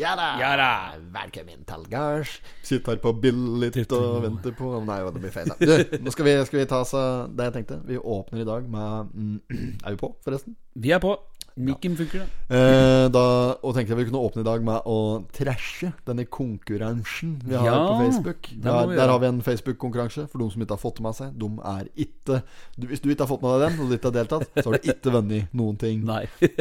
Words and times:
Ja 0.00 0.14
da! 0.16 0.28
Ja 0.40 0.50
da. 0.56 0.68
Velkommen 1.12 1.64
til 1.68 1.82
gards. 1.92 2.38
Sitter 2.64 2.94
her 2.94 3.00
på 3.02 3.10
billig 3.20 3.68
og 3.92 4.22
venter 4.24 4.54
på 4.56 4.70
Nei, 4.86 4.96
det 5.12 5.20
blir 5.20 5.34
feil. 5.34 5.50
da. 5.52 5.58
Du, 5.60 5.98
nå 6.06 6.14
skal 6.14 6.24
vi, 6.24 6.32
skal 6.48 6.60
vi 6.62 6.68
ta 6.70 6.78
oss 6.86 6.94
av 6.96 7.34
det 7.36 7.50
jeg 7.50 7.54
tenkte. 7.58 7.76
Vi 7.84 7.98
åpner 8.00 8.40
i 8.40 8.46
dag 8.48 8.70
med 8.72 9.10
mm, 9.12 9.34
Er 9.84 9.92
vi 9.92 10.00
på, 10.00 10.14
forresten? 10.24 10.56
Vi 10.72 10.94
er 10.96 11.02
på. 11.04 11.12
Mikken 11.56 11.96
funker, 11.98 12.22
det. 12.22 12.56
Eh, 12.56 13.06
da, 13.12 13.22
og 13.58 13.74
tenkte 13.74 13.92
jeg 13.92 13.98
vi 13.98 14.06
kunne 14.08 14.22
åpne 14.22 14.44
i 14.44 14.46
dag 14.46 14.62
med 14.64 14.86
å 14.88 14.98
trashe 15.34 15.90
denne 16.06 16.24
konkurransen 16.30 17.34
vi 17.44 17.56
har 17.58 17.66
Ja, 17.66 17.78
på 17.88 17.96
Facebook. 18.04 18.50
Der, 18.54 18.92
der 18.96 19.12
har 19.12 19.18
vi 19.22 19.28
en 19.28 19.42
Facebook-konkurranse 19.42 20.26
for 20.30 20.42
de 20.42 20.48
som 20.52 20.62
ikke 20.62 20.76
har 20.76 20.82
fått 20.82 21.02
med 21.04 21.18
seg. 21.18 21.34
De 21.40 21.50
er 21.72 21.90
ikke 22.06 22.40
du, 22.76 22.86
Hvis 22.86 23.02
du 23.02 23.10
ikke 23.10 23.26
har 23.26 23.32
fått 23.32 23.42
med 23.44 23.56
deg 23.56 23.66
den, 23.66 23.80
og 23.82 23.90
du 23.90 23.96
ikke 23.98 24.12
har 24.12 24.16
deltatt, 24.20 24.46
så 24.56 24.66
har 24.70 24.78
du 24.78 24.90
ikke 24.94 25.14
vunnet 25.16 25.54
noen 25.56 25.80
ting. 25.80 26.04
Nei. 26.06 26.24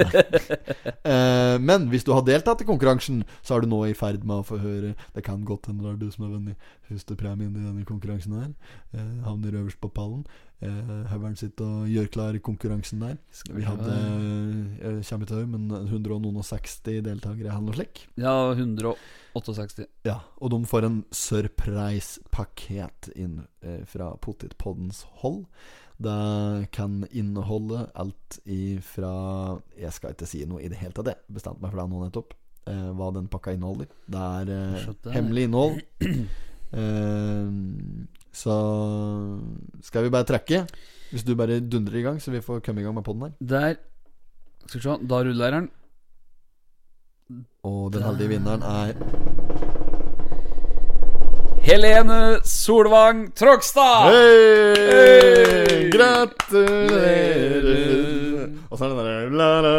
Eh, 1.09 1.55
men 1.63 1.87
hvis 1.89 2.03
du 2.05 2.11
har 2.13 2.21
deltatt 2.25 2.61
i 2.61 2.65
konkurransen, 2.67 3.21
så 3.45 3.55
er 3.55 3.63
du 3.63 3.69
nå 3.71 3.79
i 3.87 3.95
ferd 3.97 4.25
med 4.27 4.41
å 4.41 4.45
få 4.45 4.59
høre 4.61 4.91
Det 5.15 5.23
kan 5.25 5.41
godt 5.47 5.69
hende 5.69 5.85
det 5.85 5.93
er 5.93 5.97
du 6.01 6.11
som 6.11 6.25
har 6.25 6.33
vunnet 6.35 6.67
førstepremien 6.89 7.53
i 7.55 7.63
denne 7.63 7.85
konkurransen 7.87 8.35
her. 8.37 8.51
Eh, 8.93 9.23
havner 9.25 9.57
øverst 9.61 9.79
på 9.81 9.89
pallen. 9.93 10.25
Eh, 10.59 11.05
Høveren 11.11 11.37
sitter 11.39 11.63
og 11.65 11.87
gjør 11.87 12.07
klar 12.11 12.37
konkurransen 12.43 12.99
der. 13.03 13.17
Vi 13.55 13.63
hadde 13.63 13.93
eh, 13.95 14.97
Jeg 14.99 15.05
kommer 15.07 15.29
til 15.29 15.45
men 15.47 15.69
160 15.71 17.03
deltakere 17.05 17.47
eller 17.53 17.67
noe 17.69 17.77
slikt. 17.77 18.05
Ja, 18.19 18.35
168. 18.51 19.87
Ja, 20.07 20.17
og 20.41 20.51
de 20.51 20.59
får 20.67 20.83
en 20.89 20.99
surprise-pakket 21.15 23.11
inn 23.15 23.45
fra 23.87 24.13
Pottitpoddens 24.23 25.05
hold. 25.21 25.45
Det 25.99 26.67
kan 26.71 27.01
inneholde 27.11 27.89
alt 27.99 28.37
ifra 28.47 29.59
Jeg 29.75 29.91
skal 29.91 30.13
ikke 30.15 30.27
si 30.31 30.45
noe 30.47 30.61
i 30.63 30.69
det 30.71 30.79
hele 30.79 30.95
tatt, 30.95 31.11
jeg 31.11 31.35
bestemte 31.35 31.59
meg 31.63 31.73
for 31.73 31.81
det 31.81 31.89
nå 31.91 32.03
nettopp. 32.05 32.35
Eh, 32.69 32.91
hva 32.95 33.09
den 33.15 33.27
pakka 33.31 33.55
inneholder. 33.55 33.89
Det 34.07 34.21
er 34.53 35.11
hemmelig 35.15 35.49
innhold. 35.49 35.81
Eh, 36.69 37.47
så 38.39 38.55
skal 39.83 40.05
vi 40.05 40.09
bare 40.13 40.27
trekke? 40.27 40.63
Hvis 41.11 41.25
du 41.27 41.35
bare 41.35 41.59
dundrer 41.59 41.99
i 41.99 42.01
gang, 42.05 42.21
så 42.21 42.31
vi 42.31 42.41
får 42.41 42.59
komme 42.63 42.81
i 42.81 42.83
gang 42.85 42.95
med 42.95 43.03
poden 43.03 43.21
her. 43.21 43.31
Der 43.41 43.73
Skal 44.67 44.79
vi 44.79 44.83
se. 44.83 44.89
Da 45.09 45.15
ruller 45.25 45.51
den. 45.51 45.69
Og 47.63 47.93
den 47.93 48.03
heldige 48.03 48.29
vinneren 48.29 48.61
er 48.61 48.93
Helene 51.61 52.39
Solvang 52.45 53.35
Trogstad! 53.35 54.09
Hey! 54.09 54.75
Hey! 54.89 55.91
Gratulerer. 55.91 56.79
Og 58.69 58.77
så 58.77 58.85
er 58.85 58.89
det 58.89 58.97
den 58.97 59.37
derre 59.37 59.69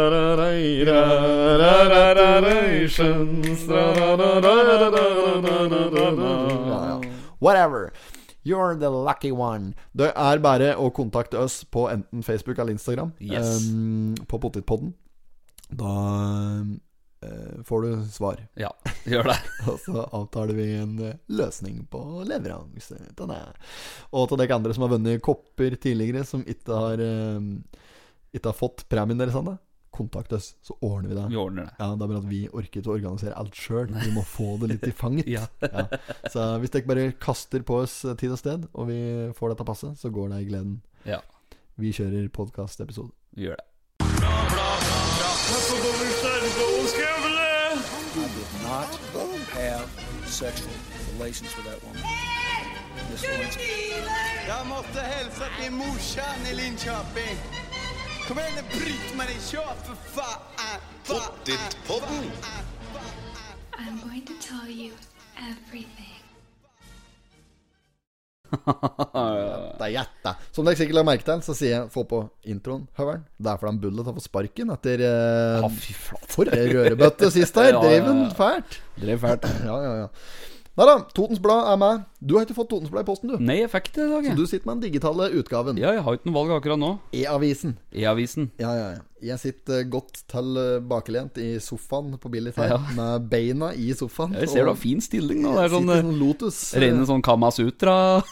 Whatever. 7.41 7.91
You're 8.43 8.75
the 8.79 8.89
lucky 8.89 9.31
one. 9.31 9.73
Det 9.93 10.09
er 10.17 10.41
bare 10.41 10.73
å 10.79 10.89
kontakte 10.95 11.37
oss 11.41 11.61
på 11.63 11.85
enten 11.91 12.23
Facebook 12.25 12.57
eller 12.57 12.73
Instagram. 12.73 13.13
Yes. 13.21 13.67
Um, 13.69 14.15
på 14.27 14.39
Pottitpodden. 14.41 14.95
Da 15.69 15.91
uh, 16.65 17.61
får 17.67 17.85
du 17.85 17.91
svar. 18.09 18.41
Ja, 18.57 18.71
gjør 19.05 19.29
det. 19.29 19.37
Og 19.69 19.77
så 19.85 20.05
avtaler 20.09 20.57
vi 20.57 20.67
en 20.79 20.97
eh, 21.05 21.19
løsning 21.29 21.83
på 21.91 22.01
leveranse 22.27 22.97
til 22.97 23.29
deg. 23.29 23.67
Og 24.09 24.29
til 24.31 24.41
dere 24.41 24.57
andre 24.57 24.73
som 24.75 24.87
har 24.87 24.95
vunnet 24.95 25.21
kopper 25.23 25.77
tidligere, 25.77 26.25
som 26.25 26.41
ikke 26.41 26.81
har 26.85 27.05
um, 27.37 27.53
Ikke 28.33 28.49
har 28.49 28.57
fått 28.57 28.87
premien 28.89 29.21
deres 29.21 29.37
ennå, 29.37 29.57
kontakt 29.91 30.31
oss, 30.33 30.53
så 30.63 30.75
ordner 30.81 31.09
vi 31.11 31.15
det. 31.17 31.25
Vi 31.33 31.39
ordner 31.41 31.65
det. 31.67 31.73
Ja, 31.79 31.89
Det 31.95 32.05
er 32.05 32.07
bare 32.13 32.21
at 32.23 32.29
vi 32.29 32.41
orker 32.49 32.79
ikke 32.81 32.89
å 32.91 32.95
organisere 32.95 33.35
alt 33.37 33.55
sjøl. 33.59 33.91
Vi 34.05 34.11
må 34.15 34.23
få 34.23 34.53
det 34.61 34.69
litt 34.73 34.87
i 34.87 34.93
fanget. 35.03 35.27
Ja. 35.27 35.45
Ja. 35.61 35.85
Så 36.31 36.45
hvis 36.63 36.71
dere 36.73 36.87
bare 36.87 37.11
kaster 37.19 37.61
på 37.67 37.81
oss 37.83 37.99
tid 38.17 38.31
og 38.31 38.39
sted, 38.39 38.67
og 38.73 38.87
vi 38.91 38.99
får 39.37 39.53
dette 39.55 39.67
passet, 39.67 39.97
så 39.99 40.09
går 40.13 40.29
det 40.35 40.41
i 40.45 40.49
gleden. 40.53 40.77
Ja, 41.05 41.19
Vi 41.81 41.91
kjører 41.95 42.29
podkastepisode. 42.29 43.11
vi 43.35 43.47
gjør 43.49 43.55
det. 43.59 43.67
Jeg 54.47 54.65
måtte 54.67 55.01
hilse 55.11 55.47
til 55.59 55.71
morsan 55.71 56.41
i 56.51 56.55
Linköping. 56.59 57.37
Kom 58.31 58.39
igjen, 58.39 58.53
nu 58.55 58.79
Britt-Marie, 58.79 59.39
kör 59.51 59.73
för 59.83 59.95
fan! 59.95 60.39
Pottitpodden. 61.07 62.31
I'm 63.77 64.07
going 64.07 64.25
to 64.25 64.33
tell 64.47 64.71
you 64.71 64.91
everything. 65.35 66.23
Det 69.77 69.83
er 69.83 69.91
gjetta. 69.97 70.35
Som 70.51 70.63
dere 70.63 70.79
sikkert 70.79 71.01
har 71.01 71.07
merket 71.09 71.27
til, 71.27 71.43
så 71.43 71.57
sier 71.59 71.73
jeg 71.75 71.89
'få 71.91 72.05
på 72.07 72.21
introen', 72.47 72.87
høveren. 72.95 73.27
Det 73.35 73.51
er 73.51 73.59
fordi 73.59 73.73
han 73.73 73.81
Bullet 73.83 74.07
har 74.07 74.15
fått 74.15 74.29
sparken 74.29 74.71
etter 74.77 75.03
eh, 75.09 75.59
Ja, 75.59 75.67
fy 75.67 75.97
flate. 76.05 76.31
For 76.31 76.55
ei 76.55 76.71
rørebøtte 76.71 77.31
sist 77.35 77.59
her. 77.59 77.73
Ja, 77.73 77.75
ja, 77.75 77.83
Drev 77.83 77.99
ja. 77.99 78.13
han 78.13 78.31
fælt? 78.39 78.79
Drev 79.01 79.19
fælt. 79.27 79.51
Ja, 79.67 79.77
ja, 79.89 79.93
ja. 80.05 80.07
Nei 80.79 80.85
da, 80.87 80.93
Totens 81.11 81.39
Blad 81.43 81.65
er 81.67 81.75
med. 81.81 82.03
Du 82.23 82.37
har 82.37 82.45
ikke 82.45 82.55
fått 82.55 82.69
Totens 82.71 82.87
Blad 82.93 83.03
i 83.03 83.07
posten, 83.09 83.27
du. 83.27 83.41
Nei, 83.43 83.57
jeg 83.59 83.69
fikk 83.73 83.89
det 83.91 84.05
i 84.05 84.11
dag, 84.13 84.27
Så 84.31 84.35
du 84.39 84.45
sitter 84.47 84.69
med 84.69 84.77
den 84.79 84.85
digitale 84.87 85.27
utgaven. 85.35 85.75
Ja, 85.81 85.91
jeg 85.97 86.03
har 86.05 86.15
ikke 86.15 86.29
noe 86.29 86.37
valg 86.37 86.53
akkurat 86.55 86.79
nå. 86.79 86.91
E-avisen. 87.19 87.73
E-avisen. 87.91 88.47
Ja, 88.61 88.71
ja, 88.79 88.85
ja. 88.95 89.01
Jeg 89.21 89.37
sitter 89.43 89.83
godt 89.91 90.21
tilbakelent 90.31 91.35
i 91.43 91.49
sofaen 91.61 92.15
på 92.17 92.31
Billit 92.31 92.55
her, 92.57 92.71
Ja. 92.71 92.79
med 92.95 93.27
beina 93.29 93.73
i 93.75 93.91
sofaen. 93.93 94.31
Jeg 94.39 94.47
ser 94.49 94.63
du 94.63 94.71
har 94.71 94.79
fin 94.79 95.01
stilling 95.03 95.43
nå. 95.43 95.51
Det 95.59 95.65
er 95.67 95.75
sånn 95.75 95.91
eh, 95.91 96.01
sånn 96.01 96.15
Lotus. 96.23 96.61
rene 96.79 97.05
sånn 97.05 97.21
Kamasutra. 97.21 98.23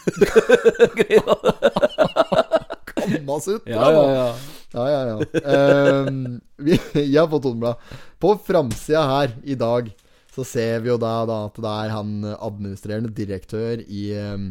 Kamasutra. 2.94 3.70
Ja, 3.70 3.92
ja, 3.92 4.04
ja. 4.16 4.34
Ja, 4.72 4.84
ja, 4.88 5.00
ja. 5.10 5.16
Uh, 5.42 6.38
vi, 6.62 6.76
jeg 6.94 7.18
har 7.20 7.28
fått 7.30 7.42
Toneblad. 7.42 7.74
På 8.22 8.34
framsida 8.46 9.02
her 9.08 9.32
i 9.44 9.56
dag 9.58 9.88
så 10.30 10.44
ser 10.46 10.80
vi 10.84 10.90
jo 10.92 10.96
da, 11.02 11.12
da 11.26 11.38
at 11.48 11.56
det 11.58 11.70
er 11.84 11.92
han 11.94 12.10
administrerende 12.36 13.10
direktør 13.16 13.80
i 13.82 14.02
ehm, 14.14 14.44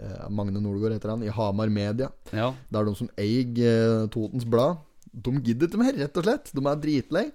eh, 0.00 0.26
Magne 0.32 0.62
Nordgaard 0.64 0.96
heter 0.96 1.12
han, 1.12 1.24
i 1.26 1.32
Hamar 1.32 1.68
Media. 1.72 2.08
ja. 2.32 2.52
Det 2.70 2.80
er 2.80 2.88
de 2.88 2.94
som 2.96 3.10
eier 3.20 3.60
eh, 3.68 4.06
Totens 4.14 4.46
Blad. 4.48 4.78
De 5.12 5.32
gidder 5.44 5.68
ikke 5.70 5.80
mer, 5.80 5.92
rett 5.96 6.16
og 6.20 6.24
slett. 6.26 6.50
De 6.56 6.64
er 6.68 6.80
dritlei. 6.82 7.26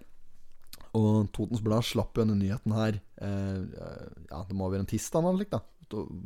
Og 0.97 1.29
Totens 1.33 1.61
Blad 1.63 1.85
slapp 1.87 2.17
jo 2.17 2.25
denne 2.25 2.35
nyheten 2.35 2.73
her 2.75 2.97
eh, 3.23 3.61
Ja, 4.27 4.41
det 4.49 4.57
må 4.59 4.67
være 4.73 4.83
en 4.83 4.89
tirsdag 4.89 5.23
eller 5.23 5.45
noe 5.45 5.51
da. 5.53 5.61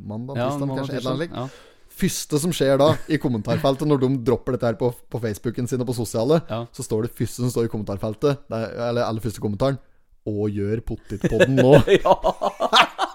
Mandag, 0.06 0.38
ja 0.40 0.48
tirsdag, 0.50 0.72
kanskje. 0.80 0.96
Et 0.96 1.02
eller 1.04 1.14
annet. 1.14 1.36
Ja. 1.36 1.72
Første 1.96 2.38
som 2.42 2.52
skjer 2.52 2.76
da, 2.80 2.88
i 3.08 3.16
kommentarfeltet, 3.22 3.88
når 3.88 4.02
de 4.02 4.08
dropper 4.26 4.56
dette 4.56 4.68
her 4.68 4.76
på, 4.80 4.90
på 5.10 5.20
Facebooken 5.22 5.68
sin 5.70 5.80
og 5.80 5.88
på 5.88 5.94
sosiale, 5.96 6.40
Ja. 6.50 6.58
så 6.76 6.84
står 6.84 7.06
det 7.06 7.12
første 7.16 7.40
som 7.44 7.52
står 7.52 7.68
i 7.68 7.72
kommentarfeltet, 7.72 8.42
er, 8.52 8.66
eller 8.90 9.06
aller 9.06 9.22
første 9.24 9.40
kommentaren 9.40 9.78
Og 10.26 10.50
gjør 10.50 10.82
pottitpodden 10.86 11.60
nå? 11.60 11.76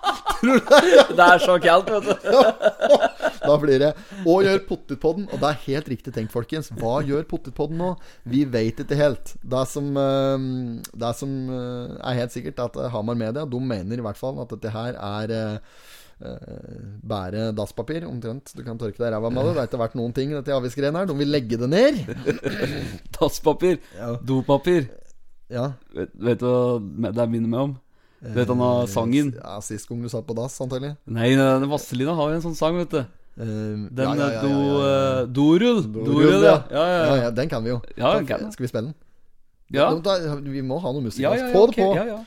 Det 1.17 1.25
er 1.25 1.41
så 1.41 1.57
kaldt, 1.61 1.91
vet 1.91 2.07
du. 2.07 2.29
Da 3.41 3.55
blir 3.61 3.81
det 3.81 3.91
Og 4.29 4.45
gjør 4.45 4.59
pottitpodden. 4.67 5.27
Og 5.31 5.41
det 5.41 5.49
er 5.49 5.63
helt 5.67 5.89
riktig 5.91 6.13
tenkt, 6.15 6.33
folkens. 6.33 6.71
Hva 6.77 6.99
gjør 7.05 7.25
pottitpodden 7.29 7.79
nå? 7.81 7.93
Vi 8.29 8.43
veit 8.49 8.81
ikke 8.81 8.97
helt. 8.99 9.33
Det 9.41 9.63
som, 9.69 9.89
eh, 9.97 10.49
det 11.03 11.13
som 11.17 11.33
eh, 11.49 11.95
er 11.97 12.19
helt 12.21 12.35
sikkert, 12.35 12.59
er 12.59 12.69
at 12.69 12.93
Hamar 12.93 13.17
Media 13.17 13.45
De 13.49 13.61
mener 13.61 14.01
i 14.01 14.05
hvert 14.05 14.19
fall 14.19 14.41
at 14.43 14.53
dette 14.53 14.73
her 14.73 14.97
er 14.97 15.35
eh, 15.37 15.57
eh, 16.21 16.79
Bære 17.11 17.49
dasspapir, 17.57 18.05
omtrent. 18.09 18.53
Du 18.57 18.63
kan 18.65 18.79
tørke 18.81 19.01
deg 19.01 19.09
i 19.09 19.13
ræva 19.15 19.33
med 19.33 19.45
det. 19.45 19.53
Det 19.55 19.63
har 19.63 19.71
ikke 19.71 19.83
vært 19.85 19.99
noen 19.99 20.15
ting 20.17 20.33
dette 20.37 20.57
avisgreiene 20.57 21.03
her. 21.03 21.09
De 21.09 21.17
vil 21.21 21.33
legge 21.33 21.61
det 21.61 21.69
ned. 21.69 22.01
Dasspapir. 23.17 23.81
Ja. 23.97 24.15
Dopapir. 24.21 24.89
Ja. 25.51 25.65
Vet, 25.95 26.11
vet 26.15 26.39
du 26.39 26.47
hva 26.47 27.11
det 27.15 27.25
minner 27.31 27.51
meg 27.51 27.59
om? 27.67 27.73
Vet 28.21 28.45
du 28.47 28.53
han 28.53 28.61
har 28.63 28.85
sangen? 28.87 29.31
Ja, 29.35 29.57
Sist 29.65 29.89
gang 29.89 30.01
du 30.03 30.09
satt 30.11 30.27
på 30.27 30.35
dass, 30.37 30.55
antagelig. 30.61 30.93
Nei, 31.09 31.31
Vazelina 31.71 32.13
har 32.15 32.29
jo 32.31 32.37
en 32.39 32.43
sånn 32.45 32.55
sang, 32.57 32.77
vet 32.77 32.91
du. 32.93 32.99
Eh, 33.01 33.45
Den 33.89 34.05
ja, 34.05 34.13
ja, 34.15 34.27
eh, 34.27 34.33
ja, 34.35 34.41
do... 34.43 34.51
eh, 34.85 35.21
Dorull. 35.27 35.81
Dorull, 35.95 36.43
ja. 36.45 36.57
Ja, 36.71 37.29
den 37.35 37.49
kan 37.49 37.63
vi 37.65 37.71
jo. 37.73 37.79
Ja, 37.97 38.13
den 38.19 38.27
kan. 38.29 38.51
Skal 38.53 38.63
vi 38.67 38.69
spille 38.71 38.91
den? 38.91 38.95
Ja, 39.71 39.87
Da, 40.03 40.17
vi 40.43 40.61
må 40.61 40.77
ha 40.83 40.91
noe 40.91 41.01
musikk. 41.05 41.23
ja, 41.23 41.31
altså. 41.31 41.45
ja, 41.45 41.51
ja, 41.51 41.55
Få 41.55 41.67
det 41.67 41.75
på. 41.79 41.95
Ja, 41.95 42.05
ja. 42.05 42.19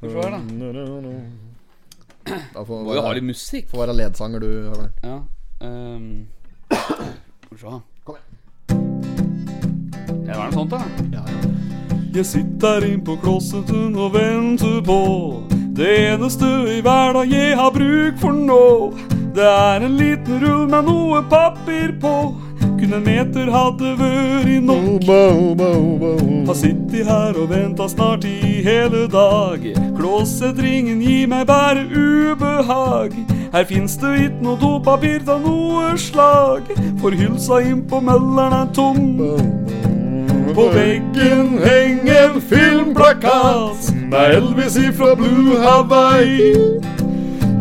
Vi 0.00 0.08
se 0.12 0.20
her, 0.22 0.30
da. 0.30 0.40
Da 2.54 2.62
får 2.64 2.84
Må 2.84 2.94
jo 2.94 3.02
ha 3.02 3.12
litt 3.16 3.24
musikk. 3.26 3.68
får 3.72 3.78
være 3.86 3.96
ledsanger, 3.96 4.40
du, 4.44 4.50
Høveren. 4.68 4.92
Ja. 5.02 5.16
Um, 5.60 6.28
Skal 6.70 7.56
vi 7.56 7.58
se. 7.64 7.80
Kom 8.04 8.16
igjen. 8.16 8.26
Det 10.28 10.36
var 10.36 10.46
noe 10.46 10.54
sånt, 10.54 10.70
da. 10.70 10.84
Ja, 11.10 11.24
ja. 11.26 11.69
Jeg 12.10 12.26
sitter 12.26 12.82
inn 12.88 13.04
på 13.06 13.14
klosseten 13.22 13.92
og 13.94 14.16
venter 14.16 14.80
på 14.82 15.02
det 15.78 15.90
eneste 16.10 16.48
i 16.66 16.80
hverdag 16.82 17.30
jeg 17.30 17.54
har 17.54 17.70
bruk 17.70 18.16
for 18.18 18.34
nå. 18.34 18.64
Det 19.36 19.46
er 19.46 19.84
en 19.86 19.94
liten 19.94 20.40
rull 20.42 20.64
med 20.72 20.88
noe 20.88 21.20
papir 21.30 21.92
på. 22.02 22.14
Kunne 22.80 22.98
en 22.98 23.06
meter 23.06 23.52
hadde 23.54 23.92
vært 24.00 24.66
nok. 24.66 25.06
Har 26.50 26.58
sittet 26.58 27.06
her 27.06 27.38
og 27.38 27.52
venta 27.54 27.86
snart 27.88 28.26
i 28.26 28.58
hele 28.66 29.06
dag. 29.12 29.62
Klåsetringen 29.94 30.98
gir 31.06 31.30
meg 31.30 31.46
bare 31.46 31.86
ubehag. 31.86 33.14
Her 33.54 33.70
fins 33.70 33.94
det 34.02 34.16
ikke 34.26 34.48
noe 34.48 34.58
dopapir 34.58 35.22
av 35.30 35.46
noe 35.46 35.94
slag, 35.98 36.74
for 36.98 37.14
hylsa 37.14 37.62
inn 37.70 37.86
på 37.86 38.02
mølleren 38.02 38.64
er 38.64 38.74
tom. 38.74 39.99
På 40.54 40.68
veggen 40.68 41.58
henger 41.64 42.30
en 42.30 42.40
filmplakat 42.40 43.94
med 44.10 44.34
Elvis 44.34 44.76
ifra 44.76 45.14
Blue 45.14 45.58
Hawaii. 45.58 46.54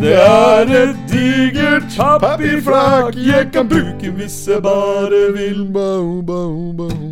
Det 0.01 0.13
er 0.15 0.61
et 0.83 0.95
digert 1.11 1.83
papirflak 2.21 3.15
jeg 3.15 3.49
kan 3.53 3.67
bruke 3.69 4.11
hvis 4.15 4.47
jeg 4.47 4.61
bare 4.63 5.33
vil. 5.35 5.67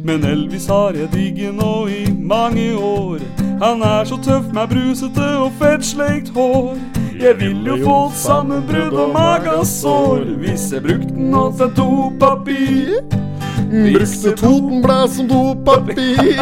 Men 0.03 0.25
Elvis 0.25 0.67
har 0.67 0.93
jeg 0.95 1.09
digget 1.13 1.55
nå 1.55 1.87
i 1.87 2.07
mange 2.21 2.77
år. 2.77 3.19
Han 3.63 3.81
er 3.81 4.03
så 4.03 4.17
tøff 4.23 4.53
med 4.53 4.67
brusete 4.67 5.27
og 5.37 5.51
fettsleikt 5.59 6.29
hår. 6.35 6.77
Jeg 7.21 7.39
vil 7.39 7.65
jo 7.65 7.77
få 7.83 8.11
sammenbrudd 8.15 8.93
og 8.93 9.13
magasår 9.13 10.25
hvis 10.41 10.71
jeg 10.73 10.81
brukte 10.81 11.29
noe 11.31 11.53
til 11.57 11.73
dopapir. 11.77 13.26
Brukte 13.65 14.31
Totenblad 14.37 15.09
som 15.11 15.27
dopapir. 15.27 16.39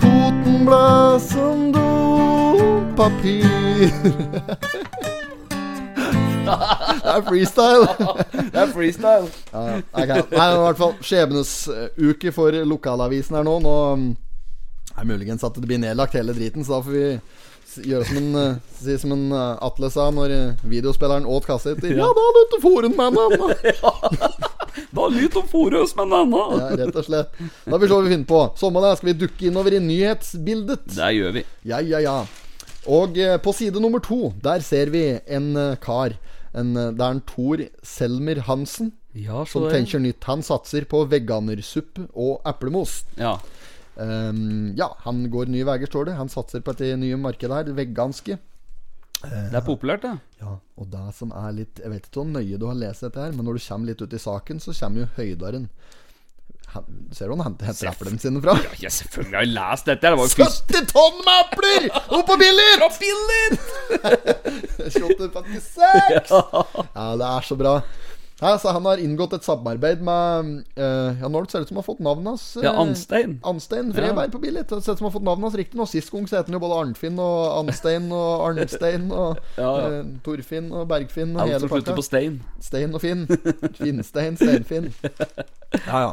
Totenblad 0.00 1.22
som 1.22 1.72
dopapir. 1.72 3.44
Det 6.44 7.10
er 7.10 7.22
freestyle. 7.24 7.86
Det 8.52 8.60
er 8.60 8.66
freestyle. 8.74 9.28
Ja, 9.52 9.62
ja. 9.64 9.80
Kan- 10.06 10.28
Nei, 10.30 10.48
i 10.52 10.60
hvert 10.66 10.78
fall 10.78 10.92
skjebnesuke 11.00 12.32
for 12.36 12.50
lokalavisen 12.68 13.36
her 13.38 13.44
nå. 13.48 13.56
Nå 13.64 13.74
er 13.94 15.00
er 15.00 15.04
muligens 15.08 15.42
at 15.44 15.54
det 15.58 15.66
blir 15.66 15.80
nedlagt 15.82 16.14
hele 16.14 16.32
driten, 16.36 16.64
så 16.64 16.76
da 16.76 16.82
får 16.86 16.92
vi 16.94 17.06
gjøre 17.88 18.04
som 18.06 18.16
en, 18.20 18.34
uh, 18.38 18.56
si 18.78 18.94
som 19.02 19.10
en 19.16 19.24
uh, 19.34 19.56
Atle 19.66 19.88
sa 19.90 20.04
når 20.14 20.34
videospilleren 20.62 21.26
åt 21.26 21.48
kassetter. 21.48 21.96
Ja, 21.96 22.06
da 22.14 22.26
vet 22.36 22.52
du 22.54 22.60
foren 22.62 22.94
med 22.94 23.16
den. 23.18 23.40
Da 24.94 25.08
lyt 25.12 25.36
om 25.38 25.46
Forøs 25.48 25.94
men 25.98 26.14
denne. 26.14 26.44
Ja, 26.58 26.70
rett 26.84 26.96
og 26.98 27.06
slett. 27.06 27.36
Da 27.64 27.76
får 27.76 27.82
vi 27.84 27.90
se 27.90 27.94
hva 27.96 28.04
vi 28.06 28.14
finner 28.14 28.30
på. 28.30 28.40
Sommeren 28.60 28.96
skal 28.98 29.10
vi 29.12 29.18
dukke 29.24 29.48
innover 29.50 29.76
i 29.76 29.82
nyhetsbildet. 29.84 30.88
Det 30.94 31.10
gjør 31.18 31.36
vi. 31.38 31.44
Ja, 31.70 31.80
ja, 31.84 32.02
ja. 32.04 32.16
Og 32.90 33.18
eh, 33.18 33.38
på 33.40 33.54
side 33.56 33.80
nummer 33.80 34.02
to, 34.04 34.34
der 34.44 34.64
ser 34.64 34.92
vi 34.92 35.06
en 35.24 35.54
eh, 35.56 35.76
kar. 35.80 36.16
En, 36.54 36.74
eh, 36.76 36.92
det 36.92 37.04
er 37.04 37.16
en 37.16 37.24
Tor 37.26 37.64
Selmer 37.86 38.42
Hansen 38.48 38.92
Ja, 39.16 39.44
som 39.48 39.68
tenker 39.72 40.02
nytt. 40.02 40.24
Han 40.28 40.44
satser 40.44 40.86
på 40.90 41.04
veganersuppe 41.10 42.08
og 42.12 42.44
eplemos. 42.48 43.02
Ja. 43.20 43.38
Um, 43.94 44.72
ja, 44.74 44.88
han 45.04 45.28
går 45.30 45.46
nye 45.54 45.66
veier, 45.68 45.86
står 45.86 46.08
det. 46.08 46.16
Han 46.18 46.30
satser 46.32 46.64
på 46.66 46.74
dette 46.74 46.98
nye 46.98 47.18
markedet 47.20 47.60
her, 47.60 47.68
det 47.68 47.76
veganske. 47.78 48.40
Det 49.30 49.58
er 49.58 49.64
populært, 49.66 50.04
det. 50.04 50.14
Ja, 50.42 50.54
og 50.76 50.88
det 50.92 51.02
som 51.16 51.30
er 51.32 51.52
litt 51.56 51.78
Jeg 51.80 51.90
vet 51.92 52.08
ikke 52.08 52.20
hvor 52.20 52.32
nøye 52.34 52.58
du 52.60 52.66
har 52.68 52.76
lest 52.78 53.04
dette 53.06 53.20
her, 53.22 53.32
men 53.32 53.46
når 53.46 53.58
du 53.58 53.64
kommer 53.66 53.90
litt 53.90 54.02
ut 54.04 54.16
i 54.16 54.20
saken, 54.20 54.60
så 54.60 54.74
kommer 54.76 55.04
jo 55.04 55.12
høydaren. 55.18 55.68
Ser 57.14 57.30
du 57.30 57.34
hvor 57.36 57.44
han 57.44 57.54
henter 57.62 57.86
eplene 57.92 58.18
sine 58.18 58.40
fra? 58.42 58.56
Ja, 58.82 58.90
selvfølgelig 58.90 59.36
har 59.38 59.44
jeg 59.46 59.52
lest 59.54 59.90
dette. 59.90 60.10
Det 60.10 60.18
var 60.18 60.32
70 60.34 60.88
tonn 60.90 61.20
med 61.22 61.36
epler! 61.44 61.86
Opp 62.18 62.26
på 62.26 62.38
Billit! 62.40 63.60
Kjøpte 64.96 65.28
56! 65.36 66.34
Ja, 66.34 67.06
det 67.20 67.28
er 67.30 67.46
så 67.46 67.58
bra. 67.60 67.76
Ja, 68.40 68.50
altså 68.56 68.72
Han 68.74 68.84
har 68.88 68.98
inngått 68.98 69.32
et 69.36 69.44
samarbeid 69.46 70.00
med 70.04 70.48
uh, 70.76 71.14
Ja, 71.20 71.28
nå 71.30 71.44
ser 71.46 71.62
det 71.62 71.68
ut 71.68 71.70
som 71.70 71.76
han 71.78 71.82
har 71.84 71.86
fått 71.86 72.00
navnet 72.02 72.32
hans. 72.32 72.46
Uh, 72.56 72.64
Ja, 72.66 72.72
Anstein. 72.82 73.36
Anstein 73.46 73.92
Freberg 73.94 74.32
på 74.34 74.40
Billit. 74.42 74.68
Det 74.68 74.80
ser 74.82 74.96
ut 74.96 74.98
som 74.98 75.06
han 75.06 75.12
har 75.12 75.18
fått 75.18 75.26
navnet 75.28 75.48
hans 75.48 75.58
riktig 75.60 75.78
nå. 75.78 75.86
Sist 75.86 76.10
gang 76.10 76.26
så 76.28 76.40
het 76.40 76.50
han 76.50 76.56
jo 76.58 76.62
både 76.64 76.80
Arnfinn 76.82 77.20
og 77.22 77.44
Anstein 77.60 78.08
og 78.12 78.46
Arnstein 78.48 79.06
og 79.14 79.38
Ja, 79.62 79.70
ja. 79.78 80.00
Uh, 80.02 80.16
Torfinn 80.26 80.72
og 80.74 80.88
Bergfinn 80.90 81.36
og 81.36 81.44
Alt 81.46 81.62
som 81.62 81.70
slutter 81.76 81.98
på 82.00 82.06
stein. 82.06 82.40
Stein 82.64 82.94
og 82.98 83.04
Finn. 83.04 83.26
Finnstein, 83.78 84.36
Steinfinn. 84.40 84.90
Ja, 85.86 86.00
ja. 86.00 86.10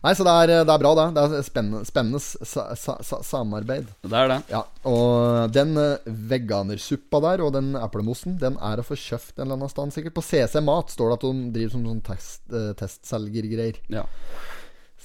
Nei, 0.00 0.14
så 0.16 0.24
det 0.24 0.32
er, 0.32 0.50
det 0.64 0.72
er 0.72 0.80
bra, 0.80 0.92
det. 0.96 1.06
Det 1.16 1.22
er 1.24 1.42
spennende, 1.44 1.82
spennende 1.84 2.20
sa, 2.22 2.70
sa, 2.78 2.94
sa, 3.04 3.18
samarbeid. 3.26 3.90
Det 4.00 4.16
er 4.16 4.30
det. 4.32 4.38
Ja, 4.48 4.62
og 4.88 5.52
den 5.52 5.74
eh, 5.76 6.06
veganersuppa 6.30 7.20
der 7.26 7.42
og 7.44 7.52
den 7.58 7.74
eplemosen, 7.76 8.38
den 8.40 8.56
er 8.64 8.80
å 8.80 8.86
få 8.86 8.96
kjøpt 8.96 9.36
en 9.36 9.44
eller 9.44 9.58
annen 9.58 9.72
sted, 9.72 9.92
sikkert. 9.98 10.16
På 10.16 10.24
CC 10.24 10.62
Mat 10.64 10.94
står 10.94 11.12
det 11.12 11.18
at 11.18 11.26
de 11.26 11.50
driver 11.58 11.74
som 11.74 11.84
sånn 11.90 12.00
test, 12.06 12.46
eh, 12.48 12.72
testselgergreier. 12.80 13.82
Ja. 13.92 14.06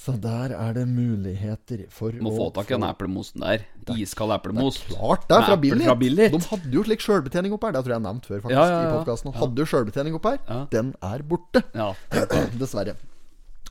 Så 0.06 0.14
der 0.22 0.54
er 0.54 0.74
det 0.76 0.86
muligheter 0.86 1.86
for 1.90 2.16
Må 2.22 2.32
få 2.36 2.52
tak 2.54 2.70
i 2.70 2.76
den 2.76 2.86
eplemosen 2.88 3.42
der. 3.42 3.64
Iskald 3.98 4.36
eplemos. 4.36 4.78
Klart 4.86 5.28
det, 5.28 5.40
er 5.40 5.48
fra 5.50 5.58
Billit. 5.60 5.88
fra 5.88 5.96
Billit. 5.98 6.36
De 6.36 6.42
hadde 6.52 6.72
jo 6.78 6.84
slik 6.86 7.04
sjølbetjening 7.04 7.56
opp 7.56 7.66
her. 7.66 7.74
Det 7.74 7.82
tror 7.84 7.96
jeg 7.96 7.98
jeg 7.98 8.04
har 8.04 8.08
nevnt 8.14 8.28
før, 8.30 8.44
faktisk. 8.44 8.60
Ja, 8.60 8.66
ja, 8.70 8.82
ja. 8.84 8.92
I 8.92 8.98
podcasten 9.00 9.36
Hadde 9.40 9.64
jo 9.64 9.70
sjølbetjening 9.72 10.20
opp 10.20 10.28
her. 10.30 10.66
Den 10.72 10.94
er 11.04 11.26
borte. 11.26 11.64
Ja. 11.74 11.90
Dessverre. 12.62 12.96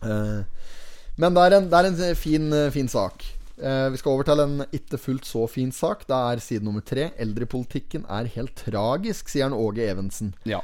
Eh, 0.02 0.72
men 1.20 1.34
det 1.36 1.46
er 1.46 1.56
en, 1.58 1.70
det 1.70 1.80
er 1.80 1.90
en 1.90 2.16
fin, 2.18 2.52
eh, 2.52 2.70
fin 2.74 2.90
sak. 2.90 3.24
Eh, 3.54 3.88
vi 3.94 4.00
skal 4.00 4.16
over 4.16 4.26
til 4.26 4.42
en 4.42 4.64
ikke 4.74 4.98
fullt 4.98 5.28
så 5.28 5.44
fin 5.50 5.70
sak. 5.72 6.06
Det 6.08 6.16
er 6.16 6.42
side 6.42 6.64
nummer 6.66 6.82
tre. 6.82 7.10
Eldrepolitikken 7.22 8.06
er 8.10 8.30
helt 8.34 8.56
tragisk, 8.58 9.30
sier 9.30 9.46
han 9.48 9.56
Åge 9.58 9.86
Evensen. 9.86 10.34
ja. 10.44 10.62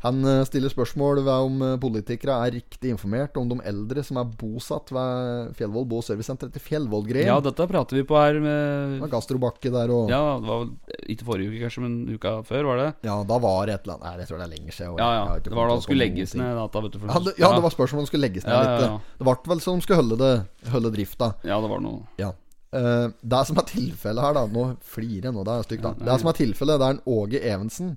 Han 0.00 0.22
eh, 0.24 0.42
stiller 0.48 0.72
spørsmål 0.72 1.18
ved 1.26 1.28
om 1.44 1.62
eh, 1.66 1.74
politikere 1.82 2.38
er 2.46 2.54
riktig 2.56 2.92
informert 2.94 3.36
om 3.36 3.50
de 3.50 3.58
eldre 3.68 4.00
som 4.06 4.16
er 4.16 4.30
bosatt 4.40 4.88
ved 4.96 5.50
Fjellvoll 5.58 5.84
bo- 5.90 6.00
servicesenter 6.06 6.48
til 6.54 6.62
Fjellvollgreien. 6.64 7.28
ja, 7.28 7.36
dette 7.44 7.66
prater 7.68 7.98
vi 8.00 8.04
på 8.08 8.16
her 8.16 8.38
med 8.40 8.94
Det 8.96 9.00
var 9.04 9.12
Gastrobakke 9.12 9.72
der 9.74 9.92
og 9.92 10.08
Ja, 10.08 10.22
det 10.40 10.48
var 10.48 10.64
ikke 11.04 11.26
forrige 11.28 11.52
uke, 11.52 11.60
kanskje, 11.66 11.84
men 11.84 11.98
uka 12.16 12.32
før, 12.48 12.64
var 12.70 12.80
det? 12.80 12.88
Ja, 13.10 13.18
da 13.28 13.38
var 13.44 13.66
det 13.68 13.74
et 13.76 13.84
eller 13.84 13.98
annet 13.98 14.06
Nei, 14.08 14.14
jeg 14.24 14.30
tror 14.30 14.40
det 14.40 14.46
er 14.48 14.54
lenger 14.56 14.76
siden. 14.78 14.96
Ja, 15.04 15.10
ja. 15.18 15.38
Det 15.44 15.52
var 15.60 15.68
da 15.68 15.74
det 15.76 15.84
skulle 15.84 16.04
legges 16.06 16.34
ned 16.40 16.54
data, 16.62 16.80
vet 16.86 16.92
du. 16.96 16.98
Ja, 17.04 17.18
det, 17.28 17.34
ja, 17.38 17.50
det 17.58 17.64
var 17.68 17.74
spørsmål 17.76 18.00
om 18.00 18.04
det 18.08 18.12
skulle 18.14 18.24
legges 18.28 18.46
ned 18.48 18.56
Ja, 18.56 18.62
litt. 18.70 18.86
ja. 18.88 19.16
Det 19.20 19.26
ble 19.28 19.36
vel 19.52 19.60
som 19.68 19.76
de 19.76 19.84
skulle 19.84 20.00
holde, 20.00 20.16
det, 20.24 20.70
holde 20.72 20.92
drifta. 20.96 21.34
Ja, 21.44 21.60
det 21.60 21.70
var 21.76 21.84
noe 21.84 22.06
Ja. 22.20 22.32
Uh, 22.70 23.10
det 23.26 23.38
som 23.48 23.58
er 23.58 23.64
tilfellet 23.66 24.22
her, 24.22 24.32
da 24.36 24.44
Nå 24.46 24.64
flirer 24.86 25.24
jeg 25.28 25.34
nå, 25.34 25.42
det 25.44 25.54
er 25.58 25.64
stygt, 25.66 25.82
da. 25.82 25.90
Det 26.06 26.18
som 26.22 26.28
er 26.30 26.36
tilfellet, 26.38 26.78
det 26.78 26.86
er 26.86 26.96
en 26.96 27.00
Åge 27.18 27.40
Evensen. 27.42 27.96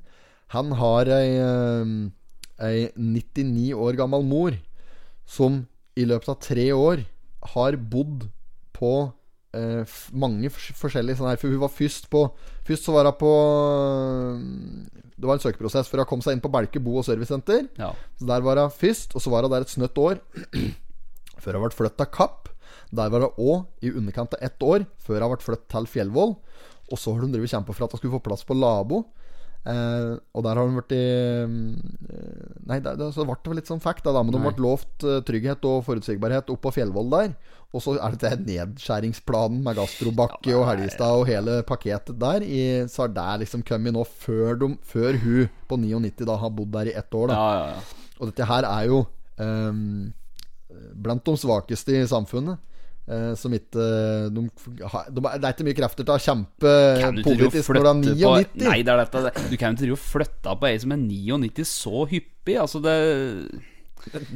Han 0.53 0.71
har 0.77 1.09
ei, 1.09 1.33
eh, 1.41 1.93
ei 2.63 2.91
99 2.95 3.73
år 3.73 3.97
gammel 3.97 4.25
mor 4.27 4.57
som 5.25 5.63
i 5.97 6.05
løpet 6.05 6.29
av 6.29 6.39
tre 6.41 6.67
år 6.73 7.03
har 7.53 7.77
bodd 7.77 8.27
på 8.73 8.93
eh, 9.57 9.83
mange 10.13 10.49
forskjellige 10.53 11.19
sånne 11.19 11.33
her. 11.33 11.41
For 11.41 11.53
hun 11.53 11.63
var 11.63 11.73
først 11.73 12.09
på 12.13 12.27
Først 12.63 12.85
så 12.87 12.93
var 12.95 13.09
hun 13.09 13.17
på 13.19 13.31
Det 15.19 15.27
var 15.27 15.35
en 15.35 15.43
søkeprosess 15.43 15.89
for 15.91 15.99
hun 15.99 16.07
kom 16.07 16.21
seg 16.23 16.37
inn 16.37 16.43
på 16.43 16.51
Belke 16.53 16.79
bo- 16.79 16.95
og 17.01 17.07
servicesenter. 17.07 17.67
Ja. 17.79 17.91
Så 18.19 18.29
der 18.29 18.45
var 18.45 18.61
hun 18.61 18.71
først, 18.71 19.17
og 19.17 19.21
så 19.21 19.33
var 19.33 19.43
hun 19.43 19.51
der 19.51 19.65
et 19.65 19.73
snøtt 19.73 19.99
år. 19.99 20.21
før 21.43 21.57
hun 21.57 21.65
ble 21.65 21.75
flytta 21.75 22.07
Kapp. 22.13 22.49
Der 22.93 23.09
var 23.11 23.25
hun 23.25 23.41
òg 23.41 23.85
i 23.85 23.91
underkant 23.91 24.35
av 24.37 24.45
ett 24.45 24.63
år, 24.63 24.85
før 25.01 25.25
hun 25.25 25.33
ble 25.33 25.43
flyttet 25.43 25.69
til 25.73 25.89
Fjellvoll. 25.89 26.37
Og 26.91 26.99
så 26.99 27.13
har 27.13 27.25
hun 27.25 27.33
drevet 27.33 27.51
kjempa 27.51 27.73
for 27.73 27.85
at 27.85 27.95
hun 27.95 28.01
skulle 28.01 28.15
få 28.17 28.23
plass 28.23 28.45
på 28.47 28.57
Labo. 28.57 29.03
Eh, 29.63 30.13
og 30.35 30.43
der 30.43 30.59
har 30.59 30.67
hun 30.67 30.75
blitt 30.75 30.91
i 30.91 31.03
Nei, 32.67 32.81
det, 32.83 32.97
det, 32.99 33.05
så 33.15 33.23
ble 33.23 33.37
det 33.45 33.61
litt 33.61 33.69
sånn 33.71 33.83
fact, 33.83 34.03
da, 34.03 34.11
da, 34.11 34.23
men 34.25 34.35
de 34.35 34.41
ble 34.43 34.51
lovt 34.63 35.05
eh, 35.07 35.21
trygghet 35.23 35.63
og 35.69 35.85
forutsigbarhet 35.87 36.51
oppå 36.51 36.73
Fjellvoll 36.75 37.11
der. 37.13 37.35
Og 37.73 37.81
så 37.81 37.95
er 37.97 38.13
det 38.13 38.21
til 38.21 38.43
nedskjæringsplanen 38.51 39.63
med 39.65 39.79
Gastrobakke 39.79 40.51
og 40.53 40.67
Helgestad 40.67 41.15
og 41.17 41.25
hele 41.25 41.61
pakketet 41.65 42.19
der. 42.21 42.45
I, 42.45 42.83
så 42.91 43.05
har 43.05 43.15
det 43.15 43.45
liksom 43.45 43.63
kommet 43.65 43.95
nå 43.95 44.03
før, 44.05 44.59
de, 44.61 44.69
før 44.85 45.17
hun 45.23 45.47
på 45.71 45.79
99 45.81 46.27
da 46.29 46.37
har 46.43 46.53
bodd 46.53 46.69
der 46.75 46.91
i 46.91 46.97
ett 46.99 47.17
år. 47.17 47.31
da 47.31 47.39
Ja, 47.39 47.55
ja, 47.57 47.71
ja. 47.73 48.11
og 48.19 48.29
dette 48.29 48.49
her 48.51 48.67
er 48.69 48.91
jo 48.91 48.99
um, 49.41 50.13
blant 50.93 51.25
de 51.25 51.33
svakeste 51.39 51.97
i 51.97 52.05
samfunnet. 52.09 52.61
Eh, 53.07 53.33
som 53.35 53.51
ikke 53.53 53.87
de, 54.33 54.45
de, 54.47 54.47
er- 54.83 55.09
Det 55.11 55.43
er 55.43 55.53
ikke 55.53 55.67
mye 55.67 55.77
krefter 55.81 56.03
til 56.07 56.15
å 56.15 56.21
kjempe 56.23 56.73
politisk 57.23 57.69
når 57.73 57.83
du 57.83 57.89
er 57.89 57.93
flytte 57.99 58.15
99. 58.15 58.47
på 58.53 58.63
Nei, 58.69 58.79
det 58.83 58.93
er 58.93 59.03
dette 59.05 59.23
det- 59.27 59.49
Du 59.51 59.57
kan 59.57 59.75
jo 59.75 59.93
ikke 59.95 60.03
flytte 60.13 60.57
på 60.59 60.67
ei 60.71 60.77
som 60.79 60.91
er 60.91 60.97
99 61.03 61.65
så 61.67 62.07
hyppig. 62.09 62.57
Altså, 62.59 62.81
det 62.83 62.97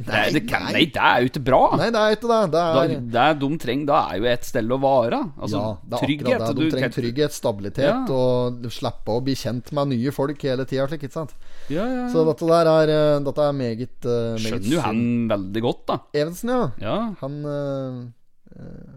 Nei, 0.08 0.30
det, 0.32 0.40
kan, 0.48 0.62
nei. 0.64 0.72
nei, 0.72 0.84
det 0.88 0.96
er 1.04 1.20
jo 1.20 1.28
ikke 1.28 1.42
bra. 1.44 1.58
Nei, 1.76 1.90
det 1.92 2.00
er 2.00 2.14
ikke 2.16 2.28
det. 2.30 2.38
Det 2.48 2.52
Da, 2.56 2.84
er, 2.86 2.92
det 3.12 3.24
de 3.42 3.48
trenger 3.60 3.86
da, 3.90 3.98
er 4.08 4.16
jo 4.22 4.24
et 4.30 4.46
sted 4.48 4.64
å 4.72 4.78
være. 4.80 5.18
Altså, 5.36 5.58
ja, 5.60 5.72
det 5.84 5.92
er 5.98 6.06
trygghet. 6.06 6.28
akkurat 6.38 6.56
det. 6.56 6.62
De 6.64 6.70
trenger 6.72 6.94
trygghet, 6.94 7.34
stabilitet 7.36 7.84
Ja. 7.84 7.98
og 8.08 8.62
slippe 8.72 9.12
å 9.12 9.20
bli 9.26 9.34
kjent 9.36 9.68
med 9.76 9.88
nye 9.92 10.10
folk 10.16 10.40
hele 10.40 10.64
tida. 10.64 10.86
Ikke 10.96 11.12
sant? 11.12 11.34
Ja, 11.68 11.84
ja, 11.84 12.06
Så 12.08 12.24
dette 12.24 12.48
der 12.48 12.64
er, 12.72 12.88
eh, 12.96 13.18
dette 13.28 13.44
er 13.44 13.52
meget, 13.52 13.92
eh, 14.08 14.40
meget 14.40 14.40
Skjønner 14.40 14.72
jo 14.72 14.80
han 14.80 15.28
veldig 15.28 15.62
godt, 15.68 15.84
da. 15.86 15.98
Evensen, 16.14 16.48
ja. 16.48 16.62
Ja. 16.80 16.96
Han, 17.20 17.36
eh, 17.44 18.08
eh, 18.08 18.08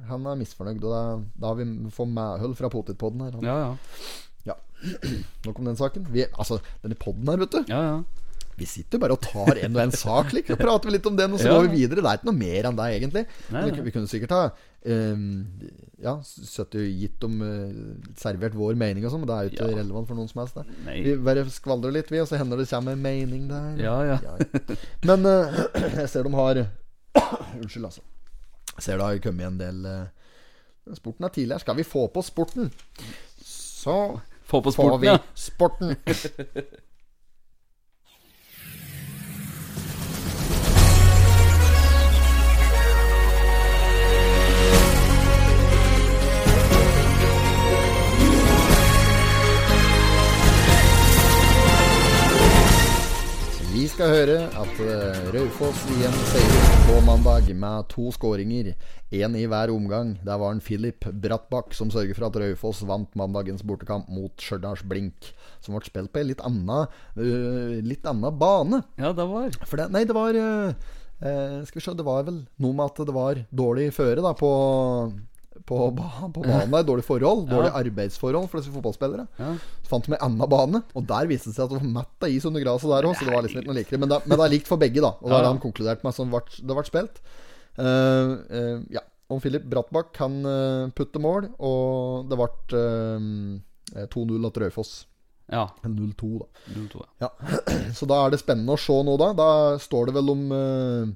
han 0.10 0.25
er 0.32 0.39
misfornøyd, 0.41 0.82
og 0.84 0.91
da, 0.96 1.01
da 1.41 1.51
har 1.51 1.60
vi 1.62 1.68
fått 1.94 2.10
medhold 2.15 2.56
fra 2.58 2.70
potetpodden 2.74 3.22
her. 3.27 3.38
Han, 3.38 3.46
Ja, 3.46 3.60
ja. 4.48 4.56
Nok 5.46 5.60
om 5.62 5.68
den 5.70 5.77
saken. 5.77 6.08
Vi, 6.10 6.24
altså, 6.34 6.58
denne 6.82 6.96
podden 6.98 7.27
her, 7.30 7.38
vet 7.44 7.51
du. 7.53 7.63
ja, 7.70 7.82
ja. 7.94 8.01
Vi 8.62 8.65
sitter 8.70 9.00
bare 9.01 9.15
og 9.15 9.22
tar 9.24 9.58
en 9.63 9.74
og 9.77 9.80
en 9.82 9.94
sak, 9.96 10.34
liksom. 10.36 10.58
Prater 10.60 10.89
vi 10.89 10.94
litt 10.94 11.06
om 11.10 11.15
den, 11.18 11.34
og 11.34 11.39
så 11.41 11.48
Ja. 11.50 11.53
går 11.56 11.70
vi 11.72 11.80
videre. 11.82 12.01
Det 12.03 12.10
er 12.12 12.18
ikke 12.20 12.27
noe 12.30 12.38
mer 12.38 12.68
enn 12.70 12.75
det, 12.77 12.88
egentlig. 12.98 13.24
Nei, 13.53 13.62
vi, 13.65 13.72
nei. 13.74 13.86
vi 13.88 13.94
kunne 13.96 14.10
sikkert 14.12 14.34
ha 14.36 14.41
um, 14.91 15.24
ja, 16.03 16.13
sittet 16.27 16.77
og 16.82 17.00
gitt 17.00 17.25
om 17.25 17.39
uh, 17.41 18.12
servert 18.22 18.53
vår 18.60 18.77
mening 18.77 19.08
og 19.08 19.13
sånn, 19.15 19.24
men 19.24 19.32
det 19.32 19.38
er 19.38 19.48
jo 19.48 19.53
ikke 19.56 19.70
Ja. 19.72 19.80
relevant 19.80 20.12
for 20.12 20.20
noen 20.20 20.30
som 20.30 20.44
helst. 20.44 20.62
Vi 20.86 21.15
bare 21.25 21.46
skvaldrer 21.50 21.96
litt, 21.96 22.12
vi, 22.13 22.22
og 22.22 22.30
så 22.30 22.38
hender 22.41 22.62
det 22.62 22.68
kommer 22.70 22.94
en 22.98 23.01
mening 23.08 23.48
der. 23.50 23.82
Ja, 23.82 23.98
ja. 24.12 24.20
Men 25.10 25.25
uh, 25.25 25.62
jeg 26.03 26.10
ser 26.12 26.27
de 26.30 26.36
har 26.38 26.62
Unnskyld, 27.62 27.88
altså. 27.88 28.06
Ser 28.77 28.97
det 28.97 29.05
har 29.07 29.23
kommet 29.23 29.47
en 29.47 29.59
del 29.59 29.85
eh, 29.85 30.95
Sporten 30.97 31.25
er 31.25 31.33
tidligere. 31.33 31.59
Skal 31.61 31.77
vi 31.77 31.83
få 31.85 32.07
på 32.07 32.21
sporten, 32.25 32.71
så 33.45 34.19
Få 34.43 34.61
på 34.61 34.71
får 34.71 34.97
vi 34.99 35.07
ja. 35.07 35.17
sporten. 35.35 35.95
Vi 53.81 53.88
skal 53.89 54.11
høre 54.13 54.33
at 54.61 54.79
eh, 54.85 55.21
Raufoss 55.33 55.79
igjen 55.89 56.17
seier 56.29 56.73
på 56.85 57.00
mandag 57.01 57.47
med 57.57 57.88
to 57.89 58.11
skåringer. 58.13 58.75
Én 59.09 59.33
i 59.39 59.47
hver 59.50 59.71
omgang. 59.73 60.11
Der 60.21 60.38
var 60.38 60.53
en 60.53 60.61
Filip 60.61 61.07
Brattbakk 61.23 61.73
som 61.73 61.89
sørger 61.89 62.13
for 62.13 62.27
at 62.27 62.38
Raufoss 62.43 62.83
vant 62.85 63.09
mandagens 63.17 63.63
bortekamp 63.65 64.11
mot 64.13 64.38
Stjørdals 64.38 64.83
Blink. 64.85 65.31
Som 65.65 65.79
ble 65.79 65.89
spilt 65.89 66.13
på 66.13 66.21
en 66.21 66.29
litt 66.29 66.45
annen, 66.45 66.93
eh, 67.17 67.81
litt 67.81 68.05
annen 68.05 68.38
bane. 68.38 68.83
Ja, 69.01 69.15
det 69.17 69.25
var 69.33 69.50
det, 69.50 69.89
nei, 69.97 70.05
det 70.05 70.17
var 70.19 70.38
eh, 70.38 70.77
Skal 71.65 71.81
vi 71.81 71.85
se, 71.88 71.97
det 71.97 72.05
var 72.05 72.29
vel 72.29 72.43
noe 72.61 72.77
med 72.77 72.85
at 72.85 73.01
det 73.09 73.17
var 73.17 73.41
dårlig 73.50 73.89
føre 73.97 74.21
da 74.21 74.35
på 74.38 74.51
på, 75.67 75.77
ba- 75.96 76.29
på 76.34 76.43
banen 76.46 76.72
der, 76.74 76.86
Dårlig 76.88 77.03
forhold, 77.05 77.46
dårlig 77.50 77.72
arbeidsforhold 77.75 78.48
for 78.50 78.62
disse 78.62 78.74
fotballspillere. 78.74 79.27
Ja. 79.39 79.51
Så 79.84 79.91
fant 79.91 80.08
de 80.08 80.15
en 80.15 80.24
annen 80.27 80.50
bane, 80.51 80.81
og 80.96 81.05
der 81.10 81.29
viste 81.29 81.51
det 81.51 81.58
seg 81.58 81.65
at 81.67 81.74
det 81.74 81.81
var 81.81 81.93
matt 82.00 82.25
av 82.27 82.34
is 82.34 82.48
under 82.48 82.63
gresset 82.63 82.91
der 82.93 83.08
òg. 83.10 83.15
Så 83.20 83.27
det 83.27 83.36
var 83.36 83.46
liksom 83.46 83.62
ikke 83.62 83.72
noe 83.72 83.79
likere. 83.81 84.01
Men 84.01 84.13
det, 84.13 84.22
men 84.25 84.38
det 84.39 84.46
er 84.48 84.53
likt 84.55 84.72
for 84.72 84.81
begge, 84.81 85.03
da. 85.03 85.13
Og 85.20 85.27
det 85.29 85.38
er 85.38 85.46
det 85.46 85.53
han 85.53 85.63
konkluderte 85.63 86.08
med 86.08 86.17
som 86.17 86.31
det 86.34 86.43
det 86.62 86.77
ble 86.79 86.88
spilt. 86.88 87.22
Uh, 87.77 88.36
uh, 88.51 88.77
ja. 88.96 89.03
Om 89.31 89.39
Filip 89.39 89.63
Brattbakk 89.72 90.10
kan 90.17 90.34
eh, 90.43 90.89
putte 90.91 91.20
mål, 91.24 91.46
og 91.63 92.25
det 92.27 92.36
ble 92.36 92.50
uh, 92.75 94.03
2-0 94.12 94.50
til 94.51 94.63
Raufoss. 94.65 94.89
Ja. 95.51 95.70
0-2, 95.88 96.31
da. 96.41 96.48
0-2, 96.75 97.03
ja. 97.22 97.29
Ja, 97.29 97.29
Så 97.98 98.08
da 98.12 98.17
er 98.25 98.34
det 98.34 98.41
spennende 98.41 98.75
å 98.75 98.81
se 98.81 98.98
nå, 99.08 99.15
da. 99.20 99.29
Da 99.39 99.48
står 99.79 100.10
det 100.10 100.15
vel 100.20 100.34
om 100.34 100.43
eh, 100.55 101.13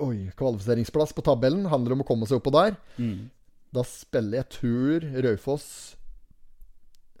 Oi, 0.00 0.30
kvalifiseringsplass 0.38 1.12
på 1.16 1.24
tabellen. 1.26 1.66
Handler 1.70 1.96
om 1.96 2.04
å 2.04 2.08
komme 2.08 2.28
seg 2.28 2.40
oppå 2.40 2.52
der. 2.54 2.76
Mm. 2.96 3.28
Da 3.74 3.84
spiller 3.86 4.40
jeg 4.40 4.48
tur 4.56 5.04
Raufoss 5.22 5.66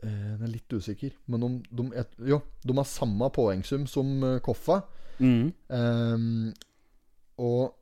eh, 0.02 0.08
Jeg 0.10 0.38
er 0.40 0.50
litt 0.50 0.74
usikker, 0.74 1.12
men 1.30 1.44
om 1.46 1.58
de, 1.62 1.84
et, 2.00 2.16
Jo, 2.26 2.40
de 2.66 2.74
har 2.74 2.88
samme 2.88 3.28
poengsum 3.34 3.84
som 3.90 4.16
eh, 4.26 4.40
Koffa. 4.42 4.80
Mm. 5.20 5.52
Um, 5.68 6.48
og 7.38 7.76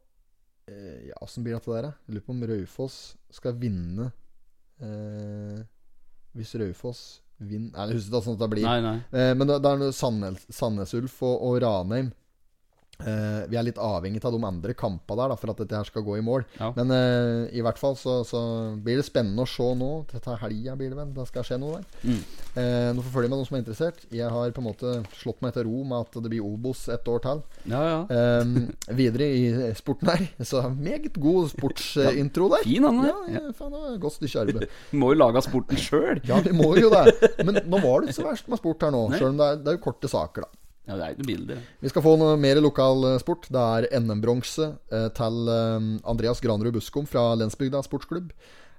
eh, 0.69 1.09
Ja, 1.09 1.21
åssen 1.25 1.47
blir 1.47 1.57
dette 1.57 1.73
der, 1.73 1.89
da? 1.89 1.95
Lurer 2.11 2.27
på 2.27 2.35
om 2.35 2.45
Raufoss 2.51 2.99
skal 3.33 3.57
vinne 3.63 4.11
eh, 4.83 5.63
Hvis 6.37 6.57
Raufoss 6.59 7.03
vinner 7.39 7.71
Nei, 7.73 7.89
jeg 7.93 8.01
husker 8.01 8.19
ikke 8.19 8.25
hvordan 8.27 8.41
det 8.43 8.51
blir. 8.57 8.67
Nei, 8.67 8.79
nei. 8.83 8.97
Eh, 9.15 9.33
men 9.39 9.49
det, 9.49 9.61
det 9.63 9.75
er 9.75 9.93
Sandnes, 9.95 10.47
Sandnes 10.51 10.95
Ulf 10.99 11.21
og, 11.23 11.37
og 11.47 11.61
Ranheim. 11.63 12.11
Eh, 12.99 13.45
vi 13.47 13.55
er 13.55 13.63
litt 13.63 13.77
avhengig 13.79 14.19
av 14.27 14.35
de 14.35 14.41
andre 14.43 14.75
kampene 14.75 15.21
der 15.21 15.31
da, 15.31 15.37
for 15.39 15.53
at 15.53 15.61
dette 15.63 15.79
her 15.79 15.87
skal 15.87 16.03
gå 16.03 16.17
i 16.19 16.25
mål. 16.25 16.43
Ja. 16.59 16.73
Men 16.75 16.91
uh, 16.91 17.47
i 17.55 17.63
hvert 17.63 17.79
fall 17.79 17.95
så, 17.99 18.21
så 18.27 18.41
blir 18.83 18.99
det 18.99 19.07
spennende 19.07 19.45
å 19.45 19.51
se 19.51 19.67
nå. 19.79 19.91
Dette 20.11 20.33
er 20.35 20.41
helga 20.43 20.75
blir 20.81 20.91
det 20.91 20.99
vel. 20.99 21.13
Det 21.15 21.29
skal 21.31 21.47
skje 21.47 21.61
noe 21.63 21.79
der. 21.79 21.87
Mm. 22.03 22.19
Uh, 22.57 22.89
nå 22.99 23.05
får 23.05 23.15
følge 23.15 23.31
med 23.31 23.39
noen 23.39 23.47
som 23.47 23.59
er 23.59 23.63
interessert. 23.63 24.03
Jeg 24.11 24.33
har 24.35 24.55
på 24.57 24.65
en 24.65 24.67
måte 24.67 24.97
slått 25.21 25.47
meg 25.47 25.55
til 25.55 25.69
ro 25.69 25.85
med 25.87 26.09
at 26.09 26.19
det 26.19 26.35
blir 26.35 26.51
Obos 26.51 26.85
et 26.91 27.13
år 27.15 27.23
til. 27.23 27.47
Ja, 27.71 27.85
ja. 27.87 28.03
Eh, 28.11 28.93
videre 28.99 29.31
i 29.31 29.73
sporten 29.79 30.11
her. 30.11 30.27
Så 30.43 30.65
meget 30.73 31.15
god 31.23 31.53
sportsintro 31.55 32.51
der. 32.57 32.67
Fin, 32.67 32.87
han 32.89 33.03
der. 33.05 33.25
Ja, 33.37 33.45
faen, 33.55 33.79
godt 34.03 34.19
stykke 34.19 34.43
arbeid. 34.43 34.79
Må 34.99 35.15
jo 35.15 35.23
lage 35.23 35.47
sporten 35.47 35.79
sjøl. 35.79 36.19
Ja, 36.27 36.43
vi 36.43 36.55
må 36.57 36.73
jo 36.81 36.91
det. 36.91 37.31
Men 37.45 37.63
nå 37.63 37.83
var 37.85 38.03
det 38.03 38.11
ikke 38.11 38.19
så 38.25 38.31
verst 38.33 38.51
med 38.51 38.59
sport 38.59 38.83
her 38.83 38.95
nå. 38.95 39.07
sjøl 39.15 39.31
om 39.37 39.39
det 39.39 39.53
er, 39.53 39.61
det 39.63 39.71
er 39.71 39.79
jo 39.79 39.87
korte 39.87 40.11
saker, 40.11 40.49
da. 40.49 40.65
Ja, 40.89 40.97
det 40.97 41.05
er 41.05 41.13
ikke 41.13 41.25
noe 41.25 41.29
bilde. 41.33 41.59
Vi 41.85 41.91
skal 41.93 42.05
få 42.05 42.15
noe 42.17 42.37
mer 42.41 42.61
lokal 42.65 43.05
eh. 43.11 43.49
Det 43.53 43.61
er 43.61 43.89
NM-bronse 44.01 44.71
eh, 44.89 45.11
til 45.19 45.51
eh, 45.53 45.91
Andreas 46.09 46.41
Granrud 46.41 46.73
Buskom 46.79 47.07
fra 47.09 47.35
Lensbygda 47.37 47.83
sportsklubb. 47.85 48.33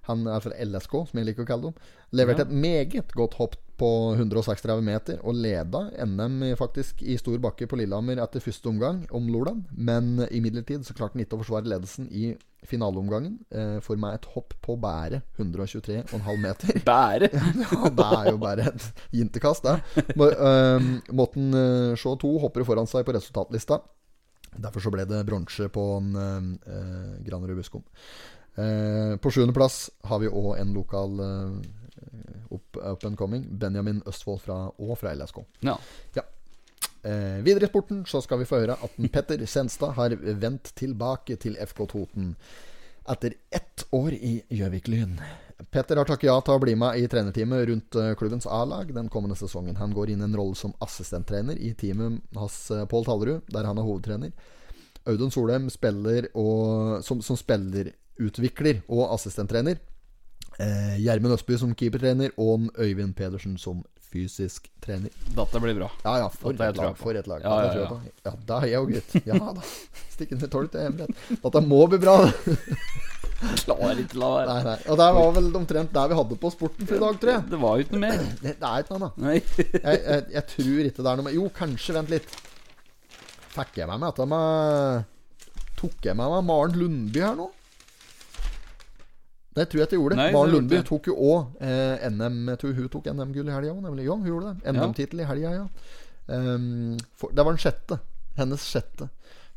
Han 0.10 0.26
er 0.26 0.42
fra 0.42 0.56
LSK, 0.58 0.94
som 1.12 1.20
jeg 1.20 1.28
liker 1.28 1.46
å 1.46 1.50
kalle 1.50 1.70
dem. 1.70 1.90
Leverte 2.18 2.42
Ja. 2.42 2.48
et 2.48 2.54
meget 2.66 3.14
godt 3.14 3.36
hopp 3.38 3.60
på 3.78 3.90
136 4.18 4.82
meter, 4.82 5.20
og 5.22 5.38
leda 5.38 5.86
NM 6.02 6.42
faktisk 6.58 7.04
i 7.06 7.16
stor 7.22 7.38
bakke 7.38 7.68
på 7.70 7.78
Lillehammer 7.78 8.18
etter 8.24 8.42
første 8.42 8.68
omgang 8.72 9.04
om 9.16 9.30
Lolan. 9.30 9.62
Men 9.72 10.26
imidlertid 10.32 10.84
så 10.88 10.98
klarte 10.98 11.14
han 11.14 11.24
ikke 11.24 11.38
å 11.38 11.44
forsvare 11.44 11.70
ledelsen 11.70 12.10
i 12.10 12.34
finaleomgangen. 12.68 13.38
Eh, 13.52 13.78
for 13.86 14.00
meg 14.02 14.18
et 14.18 14.28
hopp 14.34 14.56
på 14.66 14.76
bære 14.82 15.22
123,5 15.38 16.42
meter. 16.44 16.82
Bære. 16.90 17.30
Ja, 17.70 17.90
det 17.96 18.08
er 18.18 18.32
jo 18.32 18.40
bare 18.42 18.68
et 18.72 19.04
jinterkast, 19.16 19.66
det. 19.68 20.04
Ehm, 20.18 20.92
Måten 21.16 21.54
eh, 21.56 21.96
Shaw 22.00 22.18
2 22.20 22.34
hopper 22.44 22.66
foran 22.68 22.90
seg 22.90 23.06
på 23.08 23.16
resultatlista. 23.16 23.80
Derfor 24.58 24.82
så 24.84 24.92
ble 24.94 25.06
det 25.10 25.22
bronse 25.28 25.70
på 25.72 25.86
en 26.00 26.14
eh, 26.66 27.20
Granerud 27.26 27.60
Buskom. 27.60 27.84
Eh, 28.60 29.16
på 29.22 29.32
sjuendeplass 29.32 29.86
har 30.10 30.20
vi 30.24 30.32
òg 30.32 30.56
en 30.60 30.74
lokal 30.76 31.22
eh, 31.24 31.60
up, 32.56 32.78
up 32.82 33.06
and 33.06 33.18
coming. 33.20 33.46
Benjamin 33.62 34.02
Østfold 34.10 34.42
fra, 34.44 34.60
og 34.74 34.98
fra 35.00 35.14
LSK. 35.16 35.44
Ja. 35.66 35.78
Eh, 37.04 37.40
videre 37.46 37.66
i 37.66 37.72
sporten 37.72 38.04
så 38.08 38.22
skal 38.22 38.42
vi 38.42 38.48
få 38.50 38.60
høre 38.60 38.76
at 38.76 38.98
Petter 39.14 39.46
Senstad 39.48 39.96
har 39.96 40.16
vendt 40.20 40.74
tilbake 40.76 41.38
til 41.40 41.56
FK 41.64 41.86
Toten 41.94 42.34
etter 43.10 43.38
ett 43.50 43.86
år 43.96 44.14
i 44.14 44.34
Gjøvik-Lyn. 44.52 45.16
Petter 45.72 46.00
har 46.00 46.08
takket 46.08 46.30
ja 46.30 46.36
til 46.44 46.56
å 46.56 46.62
bli 46.62 46.76
med 46.80 47.00
i 47.00 47.08
trenerteamet 47.12 47.66
rundt 47.70 47.98
eh, 48.00 48.14
klubbens 48.20 48.48
A-lag 48.48 48.94
den 48.96 49.10
kommende 49.12 49.36
sesongen. 49.40 49.80
Han 49.80 49.96
går 49.96 50.14
inn 50.14 50.24
i 50.24 50.28
en 50.28 50.38
rolle 50.38 50.56
som 50.56 50.76
assistenttrener 50.84 51.60
i 51.60 51.74
teamet 51.80 52.22
hans 52.36 52.62
eh, 52.72 52.86
Pål 52.90 53.08
Tallerud, 53.08 53.50
der 53.52 53.68
han 53.68 53.80
er 53.80 53.88
hovedtrener. 53.88 54.32
Audun 55.10 55.32
Solheim 55.34 55.70
spiller 55.74 56.30
og, 56.38 57.00
som, 57.04 57.24
som 57.26 57.40
spillerutvikler 57.40 58.84
og 58.88 59.08
assistenttrener. 59.16 59.80
Eh, 60.60 60.96
Gjermund 61.04 61.36
Østby 61.36 61.60
som 61.60 61.76
keepertrener 61.76 62.36
og 62.38 62.70
Øyvind 62.80 63.16
Pedersen 63.16 63.58
som 63.58 63.84
fysisk 64.10 64.70
trener. 64.82 65.14
Dette 65.36 65.62
blir 65.62 65.76
bra. 65.78 65.90
Ja, 66.06 66.16
ja, 66.24 66.30
for 66.34 66.54
et 66.54 66.80
lag. 66.80 66.98
For 66.98 67.18
et 67.18 67.30
lag. 67.30 67.44
Ja, 67.46 67.60
ja, 67.68 67.84
ja. 67.84 68.00
ja, 68.26 68.34
da 68.50 68.58
er 68.64 68.72
jeg 68.72 68.80
jo 68.80 68.90
gutt. 68.96 69.16
Ja 69.30 69.40
da. 69.40 69.66
Stikk 70.16 70.34
ned 70.36 70.50
tolv 70.52 70.72
til 70.74 70.88
hemmelighet. 70.88 71.40
Dette 71.44 71.62
må 71.66 71.84
bli 71.92 72.02
bra. 72.02 72.16
Klarer 73.40 74.02
ikke 74.02 74.20
la 74.20 74.30
være. 74.34 74.48
Nei, 74.50 74.64
nei. 74.68 74.78
Og 74.92 75.00
det 75.00 75.10
var 75.16 75.30
vel 75.38 75.52
omtrent 75.62 75.94
der 75.96 76.10
vi 76.12 76.18
hadde 76.20 76.40
på 76.42 76.52
sporten 76.52 76.90
for 76.90 76.98
i 76.98 77.04
dag, 77.04 77.20
tror 77.22 77.34
jeg. 77.36 77.46
Det 77.54 77.60
var 77.62 77.78
jo 77.78 77.86
ikke 77.86 77.96
noe 77.96 78.04
mer. 78.04 78.26
Det, 78.42 78.56
det 78.60 78.72
er 78.72 78.84
ikke 78.84 78.98
noe 78.98 79.00
annet. 79.00 79.22
Nei. 79.24 79.38
Jeg, 79.70 80.02
jeg, 80.02 80.26
jeg 80.36 80.46
tror 80.56 80.90
ikke 80.90 81.06
det 81.06 81.14
er 81.14 81.22
noe 81.22 81.28
mer. 81.30 81.38
Jo, 81.38 81.46
kanskje, 81.62 81.96
vent 82.00 82.12
litt. 82.16 82.36
Fikk 83.54 83.80
jeg 83.80 83.90
med 83.90 84.02
meg 84.02 84.12
dette 84.12 84.28
med 84.30 85.08
Tok 85.80 86.04
jeg 86.06 86.18
meg 86.20 86.34
med 86.36 86.46
Maren 86.50 86.76
Lundby 86.76 87.24
her 87.24 87.38
nå? 87.40 87.48
Det 89.60 89.68
tror 89.70 89.82
jeg 89.82 89.90
ikke 89.90 90.00
gjorde. 90.00 90.18
Nei, 90.20 90.28
det 90.30 90.36
Maren 90.38 90.54
Lundby 90.56 90.82
tok 90.88 91.10
jo 91.12 91.16
òg 91.20 91.62
eh, 91.68 92.08
NM 92.14 92.38
Jeg 92.54 92.62
tror 92.62 92.78
hun 92.78 92.90
tok 92.96 93.10
NM-gull 93.12 93.52
i 93.52 93.56
helga 93.58 93.74
òg, 93.74 93.82
nemlig. 93.84 94.08
Jo, 94.08 94.16
hun 94.20 94.30
gjorde 94.30 94.54
det. 94.54 94.74
NM-tittel 94.74 95.24
i 95.24 95.28
helga, 95.30 95.54
ja. 95.58 95.68
Um, 96.30 96.98
for, 97.18 97.34
det 97.34 97.46
var 97.46 97.56
den 97.58 97.64
sjette. 97.64 98.00
Hennes 98.40 98.64
sjette. 98.72 99.10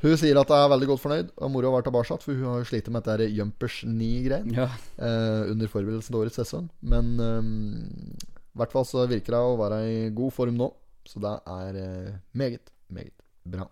Hun 0.02 0.16
sier 0.18 0.40
at 0.40 0.50
hun 0.50 0.59
er 0.59 0.71
veldig 0.73 0.88
godt 0.90 1.02
fornøyd, 1.04 1.28
og 1.38 1.50
moro 1.54 1.71
være 1.76 1.87
tilbake 1.87 2.18
for 2.25 2.35
hun 2.35 2.49
har 2.50 2.62
jo 2.64 2.68
slitt 2.73 2.88
med 2.90 3.04
dette 3.06 3.28
Jumpers 3.30 3.76
9-greien 3.87 4.50
Ja. 4.56 4.66
eh, 4.99 5.50
under 5.52 5.71
forberedelsen 5.71 6.11
til 6.11 6.18
årets 6.25 6.40
sesong. 6.42 6.66
Men 6.82 7.12
i 7.23 8.32
i 8.52 8.61
hvert 8.61 8.73
fall 8.75 8.85
så 8.85 9.06
virker 9.09 9.32
hun 9.38 9.54
å 9.54 9.61
være 9.62 9.78
i 9.88 10.00
god 10.12 10.35
form 10.37 10.59
nå. 10.59 10.68
Så 11.09 11.23
det 11.23 11.32
er 11.50 11.78
eh, 11.80 12.11
meget, 12.38 12.68
meget 12.92 13.14
bra. 13.49 13.66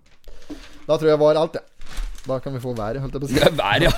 Da 0.87 0.97
tror 0.97 1.11
jeg 1.13 1.21
var 1.21 1.39
alt, 1.39 1.59
jeg. 1.61 1.67
Da 2.27 2.39
kan 2.43 2.53
vi 2.55 2.61
få 2.61 2.75
været, 2.77 3.01
holdt 3.01 3.15
jeg 3.17 3.23
på 3.23 3.29
å 3.29 3.31
si. 3.31 3.39
Ja, 3.41 3.49
været, 3.57 3.87
ja. 3.89 3.93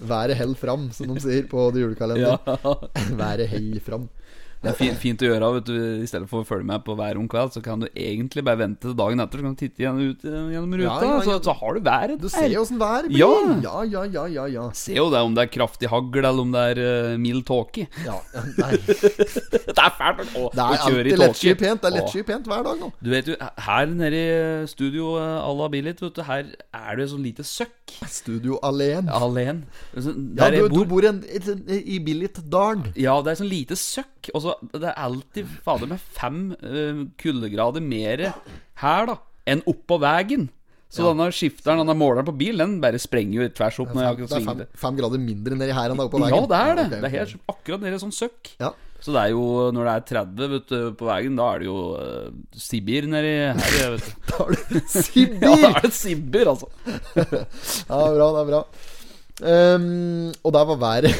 Været 0.12 0.36
hell 0.38 0.54
fram, 0.58 0.88
som 0.94 1.12
de 1.14 1.20
sier 1.22 1.44
på 1.50 1.68
julekalenderen. 1.76 2.38
julekalender. 2.46 2.88
ja. 2.96 3.18
Været 3.22 3.48
hell 3.52 3.80
fram. 3.84 4.08
Det 4.60 4.68
er 4.68 4.76
fint, 4.76 4.96
fint 5.00 5.22
å 5.24 5.28
gjøre, 5.30 5.46
vet 5.56 5.68
du. 5.70 5.76
I 6.04 6.08
stedet 6.08 6.28
for 6.28 6.42
å 6.42 6.46
følge 6.48 6.66
med 6.68 6.82
på 6.84 6.92
hver 6.98 7.16
om 7.16 7.24
kveld, 7.32 7.54
så 7.54 7.62
kan 7.64 7.80
du 7.80 7.86
egentlig 7.96 8.42
bare 8.44 8.60
vente 8.60 8.84
til 8.84 8.96
dagen 8.98 9.22
etter. 9.24 9.40
Så 9.40 9.46
kan 9.46 9.54
du 9.56 9.60
titte 9.62 9.80
gjennom, 9.80 10.10
ut, 10.12 10.26
gjennom 10.26 10.74
ruta, 10.76 10.90
Ja, 10.90 11.12
ja. 11.14 11.22
Så, 11.24 11.36
så 11.46 11.54
har 11.56 11.78
du 11.78 11.80
været 11.86 12.20
Du 12.20 12.28
ser 12.28 12.52
jo 12.52 12.60
åssen 12.60 12.80
været 12.80 13.08
blir. 13.08 13.22
Ja. 13.22 13.30
ja, 13.64 13.84
ja, 13.88 14.04
ja, 14.04 14.24
ja, 14.34 14.44
ja. 14.52 14.66
Se 14.76 14.98
jo 14.98 15.06
det 15.12 15.22
om 15.24 15.32
det 15.38 15.46
er 15.46 15.52
kraftig 15.54 15.88
hagl, 15.88 16.20
eller 16.20 16.44
om 16.44 16.52
det 16.52 16.64
er 16.74 16.82
uh, 16.84 17.16
mild 17.22 17.46
tåke. 17.48 17.86
ja. 18.08 18.18
Nei, 18.60 18.70
Det 18.84 19.80
er 19.80 19.96
fælt 19.96 20.36
å, 20.36 20.44
det 20.52 20.66
å 20.66 20.68
er 20.76 20.84
kjøre 20.84 21.08
i 21.08 21.16
tåke. 21.16 21.56
pent. 21.64 21.80
Det 21.80 21.88
er 21.88 21.96
lettsky 21.96 22.26
pent 22.28 22.52
hver 22.52 22.68
dag 22.68 22.84
nå. 22.84 22.92
Du 23.00 23.10
vet 23.14 23.32
jo, 23.32 23.38
her 23.70 23.88
nede 23.96 24.20
i 24.20 24.68
studio 24.68 25.14
eh, 25.22 25.40
à 25.40 25.50
la 25.56 25.70
Billit, 25.72 26.04
vet 26.04 26.20
du, 26.20 26.22
her 26.28 26.52
er 26.52 27.00
det 27.00 27.08
sånn 27.14 27.24
lite 27.24 27.48
søkk. 27.48 27.96
Studio 28.12 28.60
alene. 28.62 29.08
Så 29.96 30.12
Ja, 30.12 30.50
du, 30.52 30.56
jeg 30.60 30.68
du 30.68 30.76
bor 30.76 30.86
bor 30.92 31.04
i, 31.06 31.10
en, 31.10 31.24
i 31.80 31.96
Billit-dalen. 32.04 32.90
Ja, 33.00 33.16
det 33.24 33.32
er 33.32 33.40
sånn 33.40 33.50
lite 33.50 33.78
søkk. 33.80 34.19
Og 34.34 34.44
så 34.44 34.54
Det 34.72 34.84
er 34.84 34.96
alltid 35.00 35.50
fader 35.64 35.90
med 35.90 36.00
fem 36.16 36.40
uh, 36.60 37.04
kuldegrader 37.20 37.84
mer 37.84 38.26
her, 38.80 39.06
da, 39.10 39.16
enn 39.50 39.62
oppå 39.68 40.00
veien. 40.02 40.48
Så 40.90 41.04
denne 41.06 41.28
skifteren, 41.30 41.78
denne 41.84 41.94
måleren 41.94 42.26
på 42.26 42.34
bil, 42.34 42.58
den 42.58 42.80
bare 42.82 42.98
sprenger 42.98 43.44
jo 43.44 43.50
tvers 43.54 43.76
opp 43.84 43.92
når 43.94 44.08
jeg 44.08 44.16
Det 44.24 44.38
er 44.40 44.46
fem, 44.48 44.62
fem 44.84 44.96
grader 44.98 45.22
mindre 45.22 45.58
nedi 45.58 45.74
her 45.76 45.92
enn 45.92 46.00
det 46.00 46.02
er 46.02 46.10
oppå 46.10 46.22
veien. 46.22 46.34
Ja, 46.34 46.46
det 46.50 46.60
er 46.60 46.78
det. 46.80 46.86
Det 46.96 47.06
er 47.06 47.14
helt 47.14 47.52
akkurat 47.52 47.84
nedi 47.84 48.00
sånn 48.02 48.16
søkk. 48.16 48.54
Ja. 48.58 48.72
Så 49.00 49.14
det 49.14 49.20
er 49.22 49.30
jo, 49.32 49.44
når 49.72 49.86
det 49.86 49.92
er 49.92 50.06
30 50.10 50.50
vet 50.52 50.72
du, 50.72 50.78
på 50.98 51.06
veien, 51.08 51.36
da 51.38 51.46
er 51.54 51.62
det 51.62 51.68
jo 51.70 51.76
uh, 51.94 52.32
Sibir 52.66 53.06
nedi 53.08 53.30
her, 53.46 53.94
vet 53.94 54.08
du. 54.08 54.16
Da 54.32 54.42
er 54.44 54.58
det 54.58 54.82
Sibir! 55.06 55.46
Ja, 55.46 55.54
da 55.54 55.70
er 55.70 55.86
det 55.86 55.92
Sibir, 55.96 56.50
altså. 56.50 56.68
Ja, 57.86 58.02
bra, 58.18 58.26
det 58.34 58.42
er 58.42 58.50
bra. 58.50 58.64
Um, 59.40 60.34
og 60.44 60.52
der 60.52 60.66
var 60.68 60.82
været. 60.82 61.14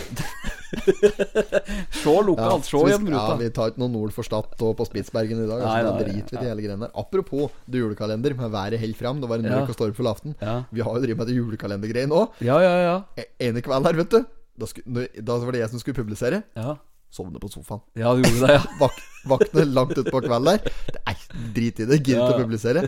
Se 0.71 2.15
lokalt, 2.27 2.65
se 2.67 2.77
vi, 2.79 2.91
gjennom 2.93 3.13
ja, 3.15 3.23
vi 3.41 3.49
tar 3.55 3.73
ikke 3.73 3.83
noe 3.83 3.93
nord 3.93 4.13
for 4.17 4.27
Stad 4.27 4.55
og 4.63 4.75
på 4.79 4.87
Spitsbergen 4.89 5.43
i 5.45 5.47
dag. 5.49 5.61
Altså, 5.61 5.71
Nei, 5.75 5.85
da 5.87 5.93
nei, 5.95 6.03
driter 6.05 6.31
vi 6.31 6.37
i 6.37 6.39
ja. 6.39 6.43
de 6.45 6.51
hele 6.53 6.65
greiene 6.67 6.87
der. 6.87 6.93
Apropos 7.03 7.57
det 7.67 7.83
julekalender 7.83 8.37
med 8.39 8.53
været 8.55 8.81
helt 8.83 8.99
fram. 8.99 9.21
Det 9.23 9.31
var 9.31 9.43
en 9.43 9.49
Ja. 9.51 9.57
mørk 9.61 9.73
og 9.75 9.79
stormfull 9.79 10.11
aften. 10.11 10.37
Ja. 10.41 10.57
Vi 10.71 10.81
har 10.87 10.95
jo 10.95 11.03
drevet 11.05 11.19
med 11.23 11.27
det 11.31 11.37
julekalendergreiene 11.39 12.21
òg. 12.23 12.39
Ja, 12.47 12.61
ja, 12.63 12.75
ja. 12.87 12.97
E- 13.19 13.29
Ene 13.49 13.63
kvelden 13.63 13.87
her, 13.91 13.99
vet 14.05 14.11
du. 14.11 14.21
Da, 14.61 14.67
sku, 14.69 14.81
da 15.25 15.37
var 15.41 15.53
det 15.57 15.61
jeg 15.63 15.71
som 15.73 15.81
skulle 15.81 15.97
publisere. 15.97 16.43
Ja, 16.57 16.77
Sovne 17.11 17.41
på 17.43 17.49
sofaen. 17.51 17.83
ja 17.99 18.13
du 18.15 18.23
gjorde 18.23 18.47
det, 18.47 18.59
ja. 18.59 18.67
Vak 18.83 19.01
Vakne 19.29 19.65
langt 19.69 19.99
utpå 20.01 20.23
kvelden 20.25 20.47
der. 20.63 20.77
Nei, 21.05 21.15
drit 21.57 21.81
i 21.83 21.87
det. 21.89 21.99
Gidder 22.01 22.23
ikke 22.23 22.37
å 22.39 22.45
publisere. 22.45 22.85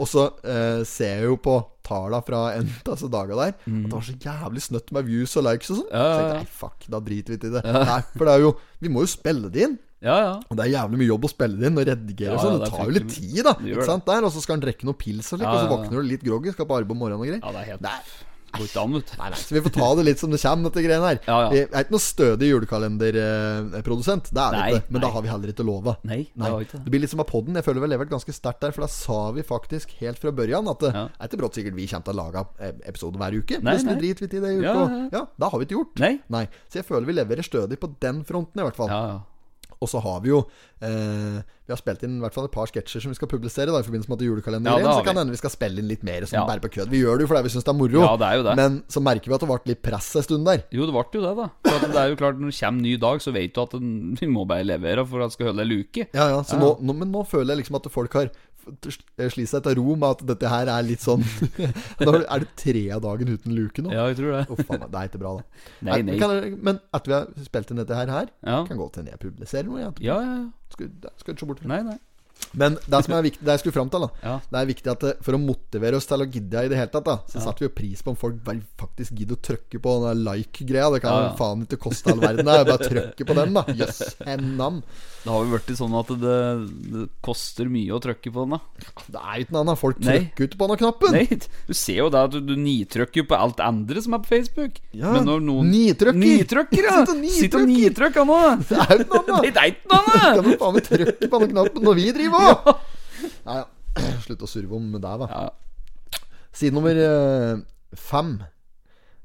Og 0.00 0.08
så 0.08 0.22
eh, 0.40 0.84
ser 0.88 1.18
jeg 1.18 1.26
jo 1.28 1.34
på 1.44 1.58
talla 1.88 2.20
fra 2.24 2.54
en 2.56 2.68
av 2.68 2.94
disse 2.94 3.10
dagene 3.12 3.36
der 3.40 3.52
at 3.56 3.66
det 3.66 3.92
var 3.92 4.06
så 4.06 4.14
jævlig 4.24 4.62
snøtt 4.64 4.92
med 4.96 5.08
views 5.08 5.36
og 5.40 5.44
likes 5.48 5.72
og 5.72 5.82
sånn. 5.82 5.90
Mm. 5.90 5.98
Så 5.98 6.06
jeg 6.06 6.22
tenkte, 6.22 6.38
nei, 6.38 6.54
fuck, 6.62 6.88
da 6.94 7.02
driter 7.04 7.34
vi 7.34 7.38
ikke 7.40 7.50
i 7.50 7.54
det. 7.58 7.62
Nei, 7.92 8.00
for 8.14 8.28
det 8.28 8.34
er 8.38 8.44
jo 8.46 8.54
Vi 8.84 8.92
må 8.94 9.04
jo 9.04 9.10
spille 9.12 9.52
det 9.52 9.66
inn. 9.66 9.76
Ja, 10.04 10.16
ja. 10.22 10.34
Og 10.46 10.54
det 10.54 10.64
er 10.68 10.72
jævlig 10.76 11.00
mye 11.00 11.10
jobb 11.10 11.24
å 11.26 11.30
spille 11.32 11.58
det 11.58 11.68
inn 11.72 11.80
og 11.80 11.88
redigere 11.88 12.36
Ja, 12.36 12.42
sånn. 12.44 12.56
Det 12.56 12.62
det 12.62 12.70
er 12.70 12.76
tar 12.76 12.88
jo 12.88 12.96
litt 12.96 13.12
tid, 13.16 13.40
da. 13.48 13.54
Ikke 13.66 13.86
sant 13.88 14.06
der 14.06 14.28
Og 14.28 14.30
så 14.30 14.44
skal 14.44 14.54
han 14.54 14.62
drikke 14.62 14.86
noe 14.86 14.98
pils 15.00 15.32
og 15.32 15.40
slik, 15.40 15.48
og 15.50 15.58
så 15.58 15.70
våkner 15.74 15.98
du 15.98 16.10
litt 16.14 16.24
groggy, 16.24 16.54
skal 16.54 16.70
på 16.70 16.78
arbeid 16.78 16.94
om 16.94 17.02
morgenen 17.02 17.24
og 17.24 17.28
greier. 17.28 17.42
Ja, 17.42 17.54
det 17.56 17.64
er 17.64 17.70
helt 17.74 18.27
Går 18.54 18.64
ikke 18.64 18.82
an, 18.82 18.94
vet 18.96 19.10
du. 19.10 19.14
Nei, 19.20 19.28
nei, 19.34 19.38
så 19.40 19.54
vi 19.56 19.62
får 19.66 19.74
ta 19.74 19.88
det 19.98 20.04
litt 20.08 20.22
som 20.22 20.32
det 20.32 20.40
kommer, 20.42 20.70
dette 20.70 20.84
greiene 20.86 21.10
her. 21.10 21.18
Ja, 21.26 21.38
ja. 21.44 21.48
Vi 21.52 21.60
er 21.66 21.84
ikke 21.84 21.94
noe 21.94 22.04
stødig 22.04 22.48
julekalenderprodusent, 22.52 24.30
det 24.34 24.44
er 24.44 24.56
vi 24.56 24.78
ikke. 24.78 24.92
Men 24.94 25.04
da 25.04 25.10
har 25.14 25.24
vi 25.24 25.32
heller 25.32 25.52
ikke 25.52 25.66
lova. 25.68 25.96
Nei, 26.08 26.20
Nei. 26.32 26.50
Det, 26.50 26.66
ikke 26.68 26.78
det. 26.78 26.82
Det 26.86 26.94
blir 26.94 27.04
litt 27.04 27.12
som 27.12 27.22
av 27.24 27.28
podden. 27.30 27.58
Jeg 27.58 27.66
føler 27.66 27.82
vi 27.82 27.88
har 27.88 27.94
levert 27.96 28.12
ganske 28.14 28.34
sterkt 28.36 28.64
der, 28.64 28.74
for 28.76 28.86
da 28.86 28.90
sa 28.92 29.18
vi 29.36 29.46
faktisk 29.46 29.94
helt 30.00 30.20
fra 30.22 30.34
børjan 30.34 30.70
at 30.72 30.84
det 30.86 30.92
Ja. 30.94 31.06
er 31.08 31.30
ikke 31.30 31.42
brått 31.42 31.58
sikkert 31.60 31.76
vi 31.78 31.88
kommer 31.90 32.08
til 32.08 32.16
å 32.16 32.20
lage 32.22 32.44
eh, 32.58 32.74
episode 32.88 33.20
hver 33.20 33.38
uke. 33.38 33.60
Nei, 33.62 33.76
nei. 33.84 33.98
vi 34.00 34.12
i 34.12 34.14
det 34.18 34.32
i 34.32 34.60
uka. 34.62 34.68
Ja, 34.68 35.08
ja, 35.12 35.24
ja, 35.28 35.48
har 35.48 35.58
vi 35.58 35.68
ikke 35.68 35.78
gjort. 35.78 35.98
Nei. 36.28 36.44
Så 36.68 36.80
jeg 36.80 36.88
føler 36.88 37.06
vi 37.08 37.18
leverer 37.20 37.44
stødig 37.46 37.78
på 37.80 37.92
den 38.00 38.24
fronten, 38.24 38.60
i 38.60 38.64
hvert 38.66 38.78
fall. 38.78 38.88
Ja, 38.92 39.02
ja. 39.16 39.18
Og 39.80 39.88
så 39.90 40.00
har 40.02 40.20
vi 40.24 40.32
jo 40.32 40.40
eh, 40.82 41.38
Vi 41.68 41.70
har 41.70 41.78
spilt 41.78 42.02
inn 42.06 42.16
i 42.16 42.22
hvert 42.22 42.34
fall 42.34 42.46
et 42.48 42.54
par 42.54 42.66
sketsjer 42.70 43.02
som 43.04 43.12
vi 43.12 43.18
skal 43.18 43.28
publisere 43.30 43.70
da, 43.70 43.78
i 43.82 43.86
forbindelse 43.86 44.08
med 44.10 44.16
at 44.16 44.22
det 44.22 44.26
er 44.26 44.30
julekalender. 44.32 44.80
Ja, 44.82 44.94
så 44.96 45.04
kan 45.06 45.18
hende 45.20 45.34
vi 45.34 45.40
skal 45.40 45.52
spille 45.52 45.82
inn 45.82 45.90
litt 45.90 46.02
mer 46.06 46.24
sånn 46.26 46.38
Ja. 46.40 46.46
bare 46.48 46.62
på 46.64 46.70
kødd. 46.78 46.88
Vi 46.90 47.02
gjør 47.02 47.18
det 47.20 47.26
jo 47.26 47.30
fordi 47.30 47.42
vi 47.44 47.52
syns 47.54 47.66
det 47.68 47.72
er 47.74 47.78
moro. 47.78 48.00
Ja, 48.02 48.14
det 48.16 48.26
er 48.30 48.36
jo 48.40 48.46
det. 48.48 48.54
Men 48.56 48.78
så 48.88 49.02
merker 49.04 49.28
vi 49.30 49.36
at 49.36 49.44
det 49.44 49.50
ble 49.50 49.58
litt 49.74 49.82
press 49.84 50.08
en 50.16 50.24
stund 50.26 50.48
der. 50.48 50.64
Jo, 50.72 50.86
det 50.88 50.96
ble 50.96 51.04
jo 51.20 51.24
det, 51.26 51.34
da. 51.36 51.48
For 51.68 51.86
det 51.92 52.00
er 52.02 52.08
jo 52.14 52.18
klart 52.22 52.40
Når 52.40 52.50
det 52.54 52.58
kommer 52.62 52.82
ny 52.88 52.96
dag, 53.04 53.20
så 53.22 53.34
vet 53.36 53.54
du 53.54 53.60
at 53.62 53.76
den, 53.76 53.92
vi 54.20 54.26
må 54.32 54.46
bare 54.48 54.64
levere 54.66 55.04
for 55.06 55.20
at 55.22 55.30
det 55.30 55.36
skal 55.38 55.50
holde 55.52 55.66
ei 55.66 55.70
luke. 55.76 56.08
Ja, 56.16 56.28
ja, 56.32 56.40
så 56.42 56.58
Nå, 56.58 56.72
nå, 56.80 56.96
Men 57.02 57.12
nå 57.12 57.22
føler 57.28 57.52
jeg 57.54 57.62
liksom 57.64 57.76
at 57.78 57.90
folk 57.92 58.12
har 58.18 58.32
slitt 58.84 59.50
seg 59.50 59.64
til 59.66 59.78
ro 59.78 59.96
med 59.96 60.08
at 60.08 60.24
dette 60.32 60.52
her 60.52 60.70
er 60.72 60.86
litt 60.86 61.04
sånn 61.04 61.24
er 62.02 62.44
det 62.44 62.50
tre 62.58 62.84
av 62.94 63.02
dagen 63.04 63.32
uten 63.34 63.56
luke 63.56 63.84
nå. 63.84 63.92
Ja, 63.94 64.06
jeg 64.10 64.20
tror 64.20 64.36
det. 64.36 64.44
Oh, 64.52 64.62
faen, 64.68 64.86
det 64.86 65.00
er 65.02 65.10
ikke 65.10 65.22
bra, 65.22 65.34
da. 65.38 65.64
Nei, 65.88 66.00
nei. 66.06 66.18
Kan, 66.20 66.36
men 66.58 66.82
etter 66.96 67.12
vi 67.12 67.16
har 67.18 67.48
spilt 67.48 67.72
inn 67.74 67.82
dette 67.82 67.98
her, 67.98 68.12
her 68.12 68.30
Ja, 68.44 68.62
kan 68.68 68.80
godt 68.80 69.00
hende 69.00 69.14
jeg 69.14 69.22
publiserer 69.24 69.68
noe. 69.70 69.82
Jeg. 69.84 70.06
ja, 70.10 70.20
ja. 70.24 70.38
ja. 70.44 70.46
Skal, 70.74 70.90
det 71.00 71.14
skal 71.16 71.34
ikke 71.34 71.44
se 71.44 71.48
bort 71.48 71.62
fra. 71.64 71.70
Nei, 71.72 71.80
nei. 71.86 71.98
Men 72.52 72.78
det 72.86 73.00
som 73.04 73.14
er 73.18 73.22
viktig, 73.26 73.44
det 73.44 73.54
jeg 73.56 73.62
skulle 73.64 73.76
fram 73.76 73.90
til, 73.92 74.06
da 74.06 74.10
Ja. 74.24 74.36
Det 74.48 74.60
er 74.62 74.70
viktig 74.70 74.92
at 74.92 75.04
for 75.24 75.36
å 75.36 75.40
motivere 75.42 75.96
oss 76.00 76.06
til 76.08 76.22
å 76.24 76.28
gidde 76.28 76.64
i 76.64 76.68
det 76.72 76.78
hele 76.78 76.92
tatt, 76.92 77.04
da 77.04 77.18
så 77.28 77.42
setter 77.44 77.64
vi 77.64 77.68
jo 77.68 77.74
pris 77.76 78.02
på 78.02 78.14
om 78.14 78.16
folk 78.16 78.40
faktisk 78.78 79.12
gidder 79.18 79.36
å 79.36 79.42
trykke 79.50 79.80
på 79.84 79.94
den 80.06 80.24
like-greia. 80.24 80.88
Det 80.94 81.02
kan 81.04 81.12
Ja, 81.12 81.22
ja. 81.28 81.36
faen 81.38 81.66
ikke 81.66 81.80
koste 81.88 82.12
all 82.14 82.20
verden. 82.22 82.46
Det 82.46 82.54
er 82.56 82.64
bare 82.64 82.88
trykke 82.88 83.26
på 83.28 83.34
den, 83.38 83.54
da. 83.58 83.64
Jøss, 83.82 84.02
hennam. 84.24 84.82
Det 85.24 85.32
har 85.34 85.44
jo 85.44 85.50
blitt 85.50 85.76
sånn 85.76 85.94
at 85.98 86.08
det, 86.22 86.36
det 86.94 87.06
koster 87.26 87.68
mye 87.68 87.92
å 87.92 88.00
trykke 88.00 88.30
på 88.32 88.44
den, 88.46 88.56
da. 88.56 88.60
Det 89.08 89.20
er 89.20 89.42
ikke 89.42 89.52
noe 89.56 89.64
annet. 89.66 89.80
Folk 89.82 89.98
trykker 90.00 90.46
ikke 90.48 90.60
på 90.62 90.68
den 90.70 90.80
knappen. 90.80 91.16
Nei, 91.18 91.26
du 91.68 91.74
ser 91.76 91.98
jo 92.00 92.08
det 92.14 92.22
at 92.28 92.32
du, 92.32 92.40
du 92.40 92.54
nitrykker 92.56 93.26
på 93.28 93.36
alt 93.36 93.60
andre 93.60 94.00
som 94.04 94.14
er 94.16 94.22
på 94.24 94.30
Facebook. 94.32 94.78
Ja, 94.96 95.12
Men 95.16 95.26
når 95.28 95.42
noen 95.44 95.68
nitrykker. 95.74 96.18
Nitrykker, 96.18 96.88
ja! 96.88 97.02
Sitter 97.34 97.60
og 97.64 97.68
nitrykker 97.68 98.24
nå! 98.28 98.38
Det 98.68 98.78
er 98.78 98.94
jo 98.94 99.04
ikke 99.04 99.20
noe 99.28 99.36
annet. 99.36 99.52
det 99.58 99.62
er 99.62 99.72
ikke 99.74 99.92
noe 99.92 100.04
Kan 100.08 100.22
annet! 100.22 100.44
du 100.48 100.62
faen 100.62 100.78
meg 100.78 100.88
trykke 100.88 101.30
på 101.34 101.42
den 101.44 101.52
knappen 101.52 101.88
når 101.88 101.98
vi 101.98 102.06
driver 102.16 102.37
òg? 102.44 102.70
Ja, 103.46 103.56
ja. 103.62 103.64
Slutt 104.26 104.44
å 104.46 104.50
surve 104.50 104.78
om 104.78 104.92
deg, 104.94 105.24
da. 105.24 105.28
Ja. 105.32 106.22
Side 106.58 106.74
nummer 106.76 106.98
eh, 107.02 107.60
fem. 107.98 108.38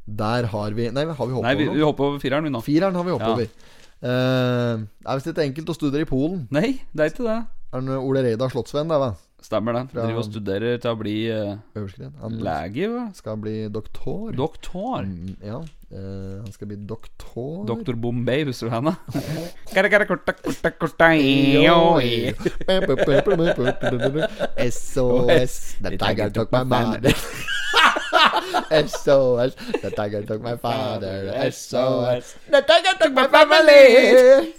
Der 0.03 0.47
har 0.51 0.73
vi 0.75 0.89
Nei, 0.91 1.05
har 1.07 1.29
vi 1.29 1.41
Nei, 1.45 1.53
vi, 1.55 1.67
over 1.69 1.77
vi 1.79 1.85
hopper 1.85 2.09
over 2.09 2.19
fireren, 2.19 2.43
vi 2.47 2.51
nå. 2.51 2.61
Fireren 2.65 2.97
har 2.99 3.05
vi 3.07 3.13
hoppet 3.15 3.29
Ja. 3.29 3.33
over. 3.37 3.47
Uh, 4.03 4.81
det 4.83 5.07
er 5.07 5.15
visst 5.15 5.29
ikke 5.31 5.43
enkelt 5.45 5.69
å 5.71 5.75
studere 5.77 6.03
i 6.03 6.09
Polen. 6.09 6.41
Nei, 6.51 6.73
det 6.91 7.05
er 7.05 7.11
ikke 7.13 7.23
det. 7.23 7.37
Er 7.73 7.81
det 7.81 7.95
Ole 7.97 8.21
Reidar 8.21 8.51
Slottsvenn, 8.53 8.89
det, 8.91 8.97
hva? 9.01 9.13
Stemmer 9.43 9.73
det. 9.75 9.81
Fra- 9.91 10.03
Driver 10.05 10.21
og 10.21 10.27
studerer 10.27 10.75
til 10.79 10.91
å 10.93 10.97
bli 10.99 11.13
uh. 11.33 11.55
Lege, 12.45 12.89
skal 13.17 13.39
bli 13.41 13.55
doktor. 13.73 14.29
Doktor. 14.37 15.07
Mm, 15.09 15.33
ja. 15.43 15.57
Uh, 15.93 16.37
han 16.45 16.53
skal 16.53 16.69
bli 16.69 16.77
doktor. 16.89 17.65
Doktor 17.67 17.97
Bombay, 17.99 18.45
husker 18.47 18.69
du 18.69 18.75
henne? 18.77 18.93
SOS 24.69 25.57
The 25.81 25.97
tiger 25.97 26.29
took 26.29 26.51
my 26.53 26.63
mother. 26.63 27.11
SOS 28.87 29.55
The 29.81 29.89
tiger 29.91 30.23
took 30.23 30.41
my 30.41 30.55
father. 30.55 31.33
SOS 31.51 32.35
The 32.49 32.61
tiger 32.61 32.93
took 33.01 33.13
my 33.13 33.27
family. 33.27 34.53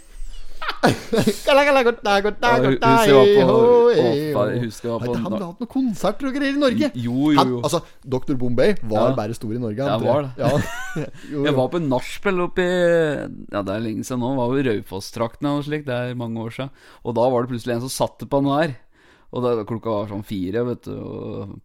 Kala, 1.44 1.62
kala, 1.64 1.80
gotta, 1.86 2.12
Ja, 2.12 2.20
hu- 2.20 2.64
gotta, 2.66 2.88
husker 2.90 3.08
jeg 3.08 3.46
var 3.46 3.46
på- 3.46 3.54
å, 3.54 4.46
jeg 4.52 4.60
husker 4.64 4.88
jeg 4.88 4.92
var 4.92 5.00
på 5.00 5.12
ikke 5.14 5.22
han 5.24 5.32
hatt 5.32 5.60
noen 5.62 5.70
konserter 5.72 6.28
og 6.28 6.34
greier 6.36 6.56
i 6.56 6.60
Norge? 6.60 6.90
Jo, 6.94 7.30
jo, 7.32 7.38
Han, 7.38 7.52
jo. 7.54 7.60
altså, 7.64 7.80
Dr. 8.04 8.34
Bombay 8.40 8.74
var 8.82 9.08
Ja. 9.10 9.14
bare 9.16 9.34
stor 9.38 9.54
i 9.54 9.58
Norge. 9.62 9.80
Han, 9.80 10.00
jeg 10.00 10.08
var 10.08 10.22
det. 10.22 10.32
Ja. 10.38 10.50
Jo. 11.32 11.44
Jeg 11.44 11.54
var 11.56 11.68
på 11.72 11.80
nachspiel 11.82 12.38
oppe 12.44 12.64
Ja, 13.52 13.62
det 13.62 13.72
er 13.74 13.80
lenge 13.82 14.04
siden 14.06 14.20
nå. 14.22 14.34
Var 14.36 14.52
jo 14.58 14.66
Raufoss-traktene 14.68 15.54
og 15.58 15.64
slik. 15.66 15.84
Det 15.88 15.94
er 15.94 16.14
mange 16.14 16.38
år 16.44 16.52
siden. 16.54 16.70
Og 17.04 17.14
da 17.16 17.28
var 17.32 17.42
det 17.46 17.50
plutselig 17.54 17.74
en 17.78 17.88
som 17.88 17.94
satte 18.08 18.28
på 18.28 18.42
den 18.44 18.52
her. 18.52 18.76
Og 19.34 19.42
da, 19.42 19.52
klokka 19.66 19.90
var 19.90 20.04
sånn 20.12 20.20
fire 20.22 20.60
vet 20.68 20.84
du, 20.86 20.94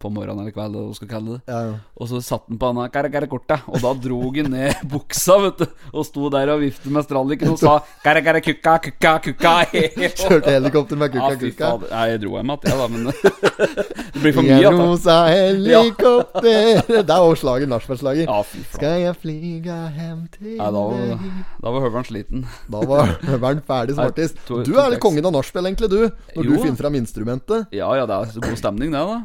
på 0.02 0.10
morgenen 0.10 0.40
eller 0.42 0.50
kveld, 0.54 0.74
eller 0.74 0.88
hva 0.90 0.96
skal 0.98 1.08
kalle 1.12 1.36
det. 1.36 1.40
Ja, 1.52 1.58
ja. 1.68 1.74
Og 2.02 2.08
så 2.10 2.18
satt 2.26 2.48
han 2.50 2.58
på 2.58 2.70
henne 2.72 2.86
kare, 2.90 3.10
kare, 3.14 3.28
korta, 3.30 3.60
og 3.70 3.78
da 3.84 3.92
dro 3.94 4.18
han 4.34 4.48
ned 4.50 4.80
buksa, 4.90 5.36
vet 5.44 5.60
du. 5.62 5.66
Og 5.94 6.06
sto 6.08 6.26
der 6.34 6.50
og 6.56 6.64
viftet 6.64 6.90
med 6.90 7.06
stralliken 7.06 7.52
og 7.52 7.60
sa 7.62 7.76
kare, 8.02 8.24
kare, 8.26 8.40
kukka, 8.42 8.74
kukka, 8.88 9.12
kukka. 9.28 9.52
Kjørte 10.24 10.56
helikopter 10.56 10.98
med 10.98 11.14
Ja, 11.14 11.28
kukka 11.30 11.46
kukka. 11.46 11.70
faen. 11.76 11.86
Nei, 11.94 12.02
jeg 12.10 12.22
dro 12.24 12.34
hjem 12.40 12.50
igjen, 12.50 12.66
jeg, 12.66 12.80
da, 12.80 12.88
men 12.90 13.06
det 14.14 14.22
blir 14.24 14.34
for 14.34 14.42
mye. 14.42 14.56
Jeg 14.56 14.66
at 14.72 14.80
rosa 14.80 15.16
helikopter 15.30 16.82
Det 16.90 17.14
er 17.14 17.22
også 17.28 17.48
nachspiel-slaget. 17.70 18.26
Ja. 18.26 18.40
Skal 18.74 19.04
jeg 19.04 19.16
flyga 19.22 19.78
hjem 19.96 20.24
til 20.34 20.56
Nei, 20.58 20.70
da 20.74 20.82
var, 20.90 21.24
da 21.62 21.74
var 21.76 21.86
høveren 21.86 22.08
sliten. 22.08 22.44
Da 22.72 22.82
var 22.88 23.14
høveren 23.28 23.62
ferdig 23.66 23.94
som 23.96 24.06
artist. 24.10 24.42
Du 24.48 24.74
er 24.74 24.90
litt 24.94 25.02
kongen 25.02 25.26
av 25.30 25.34
nachspiel, 25.38 25.70
egentlig, 25.70 25.90
du. 25.92 26.00
Når 26.34 26.44
Jo. 26.44 26.50
du 26.50 26.56
finner 26.64 26.78
fram 26.80 26.98
instrumentet. 26.98 27.59
Ja 27.74 27.90
ja, 27.98 28.06
det 28.08 28.16
er 28.16 28.34
så 28.34 28.42
god 28.44 28.58
stemning, 28.60 28.94
det, 28.94 29.00
da. 29.00 29.20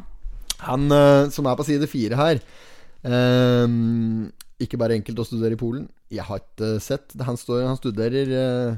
Han 0.66 0.88
eh, 0.92 1.28
som 1.34 1.46
er 1.48 1.58
på 1.58 1.66
side 1.68 1.88
fire 1.90 2.16
her 2.16 2.38
ehm, 3.04 4.30
Ikke 4.62 4.80
bare 4.80 4.96
enkelt 4.96 5.20
å 5.20 5.26
studere 5.26 5.56
i 5.56 5.60
Polen. 5.60 5.84
Jeg 6.08 6.24
har 6.24 6.40
ikke 6.40 6.76
sett. 6.80 7.12
Han, 7.26 7.36
står, 7.36 7.66
han 7.66 7.76
studerer 7.76 8.30
uh, 8.32 8.76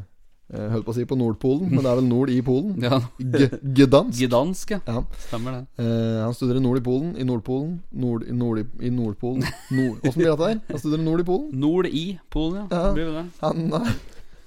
Holdt 0.73 0.87
på 0.87 0.95
å 0.95 0.97
si 0.97 1.05
på 1.05 1.17
Nordpolen, 1.21 1.69
men 1.69 1.85
det 1.85 1.91
er 1.91 1.99
vel 1.99 2.07
nord 2.09 2.31
i 2.33 2.39
Polen. 2.41 2.79
Ja, 2.81 3.03
Gdansk. 3.21 4.23
Gdansk, 4.23 4.71
ja. 4.73 4.79
Ja. 4.89 5.03
Stemmer 5.27 5.59
det. 5.59 5.61
Uh, 5.77 6.25
han 6.25 6.33
studerer 6.35 6.65
nord 6.65 6.81
i 6.81 6.85
Polen, 6.87 7.11
i 7.21 7.27
Nordpolen 7.29 7.75
Nord, 7.93 8.25
i, 8.25 8.33
nord, 8.33 8.63
i 8.81 8.89
Nordpolen 8.89 9.45
nord, 9.45 9.99
Åssen 10.01 10.17
blir 10.17 10.33
dette 10.33 10.49
her? 10.49 10.63
Han 10.71 10.81
studerer 10.81 11.05
nord 11.05 11.21
i 11.21 11.27
Polen 11.29 11.51
Nord 11.67 11.91
i 11.93 12.07
Polen, 12.33 12.63
ja. 12.63 12.67
Ja. 12.73 12.95
Blir 12.97 13.11
det 13.11 13.19
det? 13.19 13.27
Han, 13.45 13.69
eh, 13.77 13.93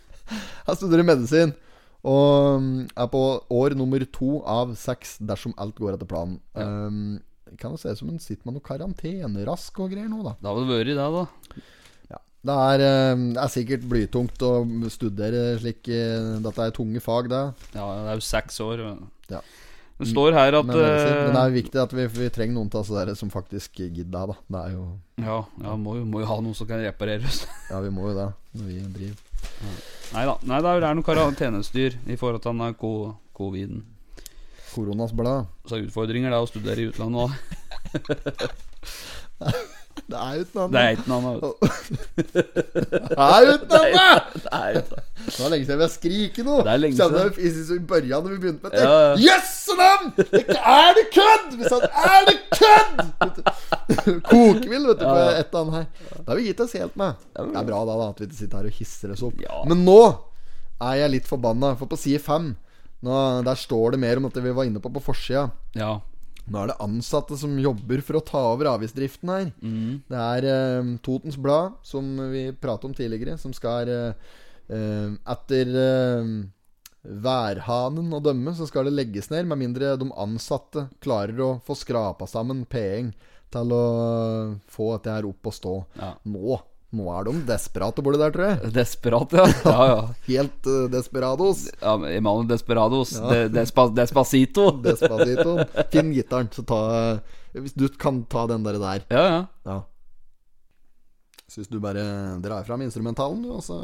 han 0.71 0.81
studerer 0.81 1.05
medisin 1.05 1.53
Og 2.07 2.61
mm, 2.61 2.77
er 2.97 3.11
på 3.13 3.25
år 3.53 3.75
nummer 3.77 4.05
to 4.09 4.39
av 4.49 4.73
seks 4.79 5.19
dersom 5.21 5.53
alt 5.61 5.77
går 5.77 5.97
etter 5.97 6.09
planen. 6.09 6.39
Um, 6.57 7.19
kan 7.59 7.75
jo 7.75 7.81
se 7.81 7.91
ut 7.91 7.99
som 7.99 8.09
hun 8.09 8.21
sitter 8.21 8.47
med 8.47 8.57
noe 8.57 8.65
karantenerask 8.65 9.83
og 9.83 9.93
greier 9.93 10.09
nå, 10.09 10.23
da. 10.25 10.33
Det 10.39 10.49
har 10.49 10.57
vel 10.57 10.71
vært 10.71 10.95
det, 10.95 10.97
da. 10.97 11.61
Det 12.41 12.53
er, 12.57 12.83
um, 13.13 13.25
er 13.37 13.49
sikkert 13.53 13.83
blytungt 13.85 14.41
å 14.41 14.53
studere 14.89 15.59
slik 15.61 15.85
uh, 15.93 16.39
Dette 16.41 16.65
er 16.65 16.73
tunge 16.73 17.01
fag, 17.03 17.29
det. 17.29 17.41
Ja, 17.75 17.85
det 17.85 18.15
er 18.15 18.17
jo 18.17 18.25
seks 18.25 18.57
år. 18.65 18.81
Ja. 19.29 19.43
Det 20.01 20.07
står 20.09 20.33
her 20.33 20.57
at 20.57 20.65
Men. 20.65 20.73
Men 20.73 20.81
det 20.81 21.29
eh, 21.29 21.37
er 21.37 21.51
jo 21.51 21.57
viktig 21.59 21.81
at 21.83 21.91
vi, 21.93 22.07
vi 22.15 22.29
trenger 22.33 22.57
noen 22.57 22.71
av 22.73 22.79
oss 22.81 22.89
der 22.89 23.13
som 23.19 23.29
faktisk 23.29 23.77
gidder 23.77 24.31
det. 24.31 24.33
da 24.33 24.37
Det 24.55 24.61
er 24.63 24.71
jo 24.73 24.85
Ja, 25.21 25.37
ja 25.61 25.75
må, 25.77 25.99
jo, 25.99 26.07
må 26.09 26.23
jo 26.23 26.29
ha 26.31 26.39
noen 26.41 26.57
som 26.57 26.69
kan 26.69 26.81
repareres. 26.81 27.43
Ja, 27.69 27.83
vi 27.85 27.93
må 27.93 28.09
jo 28.09 28.15
det 28.17 28.31
når 28.57 28.71
vi 28.71 28.79
driver. 28.97 29.30
Nei 30.11 30.25
da. 30.27 30.35
Nei, 30.43 30.59
det 30.63 30.71
er 30.83 30.95
noe 30.97 31.05
karantenestyr 31.07 31.95
i 32.11 32.17
forhold 32.19 32.41
til 32.43 32.57
den 32.59 32.73
ko- 32.79 33.15
coviden. 33.37 33.83
Koronas 34.73 35.11
blad. 35.15 35.47
Så 35.67 35.79
utfordringer 35.83 36.29
det 36.31 36.37
er 36.37 36.43
å 36.45 36.49
studere 36.51 36.79
i 36.83 36.89
utlandet 36.91 37.19
òg. 37.25 37.31
Det 40.09 40.17
er 40.17 40.41
uten 40.41 40.71
Det 40.71 40.81
er 40.81 40.91
uten 40.97 41.11
annet. 41.17 41.41
Det 42.31 43.17
er 43.17 43.41
uten 43.53 43.75
annet! 43.77 44.23
Det 44.41 44.51
er 44.51 44.79
ikke 44.81 45.01
Det 45.21 45.39
var 45.43 45.49
lenge 45.53 45.65
siden 45.67 45.77
vi 45.77 45.85
har 45.85 45.91
skriket 45.93 46.45
noe. 46.47 46.63
Det 46.65 46.71
er 46.73 46.81
lenge 46.81 46.97
siden. 46.97 47.15
jeg 47.19 47.31
I, 47.37 47.51
i, 47.51 47.75
i 47.75 47.79
børjan 47.91 48.23
da 48.25 48.31
vi 48.33 48.39
begynte 48.41 48.63
med 48.65 48.71
det. 48.75 48.81
Ja, 48.81 48.95
ja. 49.05 49.13
Jøsse 49.27 49.75
navn! 49.79 50.07
Er 50.17 50.97
det 50.97 51.05
kødd! 51.15 51.47
Vi 51.59 51.69
sa 51.71 51.77
er 51.85 52.27
det 52.31 52.37
kødd! 52.57 52.97
Kokevill, 54.31 54.87
vet 54.89 54.99
du, 54.99 55.05
på 55.05 55.15
Ja. 55.21 55.29
et 55.39 55.47
eller 55.47 55.61
annet 55.61 55.75
her. 55.77 55.85
Det 56.17 56.27
har 56.31 56.35
vi 56.41 56.47
gitt 56.49 56.63
oss 56.65 56.75
helt 56.79 56.95
med. 56.99 57.21
Det 57.37 57.47
er 57.61 57.69
bra 57.69 57.79
da, 57.85 57.95
da 58.01 58.09
at 58.11 58.19
vi 58.21 58.27
ikke 58.29 58.39
sitter 58.41 58.57
her 58.61 58.69
og 58.71 58.77
hisser 58.81 59.13
oss 59.15 59.23
opp. 59.27 59.39
Ja. 59.43 59.61
Men 59.69 59.83
nå 59.87 59.99
er 60.81 60.95
jeg 61.03 61.13
litt 61.19 61.27
forbanna, 61.29 61.75
for 61.77 61.85
på 61.91 61.97
side 61.99 62.19
fem 62.23 62.53
nå, 63.05 63.17
Der 63.45 63.57
står 63.57 63.91
det 63.95 63.99
mer 64.01 64.17
om 64.19 64.27
dette 64.27 64.41
vi 64.45 64.51
var 64.53 64.65
inne 64.69 64.81
på 64.81 64.89
på 64.93 65.01
forsida. 65.01 65.47
Ja. 65.77 65.99
Nå 66.49 66.61
er 66.61 66.71
det 66.71 66.79
ansatte 66.83 67.37
som 67.37 67.53
jobber 67.61 68.01
for 68.05 68.17
å 68.17 68.23
ta 68.25 68.41
over 68.53 68.71
avgiftsdriften 68.73 69.29
her. 69.31 69.51
Det 70.09 70.21
er 70.21 70.47
eh, 70.51 70.93
Totens 71.05 71.37
Blad, 71.37 71.77
som 71.85 72.07
vi 72.31 72.47
pratet 72.53 72.89
om 72.89 72.95
tidligere, 72.97 73.37
som 73.37 73.53
skal 73.53 73.91
eh, 73.91 74.33
eh, 74.71 75.13
Etter 75.35 75.71
værhanen 77.01 78.13
å 78.13 78.19
dømme, 78.21 78.53
så 78.53 78.67
skal 78.69 78.85
det 78.85 78.93
legges 78.93 79.31
ned, 79.31 79.47
med 79.49 79.57
mindre 79.57 79.95
de 79.97 80.09
ansatte 80.21 80.87
klarer 81.01 81.39
å 81.41 81.51
få 81.65 81.77
skrapa 81.77 82.27
sammen 82.29 82.65
penger 82.69 83.13
til 83.51 83.73
å 83.75 83.85
få 84.71 84.93
dette 84.95 85.15
her 85.15 85.27
opp 85.27 85.49
og 85.49 85.55
stå. 85.55 85.73
Ja. 85.99 86.13
Nå, 86.29 86.59
nå 86.91 87.05
er 87.15 87.23
de 87.29 87.33
desperate 87.47 88.03
borti 88.03 88.19
der, 88.19 88.33
tror 88.35 88.45
jeg. 88.49 88.71
Desperat, 88.75 89.31
ja. 89.37 89.45
Ja, 89.63 89.85
ja. 89.87 89.99
Helt 90.27 90.67
uh, 90.67 90.87
desperados. 90.91 91.65
ja 91.81 91.93
Emanuel 92.11 92.49
Desperados. 92.49 93.13
De, 93.15 93.45
despa, 93.53 93.85
despacito. 93.95 94.65
Despacito. 94.87 95.53
Finn 95.93 96.11
gitaren, 96.15 96.49
så 96.51 96.65
ta 96.67 96.81
Hvis 97.55 97.73
du 97.75 97.87
kan 97.99 98.23
ta 98.31 98.45
den 98.51 98.63
der 98.67 98.79
der. 98.79 99.05
Ja, 99.11 99.23
ja. 99.27 99.41
Ja. 99.67 99.77
Syns 101.51 101.67
du 101.67 101.79
bare 101.83 102.03
drar 102.43 102.63
fram 102.67 102.81
instrumentalen, 102.83 103.41
du. 103.43 103.49
Også. 103.57 103.75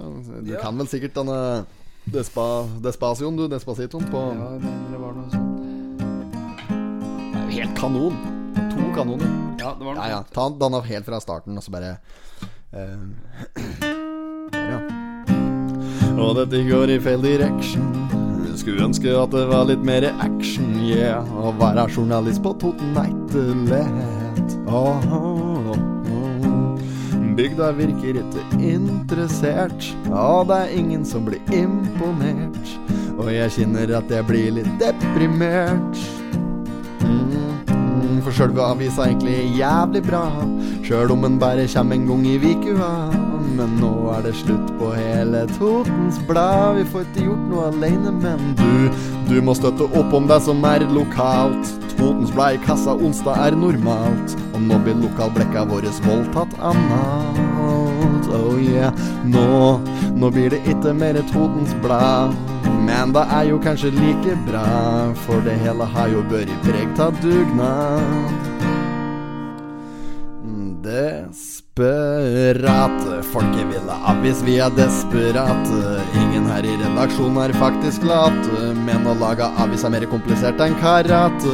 Du 0.43 0.51
Ja. 0.53 0.59
kan 0.61 0.77
vel 0.79 0.87
sikkert 0.87 1.15
denne 1.15 1.65
Despa, 2.07 2.63
Despasion, 2.83 3.35
du. 3.35 3.47
Despacitoen 3.51 4.05
på 4.11 4.21
ja 4.35 4.51
det 4.63 4.99
var 5.01 5.15
noe 5.17 5.31
sånt. 5.31 5.65
Det 6.67 7.39
er 7.39 7.43
jo 7.43 7.55
helt 7.57 7.75
kanon. 7.79 8.15
To 8.71 8.85
kanoner. 8.95 9.33
Ja, 9.59 9.73
det 9.75 9.83
var 9.83 9.95
noe 9.97 10.03
Ja, 10.05 10.09
ja. 10.15 10.21
Ta 10.31 10.47
den 10.49 10.77
helt 10.87 11.05
fra 11.07 11.19
starten, 11.19 11.57
og 11.59 11.63
så 11.65 11.71
bare 11.75 11.89
eh, 11.97 12.47
Der, 12.71 12.97
ja. 14.51 14.79
Og 16.19 16.33
dette 16.35 16.59
går 16.67 16.91
i 16.91 16.97
feil 16.99 17.21
direction. 17.23 17.85
Skulle 18.57 18.83
ønske 18.89 19.13
at 19.15 19.31
det 19.31 19.45
var 19.47 19.69
litt 19.69 19.85
mer 19.87 20.09
action, 20.19 20.73
yeah. 20.83 21.23
Å 21.39 21.53
være 21.55 21.85
journalist 21.93 22.43
på 22.43 22.51
Toten 22.59 22.97
er 22.99 23.07
ikke 23.13 23.45
lett. 23.69 24.57
Åh, 24.67 25.07
åh, 25.15 25.71
åh. 25.71 26.83
Bygda 27.37 27.71
virker 27.77 28.19
ikke 28.19 28.43
interessert. 28.59 29.87
Ja, 30.09 30.43
det 30.49 30.59
er 30.65 30.77
ingen 30.81 31.07
som 31.07 31.23
blir 31.29 31.39
imponert. 31.55 32.75
Og 33.15 33.31
jeg 33.31 33.53
kjenner 33.61 33.95
at 34.01 34.11
jeg 34.11 34.27
blir 34.27 34.51
litt 34.59 34.73
deprimert. 34.81 36.16
For 38.27 38.35
sjølve 38.35 38.59
avisa 38.59 39.05
egentlig 39.07 39.53
jævlig 39.55 40.01
bra, 40.03 40.25
sjøl 40.83 41.13
om 41.13 41.21
den 41.23 41.37
bare 41.39 41.63
kommer 41.71 41.95
en 41.95 42.07
gang 42.09 42.25
i 42.27 42.33
vikua. 42.41 42.89
Men 43.55 43.77
nå 43.79 43.91
er 44.17 44.25
det 44.25 44.33
slutt 44.35 44.73
på 44.81 44.89
hele 44.97 45.45
Totens 45.53 46.17
Blad. 46.27 46.75
Vi 46.75 46.83
får 46.91 47.05
ikke 47.05 47.23
gjort 47.29 47.45
noe 47.47 47.69
aleine, 47.69 48.11
men 48.11 48.51
du, 48.59 48.89
du 49.29 49.37
må 49.39 49.55
støtte 49.55 49.87
opp 49.95 50.11
om 50.19 50.27
det 50.27 50.41
som 50.43 50.59
er 50.67 50.83
lokalt. 50.91 51.71
Totens 51.93 52.35
Blad 52.35 52.59
i 52.59 52.61
kassa 52.67 52.97
onsdag 52.99 53.39
er 53.45 53.55
normalt, 53.63 54.35
og 54.51 54.59
nå 54.65 54.81
blir 54.83 54.99
lokalblekka 55.05 55.63
våre 55.71 55.95
voldtatt 56.03 56.59
analt. 56.59 58.27
Oh 58.35 58.59
yeah, 58.59 58.91
nå, 59.23 59.79
nå 60.19 60.35
blir 60.35 60.51
det 60.51 60.65
ikke 60.67 60.91
mer 60.99 61.23
Totens 61.31 61.79
Blad. 61.79 62.35
Men 62.87 63.11
det 63.15 63.25
er 63.35 63.49
jo 63.49 63.57
kanskje 63.59 63.91
like 63.91 64.37
bra, 64.47 64.67
for 65.27 65.43
det 65.43 65.59
hele 65.59 65.85
har 65.95 66.07
jo 66.13 66.23
vært 66.31 66.53
preg 66.63 67.01
av 67.03 67.19
dugnad. 67.23 68.47
Desperate, 71.77 73.21
folket 73.29 73.67
vil 73.69 73.89
ha 73.91 73.97
avis, 74.09 74.39
vi 74.41 74.55
er 74.57 74.71
desperate. 74.73 75.81
Ingen 76.17 76.47
her 76.49 76.65
i 76.65 76.73
redaksjonen 76.79 77.37
er 77.43 77.51
faktisk 77.53 78.01
late, 78.07 78.71
men 78.81 79.05
å 79.05 79.13
lage 79.19 79.45
avis 79.61 79.83
er 79.85 79.93
mer 79.93 80.07
komplisert 80.09 80.57
enn 80.63 80.73
karate. 80.81 81.53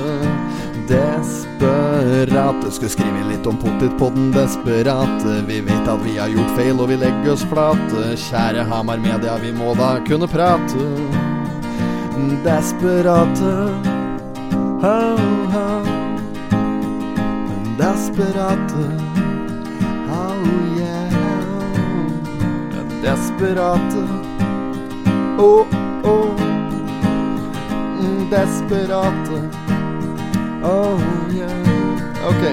Desperate, 0.88 2.72
skulle 2.72 2.94
skrive 2.94 3.26
litt 3.34 3.50
om 3.52 3.60
potetpodden 3.60 4.32
desperate. 4.32 5.34
Vi 5.50 5.60
vet 5.68 5.92
at 5.92 6.00
vi 6.06 6.16
har 6.16 6.32
gjort 6.32 6.56
feil, 6.56 6.80
og 6.80 6.88
vi 6.94 7.02
legger 7.04 7.34
oss 7.36 7.44
flate. 7.52 8.14
Kjære 8.30 8.64
Hamar 8.72 9.04
Media, 9.04 9.36
vi 9.44 9.52
må 9.52 9.76
da 9.76 9.98
kunne 10.08 10.30
prate. 10.32 10.88
Desperate, 12.48 13.52
ho, 14.86 14.98
ho. 15.52 15.68
Desperate, 17.76 18.88
Desperate, 23.04 23.60
oh, 25.38 25.68
oh. 26.06 26.30
Mm, 28.00 28.30
Desperate, 28.32 28.92
oh 30.64 30.96
yeah. 31.36 32.28
Ok. 32.30 32.46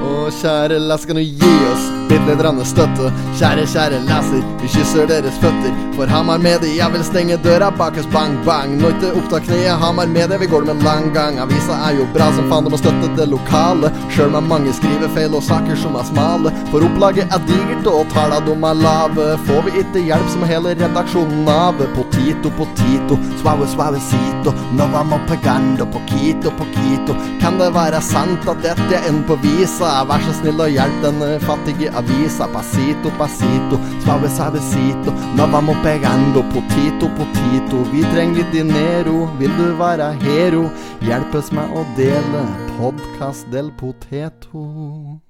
Å, 0.00 0.14
kjære 0.40 0.80
leser, 0.80 1.10
kan 1.12 1.20
du 1.20 1.26
gi 1.26 1.52
oss 1.74 1.93
bitte 2.26 2.64
støtte? 2.64 3.10
Kjære, 3.38 3.66
kjære 3.66 4.00
leser, 4.08 4.42
vi 4.60 4.68
kysser 4.68 5.06
deres 5.08 5.36
føtter. 5.42 5.72
For 5.96 6.06
Hamar 6.10 6.38
Media 6.38 6.88
vil 6.90 7.04
stenge 7.04 7.36
døra 7.44 7.70
bak 7.70 7.98
oss, 7.98 8.08
bang, 8.12 8.34
bang. 8.46 8.76
Nå 8.80 8.90
ikke 8.94 9.12
opp 9.18 9.32
av 9.32 9.44
kneet, 9.46 9.78
Hamar 9.80 10.06
Media, 10.06 10.38
vi 10.38 10.46
går 10.46 10.64
det 10.64 10.74
med 10.74 10.84
lang 10.84 11.12
gang. 11.14 11.38
Avisa 11.38 11.76
er 11.88 11.98
jo 11.98 12.06
bra 12.14 12.30
som 12.34 12.48
faen, 12.50 12.64
de 12.64 12.72
må 12.72 12.80
støtte 12.80 13.10
det 13.18 13.28
lokale. 13.30 13.92
Sjøl 14.14 14.32
med 14.34 14.48
mange 14.50 14.72
skrivefeil 14.74 15.36
og 15.36 15.44
saker 15.44 15.78
som 15.78 15.98
er 16.00 16.08
smale. 16.08 16.52
For 16.72 16.84
opplaget 16.86 17.30
er 17.34 17.44
digert 17.48 17.88
og 17.90 18.08
talla 18.14 18.40
de 18.46 18.56
er 18.56 18.80
lave. 18.80 19.28
Får 19.46 19.62
vi 19.68 19.76
ikke 19.82 20.06
hjelp, 20.08 20.30
så 20.32 20.40
må 20.40 20.50
hele 20.50 20.74
redaksjonen 20.80 21.48
av. 21.50 21.82
Potito, 21.94 22.52
potito, 22.58 23.20
suave, 23.42 23.68
suavecito. 23.74 24.54
Nova 24.74 25.04
mo 25.04 25.20
poquito, 25.28 26.50
poquito. 26.58 27.16
Kan 27.40 27.58
det 27.58 27.70
være 27.74 28.00
sant 28.02 28.48
at 28.48 28.62
dette 28.64 28.98
er 28.98 29.08
en 29.10 29.22
på 29.28 29.36
visa? 29.42 30.02
Vær 30.08 30.22
så 30.26 30.34
snill 30.40 30.60
og 30.60 30.72
hjelp 30.74 31.02
denne 31.04 31.34
fattige 31.44 31.92
avisa. 31.94 32.13
Pasito, 32.54 33.10
pasito, 33.18 33.78
suave, 34.02 34.28
suavecito. 34.28 35.12
Nå 35.34 35.46
vamo 35.46 35.74
pegando, 35.82 36.42
potito, 36.44 37.08
potito. 37.08 37.82
Vi 37.90 38.00
trenger 38.00 38.36
litt 38.36 38.50
dinero, 38.50 39.28
vil 39.38 39.52
du 39.56 39.74
være 39.78 40.12
hero? 40.22 40.70
Hjelpes 41.02 41.52
meg 41.52 41.70
å 41.74 41.84
dele 41.96 42.46
podkast 42.78 43.50
del 43.50 43.70
poteto. 43.78 45.23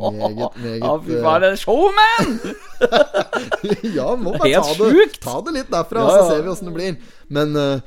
Meget, 0.00 0.56
meget 0.56 0.82
Ja, 0.82 0.96
fy 1.02 1.14
eh, 1.16 1.22
faen, 1.24 1.42
det 1.42 1.48
er 1.50 1.56
showman! 1.58 2.28
ja, 3.98 4.14
må 4.14 4.34
bare 4.38 4.52
Helt 4.52 4.64
ta 4.66 4.84
det, 4.84 5.08
ta 5.24 5.34
det 5.46 5.54
litt 5.56 5.72
derfra, 5.72 6.04
Ja, 6.04 6.10
så 6.14 6.28
ser 6.30 6.44
vi 6.44 6.52
åssen 6.52 6.70
det 6.70 6.74
blir. 6.76 6.94
Men 7.28 7.56
uh, 7.58 7.82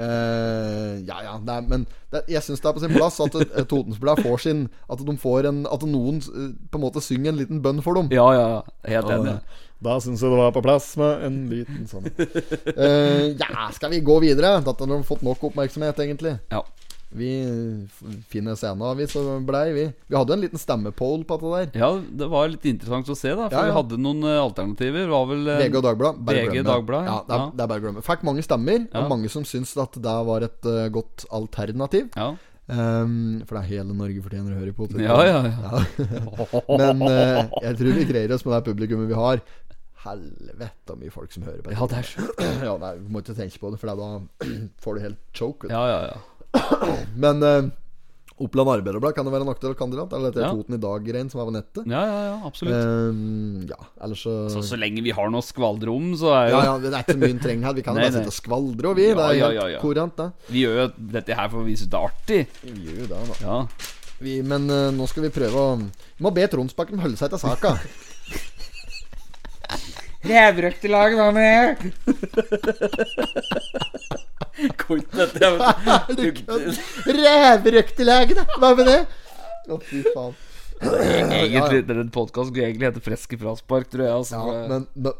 uh, 0.00 0.92
Ja, 1.06 1.18
ja. 1.22 1.34
Det 1.46 1.54
er, 1.56 1.60
men 1.70 1.86
det, 2.10 2.24
jeg 2.34 2.42
syns 2.46 2.62
det 2.62 2.70
er 2.70 2.76
på 2.78 2.82
sin 2.82 2.96
plass 2.96 3.20
at 3.22 3.38
uh, 3.38 3.42
Totens 3.70 4.00
Blad 4.02 4.22
får 4.24 4.38
sin 4.46 4.66
At 4.90 5.02
de 5.06 5.16
får 5.20 5.50
en 5.50 5.62
At 5.70 5.86
noen 5.86 6.18
uh, 6.26 6.50
på 6.70 6.80
en 6.80 6.86
måte 6.88 7.04
synger 7.04 7.30
en 7.32 7.40
liten 7.42 7.62
bønn 7.62 7.82
for 7.84 7.98
dem. 7.98 8.10
Ja, 8.14 8.26
ja, 8.34 8.48
helt 8.90 9.14
enig. 9.14 9.38
Da 9.84 9.98
syns 10.00 10.22
jeg 10.22 10.32
det 10.32 10.38
var 10.38 10.52
på 10.54 10.62
plass 10.64 10.94
med 11.00 11.22
en 11.26 11.38
liten 11.50 11.86
sånn 11.90 12.06
Eh, 12.08 13.34
Ja, 13.38 13.68
skal 13.74 13.92
vi 13.92 14.00
gå 14.06 14.18
videre? 14.22 14.56
Dette 14.64 14.86
har 14.86 14.90
de 14.90 15.06
fått 15.06 15.22
nok 15.26 15.42
oppmerksomhet, 15.50 15.98
egentlig. 16.02 16.38
Ja. 16.54 16.62
Vi 17.14 17.30
finner 18.28 18.56
scenen, 18.58 18.96
vi, 18.98 19.06
så 19.06 19.22
blei 19.46 19.68
vi. 19.76 19.84
Vi 20.10 20.16
hadde 20.18 20.34
en 20.34 20.42
liten 20.42 20.58
stemmepoll 20.58 21.22
på 21.28 21.38
det 21.42 21.52
der. 21.52 21.84
Ja, 21.84 21.90
det 21.94 22.26
var 22.32 22.48
litt 22.50 22.66
interessant 22.66 23.10
å 23.12 23.14
se, 23.18 23.30
da. 23.30 23.46
For 23.46 23.54
Ja, 23.54 23.68
ja. 23.68 23.70
vi 23.70 23.76
hadde 23.76 23.98
noen 24.02 24.26
eh, 24.26 24.40
alternativer. 24.42 25.04
Det 25.04 25.12
var 25.12 25.28
vel 25.30 25.46
eh, 25.46 25.60
VG 25.62 25.78
og 25.78 25.84
Dagblad. 25.86 26.18
Bare 26.26 26.42
VG. 26.48 26.64
Dagblad, 26.66 27.06
ja. 27.06 27.20
det, 27.28 27.38
er, 27.38 27.52
det 27.54 27.64
er 27.64 27.70
bare 27.70 27.82
å 27.82 27.86
glemme. 27.86 28.02
Fikk 28.08 28.26
mange 28.26 28.42
stemmer, 28.46 28.88
og 28.90 29.14
mange 29.14 29.30
som 29.30 29.46
syns 29.46 29.76
at 29.78 30.00
det 30.02 30.16
var 30.30 30.48
et 30.48 30.66
uh, 30.66 30.88
godt 30.94 31.28
alternativ. 31.38 32.10
Ja. 32.18 32.32
Um, 32.64 33.42
for 33.44 33.58
det 33.58 33.60
er 33.60 33.70
hele 33.74 33.94
Norge 33.94 34.22
fortjener 34.24 34.56
å 34.56 34.60
høre 34.62 34.74
på. 34.74 34.88
Ja, 34.98 35.18
ja, 35.28 35.40
ja. 35.52 35.82
Men 36.80 37.02
uh, 37.04 37.44
jeg 37.60 37.76
tror 37.78 37.98
vi 38.00 38.06
greier 38.08 38.34
oss 38.34 38.46
med 38.46 38.56
det 38.56 38.64
publikummet 38.72 39.10
vi 39.12 39.18
har. 39.20 39.44
Helvete 40.04 40.96
mye 41.00 41.12
folk 41.12 41.32
som 41.32 41.46
hører 41.46 41.62
på 41.64 41.72
Ja, 41.72 41.86
det 41.88 42.00
er 42.02 42.08
sjukt. 42.08 42.40
ja, 42.68 42.74
nei, 42.80 42.94
Du 43.00 43.10
må 43.12 43.22
ikke 43.22 43.36
tenke 43.38 43.60
på 43.60 43.72
det, 43.72 43.80
for 43.80 43.92
da 43.94 44.08
får 44.84 44.96
du 44.96 45.04
helt 45.06 45.20
choke. 45.36 45.70
Ja, 45.72 45.84
ja, 45.88 46.00
ja. 46.10 46.22
Men 47.24 47.42
eh, 47.42 47.72
Oppland 48.42 48.66
Arbeiderblad 48.66 49.14
kan 49.14 49.26
det 49.26 49.30
være 49.30 49.46
en 49.46 49.52
aktuell 49.52 49.76
kandidat. 49.78 50.12
Eller 50.16 50.32
dette 50.32 50.42
Ja. 50.42 50.50
Toten 50.50 50.74
i 50.74 50.80
dag-greien 50.82 51.30
som 51.30 51.40
er 51.40 51.46
på 51.46 51.54
nettet. 51.54 51.86
Ja, 51.86 52.02
ja, 52.02 52.20
ja, 52.26 52.36
absolutt. 52.48 52.74
Ehm, 52.74 53.66
ja, 53.70 53.78
ellers 54.02 54.24
så 54.26 54.50
Så 54.50 54.62
så 54.62 54.76
lenge 54.76 55.02
vi 55.06 55.14
har 55.14 55.30
noe 55.30 55.42
skvaldrom, 55.42 56.16
så 56.18 56.32
er 56.34 56.50
jo 56.50 56.56
ja, 56.56 56.64
ja, 56.64 56.78
Det 56.78 56.90
er 56.90 57.04
ikke 57.04 57.14
så 57.14 57.22
mye 57.22 57.30
en 57.36 57.44
trenger 57.44 57.66
her. 57.68 57.74
Vi 57.74 57.82
kan 57.86 57.94
jo 57.94 58.02
bare 58.02 58.12
sitte 58.16 58.32
og 58.34 58.38
skvaldre, 58.40 58.88
og 58.90 58.96
vi. 58.96 59.06
Ja, 59.06 59.14
det 59.14 59.24
er 59.24 59.34
ja, 59.38 59.46
helt 59.46 59.60
ja, 59.60 59.68
ja. 59.76 59.80
kurant, 59.80 60.16
det. 60.18 60.32
Vi 60.50 60.64
gjør 60.66 60.80
jo 60.82 60.88
dette 61.14 61.38
her 61.38 61.48
for 61.48 61.62
å 61.62 61.66
vise 61.68 61.86
ut 61.86 61.90
det 61.94 62.00
er 62.00 62.08
artig. 62.10 62.40
Vi 62.62 62.88
gjør 62.88 62.98
jo 63.04 63.06
det, 63.06 63.20
da. 63.30 63.36
Ja. 63.46 63.58
Vi, 64.24 64.42
men 64.42 64.70
uh, 64.70 64.90
nå 64.94 65.06
skal 65.10 65.26
vi 65.26 65.30
prøve 65.34 65.54
å 65.58 65.78
Vi 65.78 66.22
må 66.22 66.30
be 66.34 66.46
Tronsbakken 66.50 66.98
holde 67.02 67.16
seg 67.20 67.30
til 67.30 67.38
saka. 67.38 67.78
Rævrøktelag, 70.24 71.14
hva 71.18 71.28
med? 71.36 71.84
Vet 74.54 74.76
kødd? 74.88 75.38
Hva 78.60 78.74
med 78.78 78.86
det? 78.88 78.98
Å, 79.68 79.78
fy 79.84 80.02
faen. 80.14 80.34
Egentlig, 80.84 81.84
den 81.88 82.10
podkasten 82.12 82.50
skulle 82.50 82.66
egentlig 82.68 82.90
hete 82.90 83.00
Freske 83.04 83.38
fraspark, 83.40 83.86
tror 83.92 84.04
jeg. 84.04 84.14
Altså. 84.18 84.40
Ja, 84.40 84.64
men, 84.68 84.86
men 84.96 85.12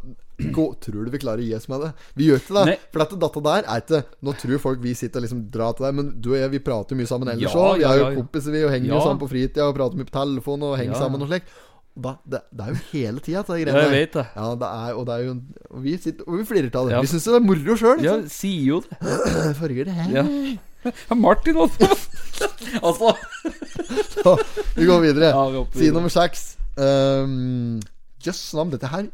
gå, 0.52 0.64
tror 0.82 1.06
du 1.06 1.12
vi 1.14 1.20
klarer 1.22 1.40
å 1.40 1.46
gi 1.46 1.54
oss 1.56 1.68
med 1.70 1.84
det? 1.86 1.90
Vi 2.18 2.28
gjør 2.28 2.40
ikke 2.42 2.56
det. 2.58 2.64
Nei. 2.72 2.76
For 2.92 3.04
dette, 3.04 3.18
data 3.22 3.42
der 3.46 3.68
er 3.70 3.84
ikke 3.84 4.00
Nå 4.26 4.34
tror 4.40 4.62
folk 4.64 4.82
vi 4.84 4.92
sitter 4.98 5.22
og 5.22 5.26
liksom 5.28 5.44
drar 5.54 5.76
til 5.78 5.86
deg, 5.86 5.94
men 6.00 6.10
du 6.20 6.32
og 6.34 6.38
jeg 6.40 6.52
vi 6.56 6.60
prater 6.66 6.96
jo 6.96 7.00
mye 7.00 7.10
sammen 7.12 7.30
ellers 7.32 7.54
Ja. 7.54 7.68
Vi 7.78 7.86
er 7.86 8.00
jo 8.00 8.02
ja, 8.02 8.10
ja. 8.10 8.16
kompiser, 8.18 8.50
vi, 8.56 8.64
og 8.66 8.74
henger 8.74 8.90
jo 8.90 8.96
Ja. 8.98 9.04
sammen 9.06 9.22
på 9.22 9.30
fritida 9.30 9.68
og 9.70 9.76
prater 9.78 10.00
mye 10.00 10.10
på 10.10 10.16
telefon 10.18 10.66
og 10.68 10.76
henger 10.80 10.96
Ja. 10.98 11.02
sammen 11.06 11.24
og 11.24 11.30
slik. 11.32 11.46
Da, 11.94 12.16
det, 12.26 12.40
det 12.50 12.64
er 12.64 12.70
jo 12.74 12.78
hele 12.90 13.20
tida, 13.22 13.42
dette 13.46 13.70
Ja, 13.70 13.82
jeg 13.84 13.90
vet 13.94 14.16
det. 14.16 14.24
Ja, 14.34 14.46
det 14.58 14.68
er, 14.68 14.94
og 14.98 15.04
det 15.06 15.14
er 15.14 15.26
jo 15.28 15.34
Og 15.70 15.82
vi 15.84 15.92
sitter 16.02 16.26
og 16.26 16.40
vi 16.40 16.46
flirer 16.48 16.70
av 16.74 16.88
det. 16.88 16.94
Ja. 16.96 17.02
Vi 17.04 17.10
syns 17.12 17.28
det 17.30 17.36
er 17.38 17.44
moro 17.46 17.76
sjøl. 17.78 18.02
Ja, 18.02 18.16
Liksom. 18.18 18.32
sier 18.34 18.64
jo 18.72 18.80
det. 18.82 18.98
Farger 19.60 19.90
det 19.90 19.98
her. 20.02 20.14
Ja. 20.20 20.24
Ja, 20.84 21.16
Martin 21.16 21.56
også. 21.56 21.86
altså 22.84 23.14
Så, 24.20 24.34
vi 24.76 24.84
går 24.84 24.98
videre. 25.00 25.30
Ja, 25.32 25.44
vi 25.48 25.78
Side 25.78 25.94
nummer 25.96 26.12
seks. 26.12 26.42
Um, 26.76 27.78
Jøss 28.20 28.42
navn, 28.52 28.74
dette 28.74 28.90
her 28.92 29.06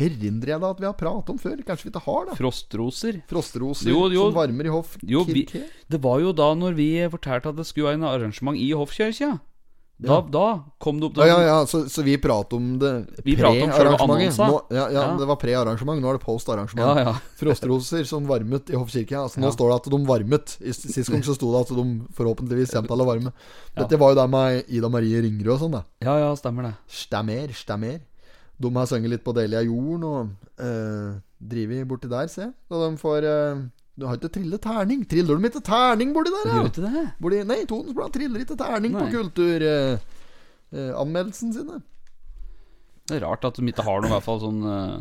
erindrer 0.00 0.54
jeg 0.54 0.62
da 0.62 0.70
at 0.72 0.80
vi 0.80 0.86
har 0.88 0.96
pratet 0.96 1.34
om 1.34 1.38
før. 1.42 1.58
Kanskje 1.66 1.88
vi 1.88 1.92
ikke 1.92 2.02
har 2.06 2.30
det? 2.30 2.38
Frostroser. 2.38 3.18
Frostroser 3.28 3.90
Jo, 3.92 4.06
jo. 4.08 4.30
som 4.30 4.38
varmer 4.38 4.70
i 4.70 4.72
hoff. 4.72 4.94
Jo, 5.04 5.26
vi, 5.28 5.44
det 5.92 6.00
var 6.00 6.22
jo 6.24 6.32
da 6.32 6.54
når 6.56 6.78
vi 6.78 6.88
fortalte 7.12 7.52
at 7.52 7.60
det 7.60 7.66
skulle 7.68 7.90
være 7.90 8.00
en 8.00 8.08
arrangement 8.14 8.56
i 8.56 8.70
Hoffkirka. 8.72 9.34
Da, 10.00 10.16
da 10.32 10.44
kom 10.80 10.96
det 11.00 11.10
opp 11.10 11.18
Ja, 11.20 11.26
ja, 11.28 11.40
ja, 11.44 11.56
så, 11.68 11.82
så 11.92 12.00
vi 12.06 12.14
prater 12.16 12.56
om 12.56 12.78
det 12.80 12.92
Vi 13.26 13.34
prater 13.36 13.66
om 13.66 13.70
pre-arrangementet. 13.74 14.38
Ja, 14.40 14.60
ja, 14.72 14.84
Ja. 14.94 15.02
det 15.18 15.26
var 15.28 15.36
pre-arrangement. 15.36 16.00
Nå 16.00 16.08
er 16.08 16.16
det 16.16 16.22
post-arrangement. 16.24 16.80
Ja, 16.96 17.04
ja. 17.10 17.14
Frostroser 17.40 18.04
som 18.08 18.24
varmet 18.30 18.70
i 18.72 18.78
Hoffkirka. 18.80 19.18
Altså, 19.26 19.42
nå 19.44 19.50
står 19.52 19.68
det 19.74 19.76
at 19.82 19.88
de 19.92 19.98
varmet. 20.08 20.54
I- 20.64 20.72
Sist 20.72 21.10
gang 21.12 21.20
så 21.26 21.34
sto 21.36 21.50
det 21.52 21.60
at 21.66 21.74
de 21.76 21.84
forhåpentligvis 22.16 22.72
kommer 22.72 22.88
til 22.94 23.04
å 23.04 23.08
varme. 23.10 23.32
Dette 23.76 23.98
var 24.00 24.14
jo 24.14 24.20
der 24.22 24.30
med 24.32 24.64
Ida 24.72 24.88
Marie 24.88 25.20
Ringerud 25.20 25.52
og 25.58 25.60
sånn, 25.66 25.76
da. 25.76 25.82
Ja, 26.00 26.16
ja, 26.22 26.30
stemmer 26.40 26.70
det. 26.70 26.72
Stemmer, 26.88 27.52
stemmer. 27.52 28.00
De 28.60 28.72
har 28.76 28.86
sunget 28.88 29.10
litt 29.18 29.24
på 29.24 29.32
Delia 29.36 29.60
jorden 29.64 30.02
og 30.04 30.32
øh, 30.60 31.20
driver 31.40 31.84
borti 31.92 32.08
der, 32.12 32.26
se. 32.32 32.48
Og 32.72 32.82
de 32.86 32.96
får 33.00 33.24
eh, 33.28 33.62
Du 34.00 34.06
har 34.08 34.16
ikke 34.16 34.30
trillet 34.32 34.62
terning. 34.64 35.02
Triller 35.08 35.36
de 35.36 35.44
ikke 35.50 35.60
terning 35.66 36.14
borti 36.16 36.30
der, 36.32 36.46
ja? 36.48 36.62
ikke 36.64 36.80
det? 36.86 37.02
Borti, 37.20 37.42
nei, 37.50 37.58
Tonens 37.68 37.92
Blad 37.96 38.12
triller 38.14 38.40
ikke 38.46 38.56
terning 38.56 38.92
på 38.96 39.04
Nei. 39.04 39.12
kulturanmeldelsen 39.12 41.48
sine. 41.56 41.76
Det 43.10 43.16
er 43.18 43.24
rart 43.26 43.44
at 43.44 43.56
de 43.58 43.62
ikke 43.68 43.84
har 43.84 43.98
noe, 44.00 44.08
i 44.08 44.14
hvert 44.14 44.24
fall 44.24 44.40
sånn 44.40 44.60
eh, 44.70 45.00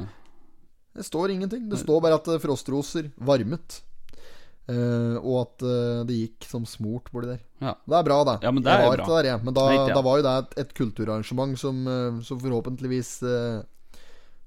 Det 0.97 1.03
står 1.07 1.27
ingenting. 1.35 1.63
Det 1.71 1.77
står 1.79 1.99
bare 2.03 2.17
at 2.19 2.27
eh, 2.33 2.41
frostroser 2.43 3.03
varmet. 3.21 3.69
Eh, 4.69 5.15
og 5.23 5.35
at 5.45 5.63
eh, 5.65 6.01
det 6.09 6.15
gikk 6.17 6.45
som 6.49 6.65
smurt 6.69 7.07
borti 7.13 7.27
der. 7.31 7.41
Ja. 7.63 7.73
Det 7.85 7.95
er 8.01 8.05
bra, 8.05 8.17
det. 8.27 8.35
Ja, 8.45 8.51
men 8.53 8.63
det 8.65 8.71
er 8.73 8.77
bra. 8.83 9.05
der, 9.15 9.23
ja. 9.31 9.37
Men 9.41 9.53
da, 9.55 9.61
Nei, 9.69 9.75
ikke 9.79 9.95
da 9.97 10.03
var 10.05 10.15
jo 10.19 10.23
det 10.27 10.33
et, 10.43 10.51
et 10.65 10.71
kulturarrangement 10.77 11.53
som, 11.61 11.75
eh, 11.87 12.19
som 12.27 12.35
forhåpentligvis 12.43 13.11
eh, 13.23 13.29
eh, 13.61 13.65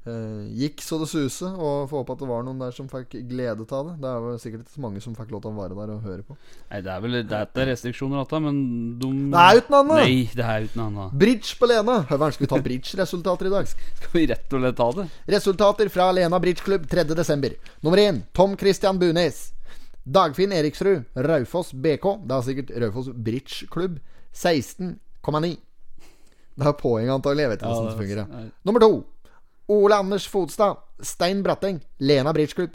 gikk 0.05 0.81
så 0.83 0.99
det 0.99 1.07
suse. 1.09 1.47
Og 1.47 1.89
får 1.91 2.01
håpe 2.03 2.13
at 2.17 2.19
det 2.25 2.29
var 2.29 2.43
noen 2.43 2.59
der 2.59 2.73
som 2.75 2.89
fikk 2.91 3.15
glede 3.31 3.63
av 3.71 3.87
det. 3.87 3.95
Det 4.03 4.09
er 4.11 4.25
jo 4.27 4.33
sikkert 4.43 4.65
ikke 4.65 4.75
så 4.75 4.83
mange 4.83 5.03
som 5.05 5.15
fikk 5.15 5.31
lov 5.31 5.43
til 5.45 5.53
å 5.53 5.61
være 5.61 5.77
der 5.79 5.93
og 5.95 6.03
høre 6.03 6.25
på. 6.27 6.37
Nei, 6.73 6.81
det 6.83 6.91
er 6.91 7.01
vel 7.05 7.17
det 7.23 7.39
er 7.39 7.69
restriksjoner, 7.71 8.27
da, 8.27 8.41
men 8.43 8.59
de 8.99 9.13
Det 9.31 9.39
er 9.45 9.61
uten 9.63 9.79
annet! 9.79 10.03
Nei, 10.03 10.17
det 10.35 10.45
er 10.45 10.67
uten 10.67 10.85
annet. 10.89 11.15
Bridge 11.23 11.55
på 11.61 11.71
Lena. 11.71 12.01
Høveren, 12.11 12.35
skal 12.35 12.47
vi 12.47 12.51
ta 12.51 12.61
bridge-resultater 12.67 13.47
i 13.47 13.55
dag? 13.55 13.67
Skal 14.03 14.13
vi 14.19 14.27
rett 14.33 14.53
og 14.59 14.65
slett 14.65 14.77
ta 14.83 14.89
det? 14.99 15.07
Resultater 15.37 15.89
fra 15.95 16.11
Lena 16.13 16.39
Bridgeklubb 16.43 16.87
3.12. 16.91 17.57
Nummer 17.87 17.99
1. 18.03 18.23
Tom 18.35 18.57
Christian 18.59 18.99
Bunes. 18.99 19.53
Dagfinn 20.03 20.51
Eriksrud. 20.53 21.05
Raufoss 21.15 21.71
BK. 21.73 22.09
Det 22.27 22.35
er 22.41 22.47
sikkert 22.49 22.75
Raufoss 22.83 23.13
Bridgeklubb. 23.15 24.01
16,9. 24.35 25.55
Det 26.53 26.67
er 26.69 26.75
poeng 26.77 27.09
antagelig. 27.15 27.47
Jeg 27.47 27.51
vet 27.55 27.63
ikke 27.63 27.69
Ja, 27.71 27.75
hvordan 27.79 27.87
det 27.87 27.95
er- 27.95 28.27
fungerer. 28.27 28.51
Nummer 28.65 28.81
2. 28.81 28.93
Ole 29.73 29.97
Anders 30.03 30.27
Fodstad. 30.29 30.81
Stein 31.03 31.43
Bratteng. 31.45 31.81
Lena 32.05 32.33
Bridgeklubb. 32.37 32.75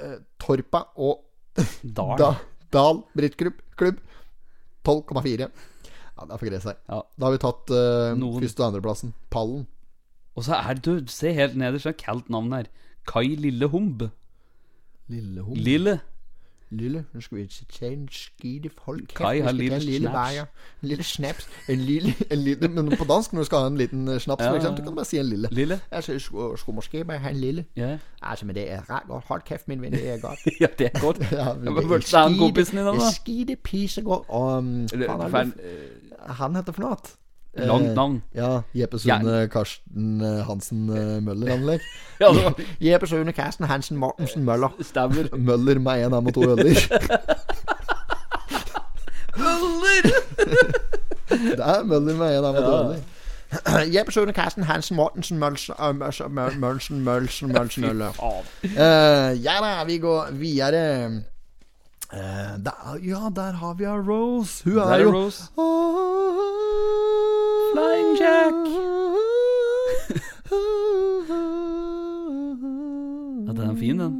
Eh, 0.00 0.16
Torpa 0.40 0.84
og 0.96 1.20
Dal. 1.96 2.16
da, 2.20 2.30
Dal 2.72 3.02
Bridgeklubb. 3.16 4.00
12,4. 4.86 5.50
Ja, 5.50 6.24
det 6.26 6.34
er 6.34 6.40
for 6.40 6.48
gress 6.50 6.66
her. 6.68 6.76
Ja. 6.88 7.00
Da 7.16 7.26
har 7.28 7.34
vi 7.36 7.40
tatt 7.42 7.70
eh, 7.76 8.14
Noen- 8.20 8.42
første- 8.44 8.64
og 8.64 8.70
andreplassen. 8.70 9.12
Pallen. 9.32 9.66
Og 10.36 10.44
så 10.46 10.56
er 10.56 10.78
du, 10.80 10.92
se 11.10 11.32
helt 11.36 11.56
nederst, 11.58 11.84
det 11.88 11.94
er 11.94 12.00
kaldt 12.04 12.30
navn 12.32 12.52
her. 12.56 12.68
Kai 13.08 13.34
Lille 13.36 13.66
Humb. 13.72 14.06
Lille. 15.10 15.96
Lille, 16.72 17.04
nå 17.14 17.20
skal 17.20 17.38
vi 17.38 17.46
tage 17.72 17.92
en 17.92 18.08
skide 18.08 18.70
folk 18.84 19.08
Kai 19.14 19.40
har 19.40 19.48
skal 19.48 19.54
lille 19.58 19.76
en 19.76 19.82
lille 19.82 20.08
snaps. 20.08 20.12
bager. 20.12 20.44
En 20.82 20.88
lille 20.88 21.04
snaps. 21.04 21.48
En 21.68 21.78
lille, 21.78 22.14
en 22.30 22.38
lille 22.38 22.68
Men 22.68 22.96
på 22.96 23.04
dansk, 23.04 23.32
når 23.32 23.40
du 23.40 23.44
skal 23.44 23.58
ha 23.58 23.66
en 23.66 23.76
liten 23.78 24.08
eh, 24.08 24.18
snaps, 24.20 24.42
Ja, 24.44 24.50
for 24.50 24.56
eksempel, 24.56 24.78
du 24.84 24.90
kan 24.90 24.96
bare 24.96 25.04
si 25.04 25.18
en 25.18 25.26
lille. 25.26 25.48
Lille. 25.50 25.80
Altså, 25.90 26.12
jeg 26.12 26.20
skulle, 26.20 26.58
skulle 26.58 26.74
måske 26.76 27.04
bare 27.04 27.18
ha 27.18 27.30
en 27.30 27.36
lille. 27.36 27.64
Ja, 27.76 27.98
Altså, 28.22 28.46
men 28.46 28.54
det 28.54 28.70
er 28.72 28.90
ret 28.90 29.02
godt. 29.08 29.24
Hold 29.24 29.42
kæft, 29.42 29.68
min 29.68 29.82
ven, 29.82 29.92
det 29.92 30.08
er 30.08 30.18
godt. 30.18 30.38
ja 30.60 30.66
det 30.78 30.90
er 30.94 31.00
godt. 31.00 31.18
Ja, 31.32 31.44
det 31.54 31.54
din 31.54 32.76
da, 32.76 32.92
Det 32.92 33.00
da. 33.00 33.06
er 33.06 33.10
skide 33.14 33.56
pisegodt. 33.56 34.24
Og 34.28 34.58
um, 34.58 34.82
er 34.84 35.28
Fan, 35.30 35.52
han, 36.26 36.34
han 36.34 36.56
heter 36.56 36.72
for 36.72 36.82
noe? 36.82 36.96
Langt 37.54 37.98
Eh. 37.98 38.20
Ja, 38.34 38.62
Jeppe 38.74 38.98
Sune 38.98 39.48
Karsten 39.48 40.20
eh, 40.20 40.46
Hansen 40.46 40.88
eh, 40.88 41.20
Møller, 41.22 41.52
anlegg. 41.52 41.80
Ja, 42.20 42.28
Jeppe 42.92 43.06
Sune 43.06 43.32
Karsten 43.32 43.64
Hansen 43.68 43.96
Mortensen 43.96 44.44
Møller. 44.44 44.70
stemmer. 44.90 45.36
Møller 45.36 45.78
med 45.78 46.04
én 46.06 46.14
M 46.20 46.26
og 46.26 46.34
to 46.34 46.42
øller. 46.42 46.76
Møller! 49.36 50.12
Det 51.28 51.60
er 51.60 51.82
Møller 51.84 52.14
med 52.16 52.38
en 52.38 52.44
av 52.44 52.54
og 52.54 52.62
dårlig. 52.62 53.02
Jeppe 53.94 54.12
Sune 54.12 54.32
Karsten 54.32 54.62
Hansen 54.62 54.96
Mortensen 54.96 55.38
Mølsen 55.38 55.74
Møllsen, 55.98 56.30
Mølsen 56.34 56.60
Mølsen 56.60 57.02
Mølsen 57.04 57.52
Mølsen 57.52 57.84
Øller. 57.84 58.14
Eh, 58.62 59.42
Ja 59.42 59.58
da, 59.64 59.84
vi 59.84 59.98
går 59.98 60.30
videre. 60.38 61.22
Uh, 62.12 62.58
der, 62.64 62.98
ja, 63.06 63.28
der 63.36 63.52
har 63.52 63.74
vi 63.74 63.86
Rose. 63.86 64.64
Hun 64.64 64.78
er 64.78 64.82
er 64.82 64.98
jo 65.00 65.12
Rose. 65.14 65.42
Flying 68.10 68.18
Jack. 68.18 68.54
Ja, 73.46 73.52
den 73.52 73.70
er 73.70 73.74
fin, 73.78 73.98
den. 73.98 74.14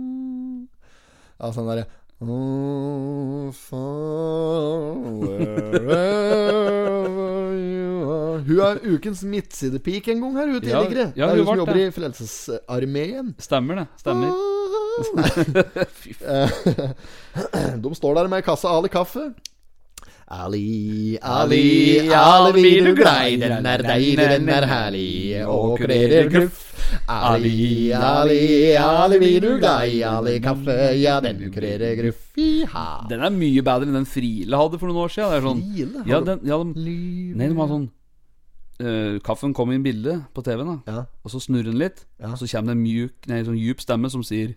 Ja, 1.40 1.50
sånn 1.54 1.66
derre 1.70 1.84
Oh, 2.20 3.48
far, 3.56 4.92
wherever 5.22 7.54
you 7.56 8.10
are 8.12 8.40
Hun 8.44 8.60
er 8.66 8.76
ukens 8.92 9.22
midtsidepik 9.24 10.04
en 10.12 10.20
gang 10.24 10.34
her, 10.36 10.48
ute 10.58 10.68
Ja, 10.68 10.82
Ligre. 10.84 11.06
ja, 11.16 11.30
hun 11.30 11.38
hun 11.40 11.46
som 11.48 11.58
jobber 11.62 11.76
det. 11.78 11.86
i 11.88 11.94
Frelsesarmeen. 11.96 13.26
Stemmer 13.40 13.74
det. 13.80 13.86
Stemmer. 14.02 14.30
De 17.86 17.90
står 17.96 18.12
der 18.20 18.26
med 18.28 18.44
kassa 18.44 18.68
Ali 18.76 18.90
kaffe. 18.92 19.30
Ali, 20.30 21.18
Ali, 21.18 22.08
Ali, 22.14 22.52
blir 22.54 22.84
du 22.86 22.94
glei. 22.94 23.34
Den 23.40 23.66
er 23.66 23.82
deilig, 23.82 24.26
den 24.30 24.48
er 24.54 24.66
herlig. 24.70 25.40
Og 25.50 25.72
kurerer 25.80 26.28
gruff. 26.30 26.60
Ali, 27.10 27.90
Ali, 27.92 28.76
Ali, 28.78 29.18
vi 29.18 29.30
du 29.42 29.48
glei, 29.58 30.02
Ali 30.06 30.36
kaffe, 30.42 30.76
ja, 31.00 31.16
den 31.24 31.42
kurerer 31.50 31.96
gruff, 31.98 32.20
iha. 32.38 32.86
Den 33.10 33.26
er 33.26 33.34
mye 33.34 33.64
bedre 33.66 33.88
enn 33.90 33.98
den 33.98 34.06
Friele 34.06 34.58
hadde 34.60 34.78
for 34.78 34.90
noen 34.90 35.02
år 35.04 35.14
siden. 35.16 35.32
Det 35.34 35.40
er 35.40 35.46
sånn, 35.48 35.64
Friele? 35.66 36.04
Ja, 36.12 36.20
den, 36.26 36.46
ja, 36.46 36.60
de, 36.62 36.94
nei, 37.34 37.50
de 37.50 37.58
har 37.58 37.72
sånn 37.74 37.88
uh, 38.86 39.18
Kaffen 39.26 39.54
i 39.54 39.78
en 39.80 39.86
bilde 39.86 40.16
på 40.34 40.46
TV-en, 40.46 40.76
da. 40.76 40.94
Ja. 40.94 41.04
Og 41.26 41.34
så 41.34 41.42
snurrer 41.42 41.72
den 41.72 41.82
litt, 41.82 42.06
Ja. 42.22 42.30
og 42.30 42.38
så 42.38 42.46
kommer 42.46 42.70
det 42.70 42.78
en 42.78 42.86
mjuk, 42.86 43.18
nei, 43.26 43.42
sånn 43.50 43.58
djup 43.58 43.82
stemme 43.82 44.10
som 44.14 44.22
sier 44.22 44.54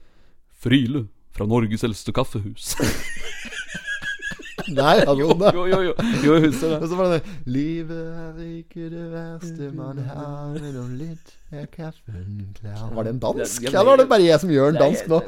Friele 0.54 1.08
fra 1.34 1.50
Norges 1.50 1.84
eldste 1.84 2.14
kaffehus. 2.14 2.76
Nei, 4.80 4.98
han 5.04 5.20
jo, 5.20 5.30
jo, 5.36 5.66
jo, 5.68 5.80
jo, 5.90 5.94
jo, 6.24 6.36
jeg 6.38 6.48
husker 6.48 6.78
Og 6.80 6.88
så 6.90 7.00
var 7.00 7.14
det 7.14 7.22
Livet 7.46 8.06
er 8.16 8.44
ikke 8.60 8.90
det 8.92 9.08
verste 9.12 9.72
man 9.76 10.00
har 10.08 10.54
Men 10.56 10.78
om 10.80 10.94
litt 11.00 11.38
Var 11.54 13.04
det 13.06 13.14
en 13.14 13.20
dansk? 13.24 13.64
Eller 13.70 13.86
var 13.88 14.00
det 14.02 14.08
bare 14.10 14.26
jeg 14.26 14.40
som 14.42 14.52
gjør 14.54 14.74
en 14.74 14.80
dansk 14.82 15.10
nå? 15.12 15.20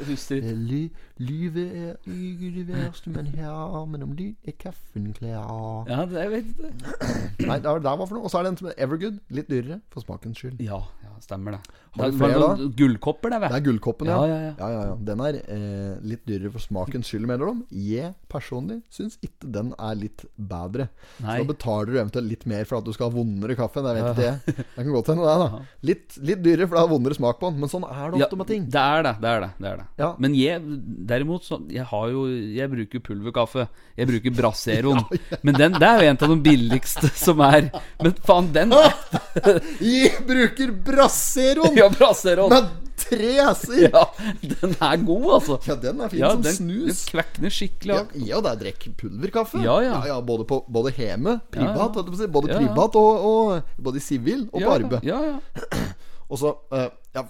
Livet 1.16 1.70
er 1.72 1.94
ikke 2.04 2.50
det 2.58 2.74
verste 2.74 3.08
men 3.08 3.30
her 3.32 3.86
Men 3.88 4.02
om 4.04 4.10
lyd 4.12 4.34
er 4.44 4.52
kaffen 4.60 5.06
klar 5.16 5.86
Ja, 5.88 6.02
det, 6.10 6.26
vet 6.28 6.50
ikke. 6.52 6.72
Nei, 7.46 7.56
det 7.56 7.70
var, 7.70 7.80
det 7.80 7.94
var 8.02 8.02
for 8.02 8.18
noe 8.18 8.28
Og 8.28 8.32
så 8.32 8.40
er 8.40 8.44
det 8.44 8.52
en 8.52 8.58
som 8.60 8.68
er 8.68 8.76
Evergood 8.84 9.16
Litt 9.32 9.48
dyrere, 9.48 9.78
for 9.92 10.04
smakens 10.04 10.42
skyld 10.42 10.60
Ja, 10.66 10.82
ja, 11.06 11.14
stemmer 11.24 11.56
det. 11.56 11.62
Har 11.96 12.10
du 12.10 12.18
Det 12.18 12.20
flere, 12.20 12.42
da? 12.42 12.68
Gullkopper, 12.76 13.32
det, 13.32 13.40
Det 13.46 13.56
er 13.56 13.64
gullkoppen, 13.70 14.10
ja. 14.12 14.18
Ja, 14.18 14.26
ja, 14.28 14.40
ja. 14.42 14.52
ja, 14.58 14.68
ja, 14.74 14.82
ja. 14.90 14.98
Den 15.08 15.22
er 15.24 15.38
eh, 15.40 15.94
litt 16.04 16.26
dyrere 16.28 16.52
for 16.52 16.64
smakens 16.64 17.08
skyld, 17.08 17.24
mener 17.30 17.48
de. 17.48 17.80
Jeg 17.86 18.12
personlig 18.28 18.82
syns 18.92 19.16
ikke 19.24 19.48
den 19.56 19.72
er 19.80 19.96
litt 19.96 20.26
bedre. 20.36 20.90
Nei. 21.24 21.38
Så 21.38 21.46
da 21.46 21.48
betaler 21.54 21.88
du 21.88 21.96
eventuelt 21.96 22.28
litt 22.28 22.44
mer 22.50 22.68
for 22.68 22.82
at 22.82 22.84
du 22.84 22.92
skal 22.92 23.08
ha 23.08 23.16
vondere 23.16 23.56
kaffe. 23.56 23.80
Det 23.86 23.96
vet 23.96 24.10
ikke 24.12 24.28
jeg. 24.28 24.56
Det 24.76 24.84
kan 24.84 24.92
godt 24.92 25.12
hende, 25.14 25.24
det. 25.24 25.38
da 25.46 25.64
litt, 25.86 26.15
litt 26.22 26.42
dyrere, 26.44 26.66
for 26.68 26.76
det 26.76 26.82
har 26.84 26.90
vondere 26.90 27.14
smak 27.18 27.38
på 27.40 27.50
den. 27.50 27.60
Men 27.60 27.68
sånn 27.72 27.84
er 27.88 28.10
det 28.14 28.20
Ja, 28.22 28.28
med 28.36 28.46
ting. 28.46 28.64
det 28.70 28.80
er 28.82 29.02
det. 29.06 29.14
det 29.20 29.28
er 29.34 29.40
det, 29.44 29.50
det, 29.58 29.68
er 29.72 29.76
det. 29.82 29.86
Ja. 29.98 30.10
Men 30.18 30.34
jeg 30.38 30.62
derimot 31.08 31.44
så, 31.44 31.58
Jeg 31.70 31.84
har 31.90 32.08
jo 32.12 32.26
Jeg 32.28 32.70
bruker 32.70 33.00
pulverkaffe. 33.00 33.68
Jeg 33.96 34.08
bruker 34.08 34.30
Braseroen. 34.38 35.04
Men 35.46 35.54
den 35.54 35.72
det 35.76 35.82
er 35.88 36.02
jo 36.02 36.08
en 36.14 36.18
av 36.22 36.28
de 36.34 36.40
billigste 36.50 37.10
som 37.16 37.40
er. 37.40 37.70
Men 38.02 38.16
faen, 38.26 38.50
den 38.56 38.72
Jeg 39.80 40.16
bruker 40.26 40.72
Brasseroen 40.86 41.76
Ja, 41.76 41.88
Brasseroen. 41.92 42.50
med 42.52 42.82
tre 42.96 43.34
s-er! 43.52 43.90
Ja, 43.92 44.02
den 44.40 44.72
er 44.82 44.96
god, 45.04 45.26
altså. 45.36 45.58
Ja, 45.68 45.74
den 45.78 46.00
er 46.00 46.08
fin 46.10 46.18
Ja, 46.22 46.30
som 46.32 46.42
den, 46.42 46.54
snus. 46.56 47.02
den 47.04 47.10
kvekner 47.12 47.52
skikkelig. 47.52 47.94
Ja, 47.94 48.24
ja, 48.32 48.40
det 48.42 48.52
er 48.54 48.60
drikk 48.64 48.86
pulverkaffe. 48.98 49.60
Ja, 49.62 49.76
ja. 49.84 50.16
både, 50.24 50.46
på, 50.48 50.62
både 50.72 50.94
hjemme, 50.96 51.36
privat, 51.52 52.00
Ja, 52.00 52.06
ja. 52.24 52.26
både 52.32 52.48
Ja, 52.50 52.56
ja. 52.56 52.64
privat 52.64 52.96
og, 52.96 53.28
og 53.30 53.76
Både 53.84 54.00
sivil 54.02 54.46
og 54.50 54.62
på 54.64 54.72
arbeid. 54.78 55.04
ja, 55.06 55.20
ja. 55.22 55.36
Og 56.30 56.40
så 56.40 56.54
uh, 56.74 56.88
ja, 57.14 57.24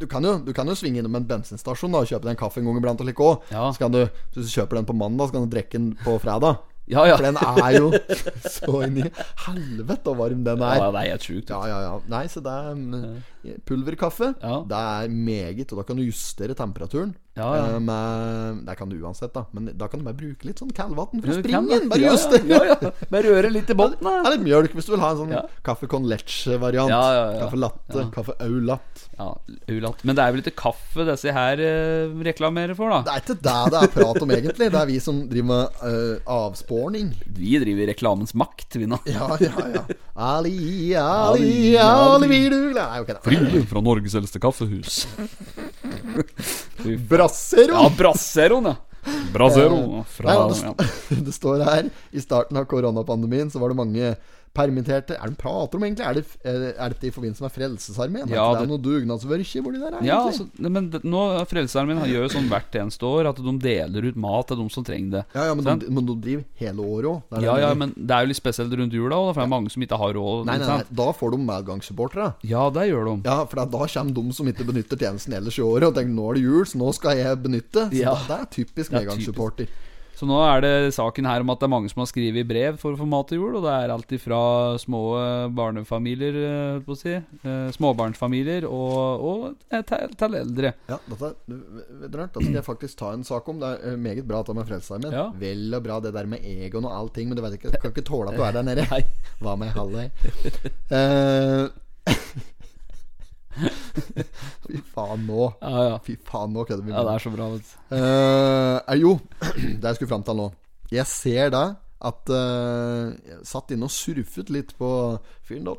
du, 0.00 0.06
kan 0.10 0.24
jo, 0.24 0.38
du 0.44 0.52
kan 0.56 0.68
jo 0.68 0.76
svinge 0.78 1.02
innom 1.02 1.18
en 1.18 1.28
bensinstasjon 1.28 1.92
da 1.94 2.02
og 2.02 2.10
kjøpe 2.10 2.26
deg 2.26 2.34
en 2.34 2.40
kaffe 2.40 2.62
en 2.62 2.70
gang 2.70 2.80
iblant 2.80 3.04
og 3.04 3.08
like 3.10 3.26
òg. 3.26 3.46
Ja. 3.52 3.68
Så 3.74 3.84
kan 3.84 3.94
du, 3.94 4.02
hvis 4.34 4.50
du 4.50 4.56
kjøper 4.58 4.80
den 4.80 4.88
på 4.88 4.96
mandag, 4.96 5.30
så 5.30 5.36
kan 5.36 5.46
du 5.46 5.54
drikke 5.54 5.78
den 5.78 5.94
på 6.04 6.18
fredag. 6.22 6.60
Ja, 6.90 7.04
ja. 7.06 7.14
For 7.14 7.22
den 7.22 7.36
er 7.38 7.74
jo 7.76 7.90
så 8.56 8.80
inn 8.82 8.96
i 8.98 9.04
helvete 9.44 10.10
så 10.10 10.14
varm 10.18 10.40
den 10.42 10.62
er. 10.66 10.80
Ja, 10.80 10.88
det 10.90 11.02
er 11.04 11.12
helt 11.12 11.26
sjukt. 11.28 11.52
Ja, 11.52 11.60
ja, 11.70 11.76
ja. 11.84 11.92
Nei, 12.10 12.24
så 12.32 12.42
det 12.42 12.50
er 12.50 12.80
pulverkaffe. 13.68 14.34
Ja. 14.42 14.60
Det 14.68 14.80
er 14.80 15.08
meget, 15.12 15.72
og 15.72 15.80
da 15.80 15.86
kan 15.88 15.96
du 16.00 16.04
justere 16.06 16.54
temperaturen. 16.58 17.14
Ja, 17.38 17.46
ja. 17.56 17.66
Eh, 17.76 17.80
Med, 17.80 18.64
det 18.66 18.74
kan 18.76 18.90
du 18.90 18.96
uansett, 19.00 19.32
da. 19.32 19.44
Men 19.54 19.70
da 19.78 19.86
kan 19.88 20.00
du 20.00 20.04
bare 20.04 20.18
bruke 20.18 20.44
litt 20.48 20.58
sånn 20.60 20.72
kaldvann 20.76 21.22
fra 21.22 21.36
springen. 21.38 21.86
Bare 21.88 22.02
Ja, 22.02 22.12
justere. 22.12 22.42
Ja, 22.50 22.58
ja. 22.74 22.90
Bare 23.12 23.22
røre 23.30 23.52
litt 23.54 23.70
i 23.70 23.76
bunnen, 23.78 23.96
Det 24.02 24.26
er 24.26 24.34
litt 24.34 24.44
mjølk 24.48 24.74
hvis 24.76 24.88
du 24.88 24.92
vil 24.96 25.04
ha 25.04 25.12
en 25.14 25.20
sånn 25.22 25.32
Ja. 25.32 25.44
kaffe 25.64 25.88
con 25.88 26.04
leche-variant. 26.10 26.90
Ja, 26.90 27.00
ja, 27.14 27.22
ja. 27.32 27.38
Kaffe 27.44 27.60
latte, 27.62 28.06
kaffe 28.12 28.34
au 28.42 28.58
latte. 28.66 29.06
Ja, 29.20 29.28
ulatt. 29.68 30.02
Men 30.04 30.16
det 30.16 30.24
er 30.24 30.32
vel 30.34 30.42
ikke 30.42 30.56
kaffe 30.58 31.04
disse 31.06 31.32
her 31.36 31.60
eh, 31.60 32.12
reklamerer 32.24 32.74
for, 32.76 32.88
da? 32.90 33.02
Det 33.06 33.14
er 33.14 33.24
ikke 33.24 33.38
det 33.46 33.56
det 33.74 33.80
er 33.84 33.92
prat 33.94 34.22
om, 34.24 34.30
egentlig. 34.36 34.68
Det 34.72 34.80
er 34.80 34.86
vi 34.90 34.98
som 35.00 35.22
driver 35.30 35.48
med 35.50 35.82
eh, 35.86 36.20
avsporing. 36.34 37.10
Vi 37.36 37.58
driver 37.62 37.90
reklamens 37.92 38.34
makt, 38.34 38.78
vi 38.80 38.88
nå. 38.90 38.98
Ja, 39.10 39.28
ja, 39.40 39.66
ja. 39.76 39.84
Ali, 40.20 40.94
Ali, 40.96 41.76
Ali, 41.76 41.76
Ali, 41.80 42.40
du 42.52 42.58
Nei, 42.74 43.00
ok, 43.00 43.12
da. 43.14 43.20
Friele 43.30 43.66
fra 43.66 43.80
Norges 43.80 44.14
eldste 44.18 44.40
kaffehus. 44.42 45.08
Brassero! 47.08 47.72
Ja, 47.72 47.92
Brasseroen, 47.98 48.64
ja. 48.64 48.76
Brasero 49.32 50.04
fra 50.08 50.34
Nei, 50.34 50.52
det, 50.52 50.66
ja. 50.66 50.74
det 51.26 51.32
står 51.32 51.62
her 51.64 51.86
I 52.12 52.20
starten 52.20 52.58
av 52.60 52.66
koronapandemien 52.68 53.48
så 53.48 53.62
var 53.62 53.72
det 53.72 53.78
mange 53.78 54.10
permitterte 54.56 55.14
Er 55.14 55.30
det 55.30 55.36
de 55.36 55.40
prater 55.40 55.78
om, 55.78 55.84
egentlig? 55.86 56.04
Er 56.06 56.14
det, 56.18 56.74
er 56.76 56.88
det 56.94 57.04
i 57.06 57.12
forbindelse 57.14 57.44
med 57.44 57.52
Frelsesarmeen? 57.54 58.28
Ja, 58.32 58.48
er 58.50 58.58
det, 58.58 58.64
det- 58.64 58.70
noe 58.72 58.82
dugnadsvørke 58.82 59.62
de 59.62 59.78
der? 59.78 59.96
Ja, 60.02 60.18
egentlig? 60.26 60.48
altså, 60.50 60.70
men 60.74 60.90
nå 61.04 61.22
Frelsesarmeen 61.50 62.00
gjør 62.10 62.24
jo 62.26 62.32
sånn 62.34 62.48
hvert 62.50 62.78
eneste 62.80 63.06
år 63.06 63.28
at 63.30 63.36
de 63.36 63.54
deler 63.62 64.08
ut 64.10 64.16
mat 64.16 64.48
til 64.50 64.56
de 64.58 64.66
som 64.74 64.84
trenger 64.84 65.10
det. 65.10 65.24
ja, 65.34 65.44
ja, 65.50 65.54
men, 65.54 65.64
de, 65.78 65.90
men 65.90 66.06
de 66.06 66.16
driver 66.26 66.44
hele 66.58 66.78
året 66.82 67.10
òg. 67.12 67.42
Ja, 67.44 67.56
ja, 67.62 67.74
men 67.74 67.94
det 67.96 68.10
er 68.16 68.26
jo 68.26 68.32
litt 68.32 68.40
spesielt 68.40 68.74
rundt 68.74 68.92
jula 68.92 69.16
òg, 69.16 69.34
for 69.34 69.40
det 69.40 69.46
er 69.46 69.54
mange 69.54 69.70
som 69.70 69.82
ikke 69.86 69.98
har 70.02 70.14
råd. 70.18 70.46
Nei, 70.46 70.58
nei, 70.58 70.66
nei, 70.66 70.84
da 70.90 71.12
får 71.12 71.30
de 71.36 71.38
medgangssupportere. 71.46 72.34
Ja, 72.42 72.68
det 72.74 72.88
gjør 72.90 73.04
de. 73.10 73.28
Ja, 73.30 73.44
for 73.46 73.60
da 73.62 73.66
kommer 73.86 74.14
de 74.18 74.32
som 74.36 74.46
ikke 74.50 74.66
benytter 74.66 74.98
tjenesten 74.98 75.32
ellers 75.38 75.58
i 75.58 75.62
året, 75.62 75.86
og 75.90 75.94
tenker 75.94 76.10
nå 76.14 76.30
er 76.30 76.34
det 76.40 76.42
jul, 76.42 76.64
så 76.66 76.80
nå 76.80 76.90
skal 76.96 77.16
jeg 77.16 77.38
benytte. 77.44 77.86
Så 77.90 78.02
Ja. 78.02 78.14
det 78.26 78.36
er 78.40 78.46
typisk 78.50 78.92
er 78.92 79.00
medgangssupporter. 79.00 79.68
Så 80.20 80.26
nå 80.28 80.36
er 80.44 80.60
det 80.60 80.72
saken 80.92 81.24
her 81.24 81.40
om 81.40 81.48
at 81.54 81.62
det 81.62 81.64
er 81.64 81.72
mange 81.72 81.88
som 81.88 82.02
har 82.02 82.08
skrevet 82.10 82.44
brev 82.44 82.76
for 82.80 82.92
å 82.92 82.98
få 83.00 83.06
mat 83.08 83.30
til 83.30 83.38
jul, 83.40 83.54
og 83.56 83.62
det 83.64 83.72
er 83.72 83.92
alt 83.94 84.10
ifra 84.12 84.40
små 84.82 85.00
eh, 85.16 85.46
barnefamilier, 85.56 86.36
eh, 86.44 86.90
si, 87.00 87.14
eh, 87.16 87.70
småbarnsfamilier, 87.72 88.66
og, 88.68 89.24
og 89.24 89.80
til, 89.88 90.12
til 90.20 90.36
eldre. 90.42 90.74
Ja, 90.92 91.00
dette, 91.08 91.32
du, 91.48 91.56
dette 92.04 92.28
skal 92.34 92.58
jeg 92.58 92.66
faktisk 92.68 93.00
ta 93.00 93.14
en 93.16 93.24
sak 93.24 93.48
om. 93.48 93.64
Det 93.64 93.72
er 93.80 93.96
meget 93.96 94.28
bra 94.28 94.42
at 94.44 94.52
det 94.52 94.58
med 94.60 94.68
Frelsesarmeen. 94.68 95.16
Ja. 95.16 95.26
Vel 95.40 95.80
og 95.80 95.88
bra 95.88 95.96
det 96.04 96.12
der 96.18 96.28
med 96.28 96.44
Egon 96.44 96.90
og 96.90 96.98
allting, 96.98 97.32
men 97.32 97.40
du 97.40 97.44
vet 97.46 97.56
ikke, 97.56 97.72
kan 97.80 97.96
ikke 97.96 98.04
tåle 98.04 98.34
at 98.34 98.36
du 98.36 98.44
er 98.44 98.60
der 98.60 98.68
nede. 98.68 98.84
Hva 99.40 99.56
med 99.56 99.72
Halløy? 99.72 100.10
Eh, 100.92 101.64
Fy 104.64 104.80
faen, 104.94 105.26
nå. 105.26 105.50
Ja, 105.60 105.84
ja. 105.88 106.00
Fy 106.04 106.16
faen, 106.26 106.54
nå 106.54 106.64
kødder 106.68 106.86
vi. 106.86 106.94
Ja, 106.94 107.04
det 107.06 107.14
er 107.16 107.24
så 107.26 107.34
bra, 107.34 107.50
vet 107.54 107.68
du. 107.68 107.94
Eh, 107.96 108.76
eh, 108.78 108.98
jo, 109.00 109.14
det 109.80 109.92
jeg 109.92 109.98
skulle 109.98 110.12
fram 110.12 110.26
til 110.26 110.38
nå. 110.40 110.50
Jeg 110.90 111.06
ser 111.10 111.54
da 111.54 111.64
at 112.00 112.30
uh, 112.32 113.12
Jeg 113.28 113.42
satt 113.44 113.74
inne 113.74 113.84
og 113.84 113.92
surfet 113.92 114.48
litt 114.52 114.70
på 114.78 114.90
finn.no. 115.44 115.74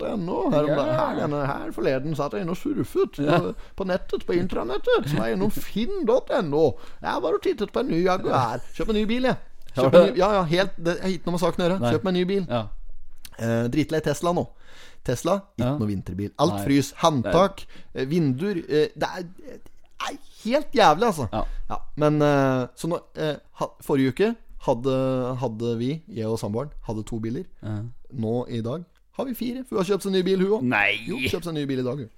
Her, 0.54 0.68
ja. 0.70 0.84
her, 1.18 1.38
her 1.50 1.72
forleden 1.74 2.14
satt 2.18 2.36
jeg 2.38 2.46
inne 2.46 2.54
og 2.54 2.60
surfet 2.62 3.18
på, 3.18 3.54
på 3.80 3.88
nettet, 3.90 4.28
på 4.28 4.36
intranettet. 4.38 5.10
Så 5.10 5.18
var 5.18 5.32
jeg 5.32 5.40
innom 5.40 5.54
finn.no. 5.56 6.66
Jeg 7.02 7.26
var 7.26 7.40
og 7.40 7.42
tittet 7.42 7.74
på 7.74 7.82
en 7.82 7.90
ny 7.90 8.04
Jaguar. 8.04 8.62
Kjøp 8.78 8.94
en 8.94 9.02
ny 9.02 9.08
bil, 9.10 9.32
jeg. 9.32 9.40
Kjøp 9.74 9.98
en 9.98 10.08
ny, 10.12 10.14
ja, 10.20 10.30
ja, 10.38 10.46
helt, 10.52 10.78
det 10.78 11.00
har 11.02 11.16
ikke 11.16 11.32
noe 11.32 11.40
med 11.40 11.46
saken 11.48 11.64
å 11.64 11.68
gjøre. 11.68 11.82
Kjøp 11.88 12.06
meg 12.06 12.14
en 12.14 12.20
ny 12.20 12.28
bil. 12.36 12.46
Ja. 12.46 12.64
Uh, 13.42 13.66
dritlei 13.74 14.04
Tesla 14.06 14.36
nå. 14.38 14.46
Tesla, 15.06 15.40
ikke 15.58 15.66
Ja. 15.68 15.78
noe 15.80 15.88
vinterbil. 15.90 16.32
Alt 16.40 16.54
Nei. 16.60 16.64
frys. 16.66 16.92
Håndtak, 17.02 17.66
eh, 17.96 18.06
vinduer 18.10 18.58
eh, 18.68 18.88
Det 18.96 19.08
er, 19.18 19.24
det 19.24 19.60
er 20.10 20.18
helt 20.44 20.72
jævlig, 20.74 21.06
altså. 21.10 21.28
Ja. 21.34 21.78
men 21.98 22.22
eh, 22.22 22.68
Så 22.76 22.88
nå 22.88 23.00
Forrige 23.82 24.10
uke 24.14 24.36
hadde, 24.68 24.96
hadde 25.42 25.78
vi, 25.80 26.04
jeg 26.08 26.28
og 26.30 26.38
samboeren, 26.40 26.70
hadde 26.86 27.04
to 27.04 27.18
biler. 27.20 27.44
Nå 28.14 28.46
i 28.50 28.62
dag 28.62 28.84
har 29.18 29.26
vi 29.26 29.34
fire. 29.34 29.64
For 29.68 29.76
hun 29.76 29.84
har 29.84 29.90
kjøpt 29.90 30.04
seg 30.06 30.12
ny 30.14 30.22
bil, 30.24 30.42
hun 30.46 30.52
òg. 30.60 30.64
Nei! 30.70 30.92
Jo, 31.08 31.18
kjøpt 31.18 31.46
seg 31.50 31.54
ny 31.58 31.66
bil 31.66 31.80
i 31.82 31.84
dag, 31.84 31.98
hun. 31.98 32.10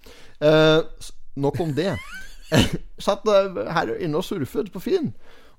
Eh, 0.41 1.09
nok 1.39 1.59
om 1.63 1.71
det. 1.73 1.95
Satt 2.99 3.23
her 3.25 3.93
inne 3.97 4.19
og 4.19 4.23
surfet 4.27 4.71
på 4.73 4.79
Finn, 4.83 5.13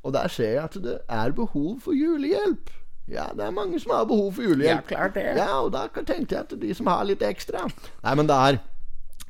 og 0.05 0.13
der 0.13 0.29
ser 0.29 0.51
jeg 0.59 0.63
at 0.65 0.77
det 0.85 0.99
er 1.09 1.33
behov 1.33 1.81
for 1.81 1.97
julehjelp. 1.97 2.69
Ja, 3.11 3.27
det 3.37 3.45
er 3.45 3.53
mange 3.53 3.79
som 3.83 3.93
har 3.93 4.07
behov 4.09 4.31
for 4.37 4.47
julehjelp. 4.47 4.89
Ja, 4.89 4.97
klart 4.97 5.17
det 5.19 5.25
Ja, 5.37 5.51
og 5.61 5.73
da 5.75 5.87
tenkte 5.93 6.39
jeg 6.39 6.41
at 6.47 6.55
de 6.61 6.75
som 6.75 6.89
har 6.89 7.05
litt 7.05 7.21
ekstra 7.21 7.67
Nei, 7.69 8.15
men 8.17 8.31
det 8.31 8.39
er 8.49 8.61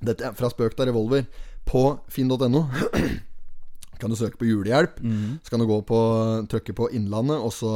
Dette 0.05 0.29
er 0.29 0.37
fra 0.37 0.51
spøk 0.53 0.77
til 0.77 0.91
revolver. 0.91 1.25
På 1.65 1.85
finn.no 2.13 2.67
kan 4.01 4.11
du 4.13 4.17
søke 4.19 4.37
på 4.37 4.45
julehjelp. 4.45 4.99
Så 5.43 5.51
kan 5.51 5.63
du 5.63 5.67
gå 5.71 5.79
på 5.89 5.99
trykke 6.51 6.75
på 6.77 6.91
Innlandet, 6.93 7.39
også 7.41 7.71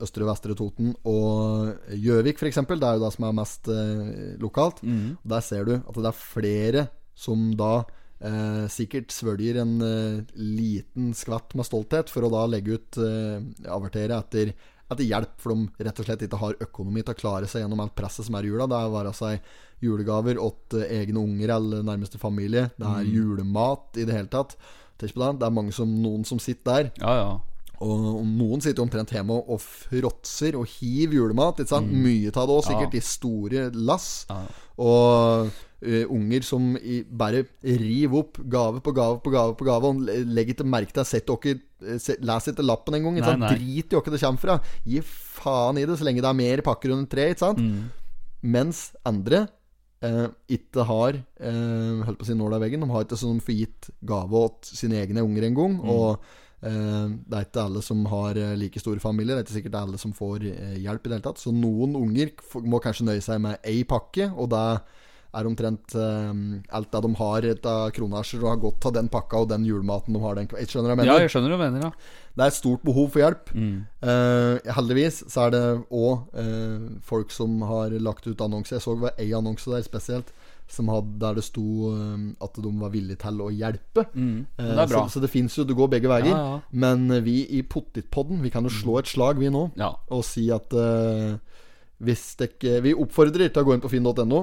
Østre 0.00 0.24
og 0.24 0.30
Vestre 0.30 0.54
Toten 0.56 0.94
og 1.04 1.74
Gjøvik 1.92 2.40
f.eks. 2.40 2.56
Det 2.56 2.78
er 2.88 2.96
jo 2.96 3.04
det 3.04 3.10
som 3.12 3.26
er 3.28 3.36
mest 3.36 3.68
eh, 3.68 4.38
lokalt. 4.40 4.80
Og 4.86 5.28
Der 5.34 5.44
ser 5.44 5.64
du 5.68 5.74
at 5.76 5.94
det 5.98 6.08
er 6.08 6.16
flere 6.22 6.86
som 7.14 7.50
da 7.58 7.84
eh, 8.24 8.64
sikkert 8.72 9.12
svølger 9.12 9.60
en 9.60 9.74
eh, 9.84 10.22
liten 10.40 11.12
skvatt 11.14 11.52
med 11.58 11.68
stolthet 11.68 12.08
for 12.08 12.24
å 12.24 12.32
da 12.32 12.46
legge 12.48 12.78
ut 12.78 12.98
eh, 13.04 13.44
avertere 13.68 14.22
etter, 14.24 14.54
etter 14.90 15.06
hjelp, 15.06 15.34
for 15.40 15.54
de 15.54 15.84
rett 15.86 16.00
og 16.00 16.06
slett 16.08 16.24
ikke 16.26 16.40
har 16.42 16.58
økonomi 16.66 17.02
til 17.02 17.14
å 17.14 17.18
klare 17.18 17.48
seg 17.50 17.64
gjennom 17.64 17.80
alt 17.84 17.94
presset 17.96 18.26
som 18.26 18.36
er 18.38 18.46
i 18.46 18.52
jula. 18.52 18.68
Det 18.70 18.78
er 18.78 18.92
være 18.92 19.14
seg 19.16 19.48
julegaver 19.84 20.40
åt 20.40 20.76
eh, 20.78 20.90
egne 21.00 21.22
unger 21.22 21.54
eller 21.56 21.86
nærmeste 21.86 22.20
familie. 22.20 22.68
Det 22.76 22.90
er 22.90 23.08
julemat 23.08 24.00
i 24.00 24.06
det 24.08 24.16
hele 24.16 24.32
tatt. 24.32 24.56
Det. 25.00 25.10
Er 25.16 25.50
mange 25.52 25.72
som, 25.74 25.90
noen 26.04 26.22
som 26.24 26.38
sitter 26.40 26.70
der. 26.70 26.92
Ja, 27.02 27.16
ja. 27.18 27.32
Og 27.84 28.22
noen 28.24 28.62
sitter 28.62 28.80
jo 28.80 28.86
omtrent 28.86 29.10
hjemme 29.12 29.34
og, 29.34 29.58
fråtser 29.60 30.56
og 30.56 30.68
hiver 30.76 31.18
julemat. 31.18 31.60
Ikke 31.60 31.74
sant? 31.74 31.90
Mye 31.90 32.30
av 32.30 32.46
det 32.46 32.54
òg, 32.54 32.64
sikkert, 32.68 32.94
Ja. 32.94 33.00
i 33.00 33.04
store 33.04 33.64
lass. 33.74 34.26
Og 34.78 35.50
eh, 35.84 36.04
unger 36.10 36.42
som 36.46 36.72
i, 36.80 37.02
bare 37.04 37.44
river 37.62 38.18
opp 38.24 38.40
gave 38.50 38.80
på 38.84 38.94
gave 38.96 39.20
på 39.24 39.32
gave 39.34 39.54
på 39.60 39.66
gave. 39.68 39.90
Og 39.92 40.00
le- 40.08 40.22
legger 40.24 40.56
ikke 40.56 40.66
merke 40.66 40.96
til 40.96 41.04
Sett 41.08 41.28
dere 41.28 41.58
eh, 41.84 42.16
Les 42.24 42.48
ikke 42.52 42.64
lappen 42.66 42.96
engang. 42.98 43.20
Drit 43.54 43.92
i 43.92 43.98
hvor 43.98 44.08
det 44.10 44.20
kommer 44.24 44.40
fra. 44.46 44.58
Gi 44.88 45.02
faen 45.04 45.78
i 45.78 45.84
det, 45.86 45.98
så 46.00 46.08
lenge 46.08 46.24
det 46.24 46.30
er 46.32 46.40
mer 46.40 46.64
pakker 46.66 46.94
under 46.96 47.06
tre. 47.12 47.28
Ikke 47.34 47.44
sant? 47.46 47.60
Mm. 47.60 47.84
Mens 48.54 48.86
andre 49.08 49.44
eh, 50.04 50.26
ikke 50.58 50.84
har 50.88 51.16
eh, 51.40 52.00
Holdt 52.04 52.18
på 52.20 52.26
å 52.26 52.30
si 52.30 52.34
nåla 52.36 52.58
i 52.60 52.64
veggen. 52.66 52.82
De 52.84 52.90
har 52.92 53.04
ikke 53.06 53.20
sånn 53.20 53.40
for 53.44 53.56
gitt 53.56 53.90
gave 54.04 54.40
åt 54.48 54.72
sine 54.74 54.98
egne 55.04 55.22
unger 55.24 55.46
engang. 55.48 55.78
Mm. 55.80 55.92
Og 55.94 56.26
eh, 56.64 57.06
det 57.28 57.38
er 57.38 57.46
ikke 57.48 57.64
alle 57.68 57.82
som 57.84 58.04
har 58.12 58.36
like 58.60 58.80
store 58.82 59.00
familier. 59.04 59.36
Det 59.38 59.44
er 59.44 59.48
ikke 59.48 59.58
sikkert 59.60 59.80
alle 59.80 60.00
som 60.00 60.12
får 60.16 60.44
hjelp 60.80 61.04
i 61.06 61.08
det 61.12 61.18
hele 61.18 61.26
tatt. 61.30 61.40
Så 61.40 61.52
noen 61.56 61.96
unger 62.00 62.32
må 62.64 62.80
kanskje 62.84 63.08
nøye 63.08 63.24
seg 63.24 63.40
med 63.44 63.60
ei 63.68 63.82
pakke, 63.88 64.30
og 64.34 64.52
det 64.52 64.66
er 65.34 65.48
omtrent 65.50 65.94
eh, 65.98 66.32
alt 66.78 66.90
det 66.94 67.02
de 67.06 67.10
har 67.20 67.48
av 67.74 67.90
kronasjer, 67.96 68.42
og 68.44 68.50
har 68.52 68.62
godt 68.64 68.88
av 68.90 68.94
den 68.98 69.08
pakka 69.12 69.42
og 69.44 69.48
den 69.52 69.66
julematen 69.68 70.14
de 70.16 70.22
har. 70.22 70.38
Den, 70.38 70.48
jeg 70.54 70.70
skjønner 70.72 70.92
hva 70.94 70.96
jeg 70.96 71.06
Ja, 71.08 71.12
mener? 71.12 71.26
jeg 71.26 71.34
skjønner 71.34 71.54
hva 71.54 71.58
du 71.58 71.64
mener, 71.66 71.88
ja. 71.88 72.22
Det 72.34 72.42
er 72.42 72.50
et 72.50 72.58
stort 72.58 72.82
behov 72.82 73.12
for 73.14 73.22
hjelp. 73.22 73.52
Mm. 73.54 73.74
Uh, 74.02 74.72
heldigvis 74.74 75.20
så 75.30 75.44
er 75.46 75.52
det 75.54 75.64
òg 75.94 76.40
folk 77.06 77.30
som 77.30 77.60
har 77.62 77.94
lagt 78.02 78.26
ut 78.26 78.40
annonser. 78.42 78.80
Jeg 78.80 78.82
så 78.86 78.96
det 78.96 79.04
var 79.06 79.22
ei 79.22 79.30
annonse 79.38 79.70
der 79.70 79.86
spesielt 79.86 80.32
som 80.70 80.88
hadde, 80.88 81.18
der 81.20 81.36
det 81.38 81.44
sto 81.44 81.90
eh, 81.92 82.20
at 82.44 82.56
de 82.64 82.70
var 82.80 82.92
villige 82.94 83.20
til 83.20 83.40
å 83.44 83.50
hjelpe. 83.52 84.06
Mm. 84.16 84.46
Eh, 84.58 84.70
Det 84.80 84.86
bra. 84.88 85.02
Så, 85.06 85.18
så 85.18 85.20
det 85.24 85.30
fins 85.32 85.56
jo, 85.58 85.64
det 85.68 85.76
går 85.76 85.90
begge 85.92 86.08
veier. 86.10 86.30
Ja, 86.32 86.38
ja. 86.54 86.60
Men 86.72 87.04
eh, 87.12 87.20
vi 87.24 87.42
i 87.58 87.62
Pottitpodden 87.62 88.40
Vi 88.42 88.50
kan 88.54 88.64
jo 88.64 88.72
slå 88.72 88.98
et 89.02 89.10
slag, 89.10 89.38
vi 89.38 89.50
nå, 89.52 89.66
Ja. 89.76 89.92
og 90.08 90.24
si 90.24 90.46
at 90.54 90.72
uh, 90.72 91.36
hvis 92.04 92.24
dere 92.40 92.80
Vi 92.84 92.94
oppfordrer 92.96 93.52
til 93.52 93.62
å 93.62 93.66
gå 93.68 93.76
inn 93.76 93.84
på 93.84 93.92
finn.no. 93.92 94.40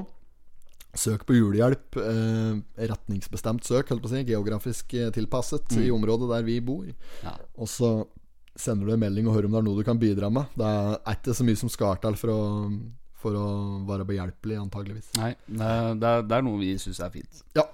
Søk 0.98 1.26
på 1.28 1.38
julehjelp. 1.38 1.98
Eh, 2.02 2.88
retningsbestemt 2.92 3.68
søk, 3.68 3.92
holdt 3.92 4.04
på 4.04 4.10
å 4.10 4.14
si. 4.14 4.24
Geografisk 4.28 4.92
tilpasset 4.92 5.70
tilpasset 5.70 5.86
i 5.86 5.92
området 5.94 6.32
der 6.34 6.48
vi 6.48 6.60
bor. 6.64 6.84
Mm. 6.88 6.96
Ja. 7.24 7.36
Og 7.58 7.70
så 7.72 7.92
sender 8.60 8.88
du 8.88 8.96
en 8.96 9.04
melding 9.04 9.28
og 9.30 9.38
hører 9.38 9.48
om 9.48 9.56
det 9.56 9.62
er 9.62 9.68
noe 9.70 9.80
du 9.80 9.88
kan 9.88 10.00
bidra 10.02 10.32
med. 10.34 10.50
Det 10.58 10.72
er 10.72 11.14
ikke 11.16 11.36
så 11.38 11.46
mye 11.48 11.60
som 11.60 11.72
skal 11.72 12.02
til 12.04 12.18
for 12.20 12.34
å, 12.34 12.42
for 13.22 13.38
å 13.38 13.46
være 13.88 14.08
behjelpelig, 14.10 14.58
antageligvis. 14.60 15.14
Nei, 15.22 15.36
det 15.48 15.70
er, 15.70 15.94
det 16.02 16.10
er, 16.10 16.26
det 16.28 16.38
er 16.38 16.50
noe 16.50 16.60
vi 16.62 16.74
syns 16.82 17.00
er 17.04 17.14
fint. 17.14 17.46
Ja. 17.58 17.68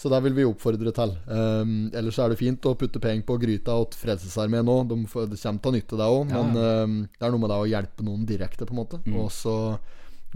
Så 0.00 0.08
det 0.08 0.22
vil 0.24 0.32
vi 0.32 0.46
oppfordre 0.48 0.94
til. 0.96 1.10
Um, 1.28 1.72
ellers 1.92 2.16
er 2.24 2.32
det 2.32 2.38
fint 2.40 2.64
å 2.64 2.72
putte 2.80 3.02
penger 3.04 3.26
på 3.28 3.36
gryta 3.42 3.74
til 3.92 4.00
Frelsesarmeen 4.00 4.64
nå. 4.64 4.78
De 4.88 4.96
det 5.04 5.36
kommer 5.42 5.60
til 5.60 5.68
å 5.68 5.74
nytte, 5.74 5.98
det 6.00 6.06
òg. 6.08 6.30
Ja, 6.32 6.40
Men 6.40 6.56
um, 6.56 6.94
det 7.12 7.26
er 7.26 7.34
noe 7.34 7.42
med 7.42 7.52
det 7.52 7.58
å 7.60 7.66
hjelpe 7.68 8.06
noen 8.06 8.22
direkte, 8.28 8.64
på 8.64 8.72
en 8.72 8.80
måte. 8.80 9.02
Mm. 9.04 9.18
Og 9.20 9.28
så 9.36 9.56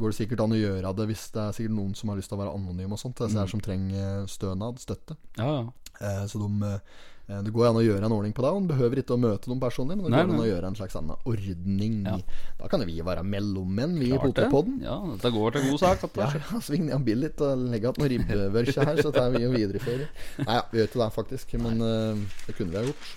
går 0.03 0.11
det 0.11 0.17
sikkert 0.19 0.41
an 0.45 0.53
å 0.57 0.59
gjøre 0.59 0.93
det 0.99 1.07
hvis 1.13 1.25
det 1.35 1.43
er 1.45 1.53
sikkert 1.57 1.77
noen 1.79 1.95
som 1.95 2.11
har 2.11 2.19
lyst 2.19 2.29
til 2.33 2.39
å 2.39 2.43
være 2.43 2.55
anonym 2.59 2.93
og 2.97 2.99
sånt. 3.01 3.19
Disse 3.23 3.39
her 3.39 3.51
som 3.51 3.61
trenger 3.63 4.25
stønad, 4.31 4.79
støtte. 4.83 5.17
Ja, 5.39 5.51
ja. 5.63 5.67
Eh, 6.01 6.25
så 6.27 6.41
de, 6.43 6.49
eh, 6.67 7.39
det 7.47 7.53
går 7.55 7.69
an 7.71 7.79
å 7.79 7.85
gjøre 7.85 8.05
en 8.05 8.13
ordning 8.13 8.33
på 8.35 8.43
det. 8.43 8.51
Og 8.51 8.67
behøver 8.69 8.99
ikke 9.01 9.15
å 9.15 9.21
møte 9.23 9.47
dem 9.49 9.61
personlig, 9.63 9.95
men 9.97 10.11
det 10.11 10.19
går 10.19 10.35
an 10.35 10.43
å 10.43 10.49
gjøre 10.49 10.71
en 10.73 10.79
slags 10.81 10.97
ordning. 10.99 12.01
Ja. 12.05 12.17
Da 12.59 12.69
kan 12.73 12.83
vi 12.85 12.97
være 13.07 13.23
mellommenn, 13.23 13.95
vi 14.01 14.11
i 14.11 14.19
Klart 14.19 14.35
det. 14.35 14.49
Potepodden. 14.51 14.81
Ja, 14.83 14.97
dette 15.15 15.31
går 15.37 15.55
til 15.55 15.69
god 15.71 15.81
sak. 15.85 16.03
Dette. 16.03 16.21
Ja, 16.25 16.43
ja, 16.51 16.61
sving 16.67 16.89
ned 16.91 17.07
bilen 17.07 17.23
litt 17.29 17.41
og 17.47 17.63
legge 17.71 17.93
igjen 17.95 18.03
noen 18.03 18.13
ribbevørse 18.17 18.85
her, 18.91 19.01
så 19.07 19.15
tar 19.15 19.31
vi 19.37 19.45
og 19.47 19.55
videreføre. 19.55 20.09
Nei, 20.49 20.59
ja, 20.59 20.65
vi 20.73 20.83
gjør 20.83 20.91
ikke 20.91 21.03
det, 21.05 21.11
faktisk. 21.21 21.55
Men 21.63 21.81
eh, 21.87 22.25
det 22.49 22.59
kunne 22.59 22.75
vi 22.75 22.81
ha 22.83 22.85
gjort. 22.91 23.13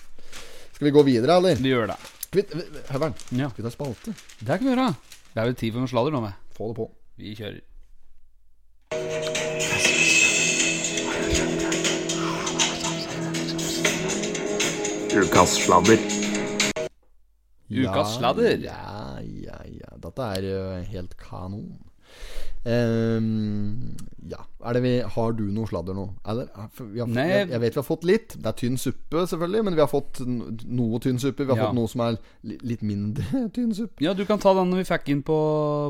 Skal 0.78 0.86
vi 0.86 0.94
gå 0.94 1.02
videre, 1.10 1.36
eller? 1.42 1.58
Vi 1.58 1.74
gjør 1.74 1.90
det. 1.90 1.98
Høveren, 2.92 3.14
Ja. 3.34 3.48
skal 3.50 3.64
vi 3.64 3.66
ta 3.66 3.74
spalte? 3.74 4.14
Det 4.38 4.46
kan 4.54 4.62
vi 4.62 4.72
gjøre. 4.76 4.90
Det 5.34 5.42
er 5.42 5.50
jo 5.50 5.56
tid 5.58 5.74
for 5.74 5.82
noe 5.82 5.90
sladder 5.90 6.14
nå, 6.14 6.20
med. 6.22 6.44
Få 6.58 6.68
det 6.68 6.74
på. 6.74 6.90
Vi 7.16 7.34
kjører. 7.38 7.60
Ukas 15.18 15.54
sladder. 15.62 16.02
Ukas 17.70 18.16
sladder. 18.16 18.56
Ja, 18.64 19.20
ja, 19.22 19.60
ja. 19.70 19.92
Dette 20.02 20.26
er 20.34 20.82
helt 20.90 21.14
kanon. 21.22 21.78
Ehm, 22.66 23.96
ja. 24.28 24.40
Er 24.66 24.74
det 24.74 24.82
vi, 24.82 24.92
har 25.14 25.32
du 25.38 25.44
noe 25.54 25.68
sladder 25.70 25.94
nå? 25.96 26.06
Eller? 26.28 26.48
Vi 26.78 27.00
har, 27.00 27.08
jeg, 27.08 27.48
jeg 27.52 27.60
vet 27.62 27.76
vi 27.76 27.80
har 27.80 27.86
fått 27.86 28.04
litt. 28.08 28.34
Det 28.36 28.50
er 28.50 28.56
tynn 28.58 28.76
suppe, 28.80 29.22
selvfølgelig. 29.30 29.64
Men 29.68 29.76
vi 29.78 29.84
har 29.84 29.90
fått 29.92 30.20
noe 30.26 31.00
tynn 31.04 31.20
suppe. 31.22 31.44
Vi 31.46 31.52
har 31.54 31.60
Ja. 31.60 31.68
fått 31.70 31.78
noe 31.78 31.88
som 31.88 32.02
er 32.04 32.18
li, 32.42 32.58
litt 32.62 32.82
mindre 32.82 33.44
tynn 33.56 33.72
suppe. 33.74 34.02
Ja, 34.04 34.14
du 34.18 34.24
kan 34.28 34.38
ta 34.42 34.52
den 34.58 34.74
vi 34.76 34.84
fikk 34.88 35.08
inn 35.14 35.22
på 35.22 35.38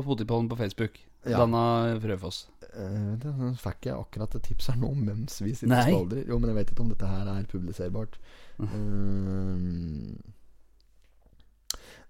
Potipollen 0.05 0.49
på 0.51 0.57
Facebook. 0.59 0.99
Ja. 1.27 1.41
Denne 1.41 1.99
Frøfoss. 1.99 2.45
Uh, 2.69 3.15
det 3.17 3.31
fikk 3.59 3.87
jeg 3.89 3.97
akkurat 3.97 4.35
et 4.37 4.43
tips 4.45 4.67
her 4.69 4.77
nå 4.77 4.91
mens 4.93 5.39
vi 5.41 5.55
sitter 5.57 5.73
og 5.73 5.87
skvaldrer. 5.89 6.27
Jo, 6.29 6.37
men 6.39 6.51
jeg 6.51 6.59
vet 6.61 6.71
ikke 6.71 6.83
om 6.85 6.91
dette 6.93 7.09
her 7.09 7.25
er 7.33 7.47
publiserbart. 7.49 8.19
Uh, 8.61 10.13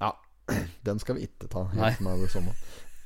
ja, 0.04 0.12
den 0.86 1.00
skal 1.00 1.16
vi 1.18 1.26
ikke 1.30 1.48
ta 1.50 1.64
helt 1.72 1.80
Nei. 1.80 1.94
med 2.06 2.22
det 2.26 2.30
samme. 2.36 2.54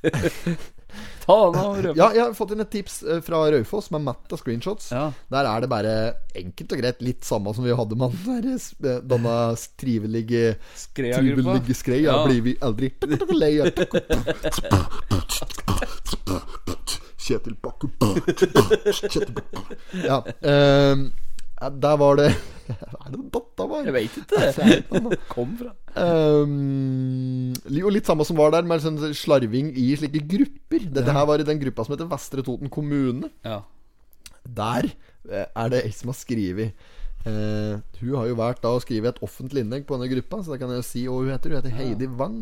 Ta 1.24 1.36
den 1.50 1.56
av 1.58 1.76
Raufoss. 1.80 1.96
Ja, 1.98 2.06
jeg 2.14 2.20
har 2.22 2.34
fått 2.36 2.50
inn 2.52 2.60
et 2.62 2.70
tips 2.70 2.98
eh, 3.02 3.20
fra 3.24 3.38
Raufoss 3.50 3.88
er 3.96 4.02
matt 4.04 4.32
av 4.34 4.38
screenshots. 4.38 4.90
Ja. 4.92 5.06
Der 5.32 5.48
er 5.48 5.64
det 5.64 5.70
bare 5.72 5.94
enkelt 6.36 6.74
og 6.76 6.82
greit 6.82 7.00
litt 7.02 7.24
samme 7.24 7.54
som 7.56 7.64
vi 7.64 7.72
hadde 7.74 7.96
med 7.98 8.12
den 8.26 8.44
der, 8.52 8.68
eh, 8.84 9.00
denne 9.08 9.36
trivelige. 9.80 10.54
Trivelige 10.94 11.74
skreia 11.80 12.10
Ja. 12.12 12.18
blir 12.28 12.42
vi 12.44 12.54
aldri 12.60 12.92
lei 13.40 13.54
av. 13.64 13.72
Kjetil 17.24 17.56
Bakke 17.64 17.88
Ja. 20.04 20.18
ehm, 20.44 21.06
ja, 21.64 21.70
der 21.70 21.96
var 22.00 22.18
det 22.20 22.28
Hva 22.64 23.06
er 23.06 23.12
det 23.12 23.22
dette 23.34 23.66
var? 23.68 23.84
Jeg 23.84 23.92
veit 23.92 24.14
ikke. 24.20 24.38
Det 24.56 25.18
Kom 25.28 25.50
fra. 25.58 25.74
Um, 25.94 27.52
og 27.52 27.90
litt 27.92 28.08
samme 28.08 28.24
som 28.26 28.38
var 28.40 28.54
der, 28.54 28.64
med 28.68 28.80
sånn 28.80 28.96
slarving 29.16 29.68
i 29.76 29.90
slike 30.00 30.22
grupper. 30.30 30.86
Dette 30.96 31.12
her 31.12 31.28
var 31.28 31.42
i 31.42 31.46
den 31.46 31.60
gruppa 31.60 31.84
som 31.84 31.94
heter 31.94 32.08
Vestre 32.08 32.44
Toten 32.46 32.72
kommune. 32.72 33.28
Ja. 33.44 33.60
Der 34.44 34.88
eh, 34.88 35.44
er 35.44 35.72
det 35.72 35.84
ei 35.84 35.92
som 35.96 36.10
har 36.12 36.16
skrevet 36.18 36.74
uh, 37.24 37.80
Hun 38.00 38.10
har 38.18 38.26
jo 38.28 38.34
da 38.36 38.72
og 38.74 38.82
skrevet 38.84 39.14
et 39.14 39.22
offentlig 39.24 39.62
innlegg 39.64 39.86
på 39.88 39.96
denne 39.96 40.10
gruppa, 40.12 40.42
så 40.44 40.52
da 40.52 40.58
kan 40.60 40.72
jeg 40.72 40.82
jo 40.82 40.88
si 40.88 41.04
hva 41.08 41.20
hun 41.20 41.32
heter. 41.32 41.52
Hun 41.52 41.60
heter 41.60 41.78
Heidi 41.78 42.08
Wang. 42.08 42.40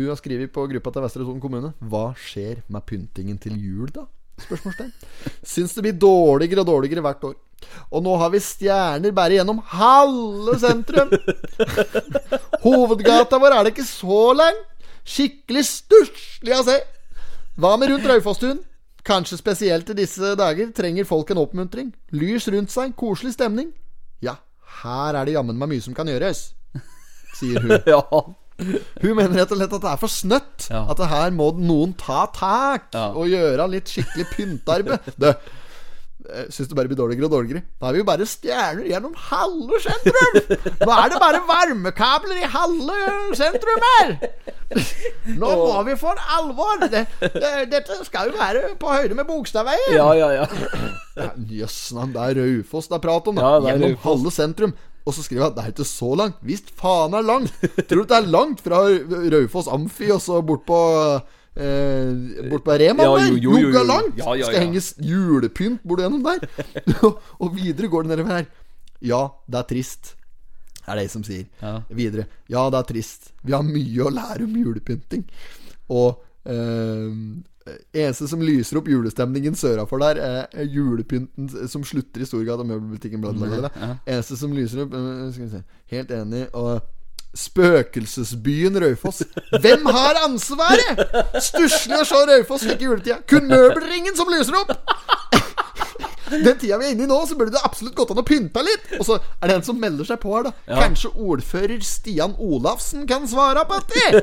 Hun 0.00 0.08
har 0.08 0.20
skrevet 0.20 0.52
på 0.52 0.66
gruppa 0.72 0.92
til 0.92 1.04
Vestre 1.04 1.24
Toten 1.28 1.44
kommune 1.44 1.74
Hva 1.84 2.10
skjer 2.16 2.64
med 2.72 2.88
pyntingen 2.88 3.40
til 3.40 3.60
jul, 3.60 3.92
da? 3.92 4.08
Spørsmålstegn. 4.42 4.92
Syns 5.44 5.76
det 5.76 5.84
blir 5.84 5.96
dårligere 6.00 6.64
og 6.64 6.70
dårligere 6.72 7.04
hvert 7.04 7.26
år. 7.28 7.36
Og 7.92 8.02
nå 8.04 8.16
har 8.20 8.30
vi 8.32 8.40
stjerner 8.42 9.12
bare 9.16 9.36
gjennom 9.38 9.60
halve 9.74 10.58
sentrum. 10.62 11.12
Hovedgata 12.64 13.38
vår 13.42 13.56
er 13.56 13.64
det 13.68 13.74
ikke 13.74 13.86
så 13.88 14.20
lang. 14.38 14.58
Skikkelig 15.02 15.64
stusslig 15.68 16.54
å 16.56 16.62
se. 16.66 16.76
Hva 17.60 17.74
med 17.80 17.90
rundt 17.92 18.06
Raufastuen? 18.08 18.60
Kanskje 19.02 19.40
spesielt 19.40 19.88
i 19.90 19.96
disse 19.98 20.34
dager 20.38 20.68
trenger 20.76 21.08
folk 21.08 21.32
en 21.34 21.40
oppmuntring. 21.42 21.88
Lys 22.14 22.46
rundt 22.54 22.70
seg, 22.70 22.92
koselig 22.98 23.34
stemning. 23.34 23.72
Ja, 24.22 24.36
her 24.84 25.18
er 25.18 25.26
det 25.26 25.34
jammen 25.34 25.58
meg 25.58 25.72
mye 25.72 25.82
som 25.82 25.96
kan 25.96 26.06
gjøres, 26.08 26.52
sier 27.40 27.58
hun. 27.64 27.74
ja. 27.92 27.98
Hun 29.02 29.16
mener 29.18 29.40
rett 29.40 29.50
og 29.50 29.58
slett 29.58 29.74
at 29.74 29.82
det 29.82 29.90
er 29.90 29.98
for 29.98 30.12
snøtt. 30.12 30.68
Ja. 30.70 30.84
At 30.92 31.00
det 31.02 31.08
her 31.10 31.34
må 31.34 31.48
noen 31.58 31.96
ta 31.98 32.28
tak 32.30 32.92
Ja. 32.94 33.08
og 33.10 33.26
gjøre 33.32 33.66
litt 33.74 33.90
skikkelig 33.90 34.28
pyntearbeid. 34.36 35.10
Det 36.32 36.46
Syns 36.54 36.70
det 36.70 36.76
bare 36.76 36.88
blir 36.88 36.96
dårligere 36.96 37.28
og 37.28 37.34
dårligere. 37.34 37.62
Da 37.80 37.88
er 37.90 37.96
vi 37.96 38.00
jo 38.00 38.06
bare 38.08 38.26
stjerner 38.28 38.86
gjennom 38.88 39.12
halve 39.28 39.80
sentrum! 39.84 40.38
Nå 40.80 40.94
er 40.96 41.12
det 41.12 41.18
bare 41.20 41.42
varmekabler 41.48 42.40
i 42.40 42.48
halve 42.54 43.00
sentrum 43.38 43.84
her! 43.88 44.14
Nå 45.36 45.50
må 45.60 45.82
vi 45.90 45.96
for 46.00 46.20
alvor! 46.38 46.86
Det, 46.92 47.04
det, 47.20 47.50
dette 47.72 47.98
skal 48.08 48.30
jo 48.32 48.38
være 48.38 48.72
på 48.80 48.94
høyde 48.94 49.18
med 49.18 49.28
Bogstadveien. 49.28 49.92
Ja, 49.96 50.08
ja, 50.16 50.30
ja. 50.40 50.46
Jøss, 51.52 51.92
ja, 51.92 52.06
det 52.14 52.24
er 52.24 52.40
Raufoss 52.40 52.88
det 52.88 52.96
er 52.96 53.04
prat 53.04 53.28
om. 53.28 53.36
Da. 53.36 53.52
Ja, 53.52 53.74
Gjennom 53.74 53.98
halve 54.06 54.32
sentrum. 54.34 54.72
Og 55.02 55.16
så 55.16 55.24
skriver 55.24 55.42
jeg 55.42 55.50
at 55.50 55.56
det 55.58 55.62
er 55.64 55.72
ikke 55.74 55.88
så 55.88 56.12
langt. 56.18 56.40
Visst 56.46 56.72
faen 56.78 57.14
er 57.18 57.26
langt! 57.26 57.52
Tror 57.90 58.04
du 58.04 58.08
det 58.08 58.18
er 58.20 58.32
langt 58.32 58.64
fra 58.64 58.84
Raufoss 59.36 59.70
Amfi 59.72 60.12
og 60.14 60.22
så 60.22 60.40
bort 60.46 60.64
på 60.68 60.78
eh, 61.56 62.48
Bort 62.50 62.64
på 62.64 62.78
Rema? 62.80 63.04
Ja, 63.04 63.14
der? 63.18 63.36
Noe 63.42 63.84
langt! 63.88 64.18
Ja, 64.20 64.34
ja, 64.38 64.48
Skal 64.48 64.66
henges 64.66 64.92
julepynt 65.02 65.84
bort 65.84 66.02
gjennom 66.04 66.24
der. 66.24 66.48
og 67.42 67.54
videre 67.56 67.90
går 67.92 68.06
det 68.06 68.14
nedover 68.14 68.36
her. 68.38 68.50
Ja, 69.02 69.22
det 69.50 69.62
er 69.62 69.70
trist. 69.74 70.14
Er 70.86 70.98
det 70.98 71.06
jeg 71.06 71.14
som 71.14 71.24
sier. 71.26 71.46
Videre. 71.94 72.26
Ja, 72.50 72.66
det 72.70 72.80
er 72.80 72.90
trist. 72.90 73.32
Vi 73.46 73.54
har 73.54 73.64
mye 73.66 74.06
å 74.06 74.12
lære 74.12 74.46
om 74.46 74.54
julepynting. 74.58 75.24
Og 75.92 76.22
eh, 76.48 77.10
eneste 77.94 78.26
som 78.30 78.42
lyser 78.42 78.80
opp 78.80 78.90
julestemningen 78.90 79.54
sørafor 79.58 80.02
der, 80.02 80.22
er 80.56 80.66
julepynten 80.66 81.68
som 81.70 81.84
slutter 81.86 82.24
i 82.24 82.26
Storgata 82.28 82.66
møbelbutikken. 82.66 83.22
Bla, 83.22 83.34
bla. 83.36 83.70
Eneste 84.06 84.38
som 84.40 84.54
lyser 84.56 84.86
opp 84.86 84.96
eh, 84.98 85.28
Skal 85.34 85.46
vi 85.46 85.52
se 85.54 85.62
Helt 85.94 86.10
enig. 86.16 86.48
Og 86.58 86.80
Spøkelsesbyen 87.38 88.76
Raufoss. 88.82 89.22
Hvem 89.62 89.86
har 89.94 90.20
ansvaret? 90.26 91.00
Stusslig 91.40 92.02
å 92.02 92.06
se 92.08 92.22
Raufoss 92.28 92.66
slik 92.66 92.82
i 92.84 92.90
juletida. 92.90 93.20
Kun 93.28 93.48
møbelringen 93.50 94.16
som 94.18 94.30
lyser 94.32 94.58
opp! 94.60 94.74
Den 96.32 96.56
tida 96.56 96.78
vi 96.80 96.86
er 96.86 96.94
inne 96.94 97.04
i 97.04 97.08
nå, 97.10 97.18
så 97.28 97.36
burde 97.36 97.52
det 97.52 97.60
absolutt 97.60 97.96
gått 97.98 98.12
an 98.14 98.22
å 98.22 98.24
pynte 98.24 98.62
litt. 98.64 98.86
Og 98.96 99.04
så 99.04 99.18
er 99.20 99.50
det 99.50 99.56
en 99.58 99.66
som 99.66 99.76
melder 99.80 100.08
seg 100.08 100.20
på 100.22 100.32
her, 100.32 100.46
da. 100.48 100.52
Ja. 100.64 100.78
Kanskje 100.80 101.10
ordfører 101.12 101.82
Stian 101.84 102.32
Olafsen 102.40 103.04
kan 103.10 103.26
svare 103.28 103.66
på 103.68 103.80
dette? 103.82 104.22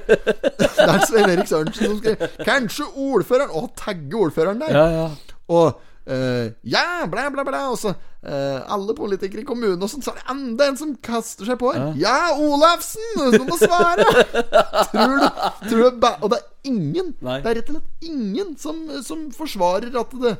Det 0.58 0.88
er 0.88 1.04
Svein 1.06 1.30
Erik 1.36 1.50
Sørensen 1.52 1.92
som 1.92 2.00
skriver. 2.00 2.34
Kanskje 2.48 2.88
ordføreren 2.96 3.54
Å, 3.54 3.68
tagge 3.78 4.24
ordføreren 4.26 4.64
der. 4.64 4.74
Ja, 4.74 4.88
ja. 4.96 5.38
Og 5.54 5.78
eh, 6.10 6.52
ja, 6.64 7.06
bla, 7.12 7.30
bla, 7.34 7.46
bla. 7.48 7.64
Og 7.72 7.80
så 7.80 7.94
uh, 7.94 8.60
alle 8.74 8.96
politikere 8.98 9.44
i 9.44 9.48
kommunen 9.48 9.82
og 9.82 9.92
sånn. 9.92 10.04
Så 10.06 10.14
er 10.14 10.20
det 10.20 10.28
enda 10.34 10.70
en 10.70 10.80
som 10.80 10.94
kaster 11.06 11.48
seg 11.50 11.60
på 11.62 11.74
her. 11.76 11.92
Ja, 12.00 12.34
Olafsen! 12.36 13.34
Du 13.36 13.44
må 13.48 13.58
svare! 13.62 14.08
tror 14.92 15.18
du, 15.18 15.28
tror 15.70 15.84
du 15.86 16.08
Og 16.20 16.30
det 16.34 16.40
er 16.40 16.48
ingen, 16.72 17.14
Nei. 17.26 17.40
det 17.44 17.52
er 17.52 17.62
rett 17.62 17.74
og 17.74 17.80
slett 17.80 18.10
ingen 18.12 18.56
som, 18.60 18.82
som 19.06 19.28
forsvarer 19.36 19.96
at 20.00 20.18
det 20.24 20.38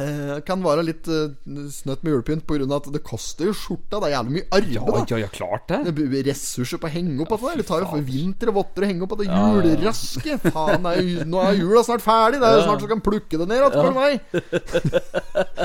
eh, 0.00 0.40
kan 0.46 0.62
være 0.64 0.84
litt 0.86 1.08
eh, 1.10 1.32
snøtt 1.70 2.04
med 2.04 2.12
julepynt 2.14 2.46
pga. 2.48 2.66
at 2.76 2.88
det 2.94 3.02
koster 3.06 3.50
jo 3.50 3.54
skjorta. 3.56 4.00
Det 4.00 4.08
er 4.10 4.14
jævlig 4.16 4.34
mye 4.38 4.48
arbeid. 4.50 5.10
Ja, 5.10 5.16
ja, 5.16 5.20
ja, 5.24 5.30
klart 5.32 5.68
det. 5.70 5.80
Det 5.88 5.94
blir 5.98 6.24
ressurser 6.26 6.80
på 6.82 6.88
å 6.88 6.92
henge 6.94 7.20
opp 7.22 7.34
dette 7.34 7.50
der. 7.50 7.62
Det 7.62 7.66
tar 7.68 7.84
jo 7.84 7.90
for 7.92 8.06
vinter 8.08 8.52
og 8.52 8.58
votter 8.60 8.86
å 8.86 8.90
henge 8.90 9.06
opp 9.06 9.16
det 9.20 9.28
ja. 9.28 9.42
juleraske. 9.54 10.38
Faen, 10.48 10.88
er 10.90 11.24
nå 11.28 11.42
er 11.44 11.60
jula 11.60 11.84
snart 11.86 12.04
ferdig. 12.04 12.40
Det 12.42 12.50
er 12.50 12.58
jo 12.58 12.66
snart 12.68 12.84
så 12.84 12.90
kan 12.90 13.04
plukke 13.04 13.40
det 13.40 13.48
ned 13.50 13.60
igjen, 13.60 13.74
spør 13.74 13.94
meg. 13.96 14.12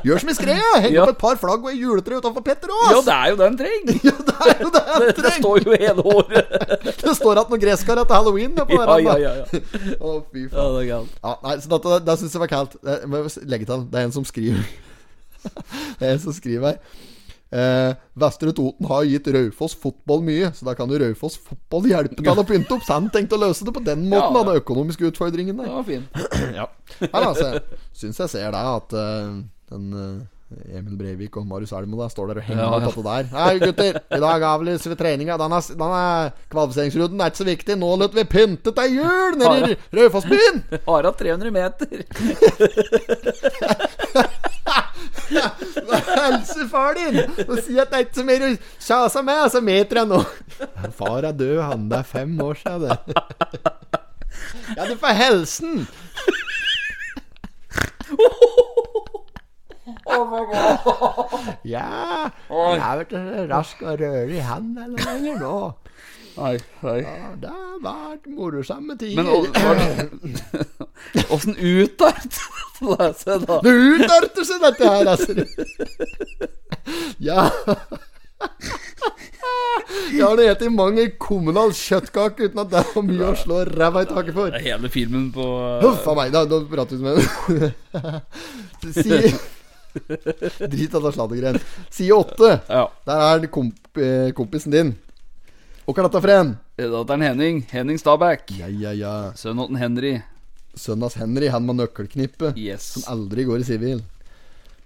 Gjør 0.05 0.23
som 0.23 0.33
i 0.33 0.37
skreia. 0.37 0.71
Heng 0.83 0.93
Ja. 0.93 1.03
opp 1.05 1.13
et 1.15 1.21
par 1.21 1.37
flagg 1.41 1.63
og 1.63 1.71
ei 1.71 1.79
juletre 1.79 2.19
utenfor 2.19 2.43
Petter 2.45 2.71
Aas. 2.73 2.93
Ja, 2.93 3.01
det 3.05 3.15
er 3.15 3.29
jo 3.33 3.39
det 3.41 3.47
en 3.51 3.59
trenger. 3.63 3.97
Ja, 4.09 4.13
det 4.25 4.35
er 4.55 4.61
jo 4.63 4.69
det 4.71 4.81
en 4.87 5.01
Det, 5.03 5.15
det 5.25 5.31
står 5.39 5.63
jo 5.65 5.75
hele 5.75 6.03
året. 6.05 6.53
Det 7.09 7.13
står 7.17 7.39
at 7.41 7.49
noen 7.51 7.61
gresskar 7.61 7.99
etter 8.01 8.15
halloween. 8.15 8.53
Ja, 8.57 8.65
på 8.67 8.77
Ja, 8.79 8.95
ja, 8.99 9.15
ja. 9.19 9.31
ja. 9.43 9.59
Å, 9.99 10.13
fy 10.31 10.45
ja 10.45 10.51
faen. 10.53 10.75
det 10.75 10.81
er 10.83 10.87
galt. 10.89 11.17
Ja, 11.23 11.33
nei, 11.43 11.55
så 11.63 11.71
dette, 11.73 11.99
det 12.07 12.15
syns 12.21 12.35
jeg 12.37 12.43
var 12.43 12.51
kaldt. 12.51 12.75
Det, 12.85 12.95
legge 13.49 13.67
til. 13.69 13.83
Det 13.91 13.99
er 13.99 14.07
en 14.07 14.15
som 14.15 14.18
skriver 14.27 14.65
Det 15.43 16.07
er 16.07 16.13
en 16.13 16.19
som 16.19 16.35
skriver 16.35 16.73
her. 16.73 17.05
Eh, 17.49 17.95
Vestre 18.19 18.51
Toten 18.53 18.85
har 18.85 19.05
gitt 19.09 19.27
Raufoss 19.33 19.73
fotball 19.81 20.21
mye, 20.21 20.51
så 20.53 20.67
da 20.67 20.75
kan 20.77 20.91
jo 20.91 20.99
Raufoss 21.01 21.37
fotball 21.41 21.87
hjelpe 21.89 22.21
til 22.21 22.41
å 22.43 22.45
pynte 22.45 22.75
opp. 22.75 22.83
Så 22.85 22.97
han 22.99 23.07
tenkte 23.13 23.39
å 23.39 23.41
løse 23.41 23.65
det 23.65 23.73
på 23.73 23.81
den 23.85 24.03
måten, 24.05 24.35
Ja, 24.35 24.43
da, 24.43 24.43
den 24.51 24.61
økonomiske 24.61 25.09
utfordringen 25.09 25.57
Det 25.57 25.65
der. 25.65 25.73
var 25.73 25.87
fin. 25.87 26.05
Ja. 26.59 26.67
Her, 26.99 27.23
altså, 27.23 27.47
syns 27.95 28.19
jeg 28.21 28.33
ser 28.35 28.51
det, 28.53 28.61
at 28.75 28.93
uh, 28.93 29.39
den 29.71 29.89
eh, 29.97 30.27
Emil 30.49 30.95
Breivik 30.97 31.35
og 31.37 31.45
Marius 31.45 31.71
Elmo 31.77 31.99
da 32.01 32.07
står 32.09 32.31
der 32.31 32.39
og 32.41 32.45
henger 32.47 32.63
Ja, 32.63 32.79
ja. 32.81 32.89
på 32.93 33.03
der. 33.05 33.27
Nei, 33.29 33.59
gutter, 33.61 33.99
i 34.01 34.19
dag 34.23 34.45
avlyser 34.49 34.89
vi 34.89 34.97
treninga. 34.97 35.35
Denne, 35.37 35.59
denne 35.61 36.31
Den 36.49 37.21
er 37.21 37.29
ikke 37.29 37.41
så 37.43 37.45
viktig. 37.45 37.75
Nå 37.77 37.89
lot 38.01 38.15
vi 38.17 38.23
pynte 38.25 38.73
til 38.73 38.95
jul 38.97 39.37
nede 39.37 39.69
i 39.69 39.77
Raufossbyen! 39.99 40.63
Har 40.87 41.03
hatt 41.05 41.21
300 41.21 41.51
meter. 41.53 41.87
Helse 46.09 46.65
far 46.71 46.97
din 46.97 47.19
og 47.45 47.57
si 47.61 47.77
at 47.79 47.89
det 47.91 47.97
er 47.99 48.05
ikke 48.07 48.17
så 48.19 48.25
mer 48.25 48.45
å 48.45 48.49
kjase 48.81 49.21
med, 49.25 49.37
altså 49.45 49.61
meter 49.65 50.01
jeg 50.01 50.09
nå. 50.09 50.19
Far 50.97 51.27
er 51.29 51.37
død, 51.37 51.59
han. 51.61 51.85
Det 51.91 51.97
er 52.01 52.07
fem 52.09 52.33
år 52.41 52.57
siden, 52.63 52.81
det. 52.89 52.97
Ja, 54.77 54.85
du 54.89 54.95
får 54.97 55.13
helsen. 55.21 55.85
Ja, 61.67 62.29
jeg 62.49 62.79
er 62.79 62.97
vel 62.99 63.05
ikke 63.05 63.47
rask 63.51 63.81
og 63.85 63.99
rørig 64.01 64.41
han 64.45 64.71
eller 64.77 65.05
lenger 65.05 65.39
nå. 65.43 65.55
Nei, 66.39 66.55
nei. 66.85 66.99
Ja, 67.03 67.31
det 67.41 67.49
har 67.51 67.79
vært 67.83 68.27
morsomme 68.31 68.95
Men 68.95 68.99
tider. 69.01 70.05
åssen 71.33 71.57
utarter 71.57 72.45
det 72.79 73.09
seg, 73.19 73.43
da? 73.49 73.57
Det 73.65 73.73
utarter 73.75 74.47
seg, 74.47 74.61
dette 74.63 74.93
her, 74.93 75.09
altså. 75.09 75.31
Ja. 77.19 77.49
Jeg 80.13 80.23
har 80.23 80.63
i 80.63 80.69
mange 80.71 81.09
kommunal 81.19 81.73
kjøttkaker 81.75 82.49
uten 82.49 82.61
at 82.63 82.71
det 82.71 82.85
var 82.93 83.03
mye 83.07 83.31
å 83.33 83.37
slå 83.39 83.61
ræva 83.67 84.05
i 84.05 84.09
taket 84.09 84.35
for. 84.37 84.51
Det 84.53 84.61
er 84.61 84.67
hele 84.75 84.91
filmen 84.93 85.29
på 85.35 85.45
Huff 85.83 86.07
a 86.07 86.15
meg, 86.17 86.31
da, 86.35 86.45
Nå 86.47 86.63
prater 86.71 86.95
vi 86.95 87.03
med 87.03 87.17
Side 88.95 89.33
Drit 90.71 90.93
av 90.95 91.03
dette 91.03 91.15
sladdergreiene. 91.17 91.61
Side 91.89 92.15
åtte. 92.17 92.51
Ja. 92.69 92.83
Der 93.09 93.23
er 93.29 93.47
komp 93.53 93.97
eh, 93.97 94.29
kompisen 94.37 94.75
din. 94.75 94.91
Hva 95.89 95.95
er 95.97 96.05
dette 96.09 96.21
for 96.21 96.33
en? 96.35 96.51
Datteren 96.79 97.23
Henning. 97.25 97.63
Henning 97.71 97.97
Stabæk. 97.99 98.51
Ja, 98.59 98.67
ja, 98.69 98.91
ja. 98.93 99.13
Sønnen 99.39 99.71
til 99.73 99.81
Henry. 99.81 100.13
Sønnen 100.77 101.07
hans 101.07 101.17
Henry, 101.19 101.49
han 101.49 101.65
med 101.65 101.79
nøkkelknippet. 101.81 102.57
Yes. 102.61 102.91
Som 102.95 103.07
aldri 103.09 103.47
går 103.49 103.63
i 103.63 103.67
sivil. 103.67 104.03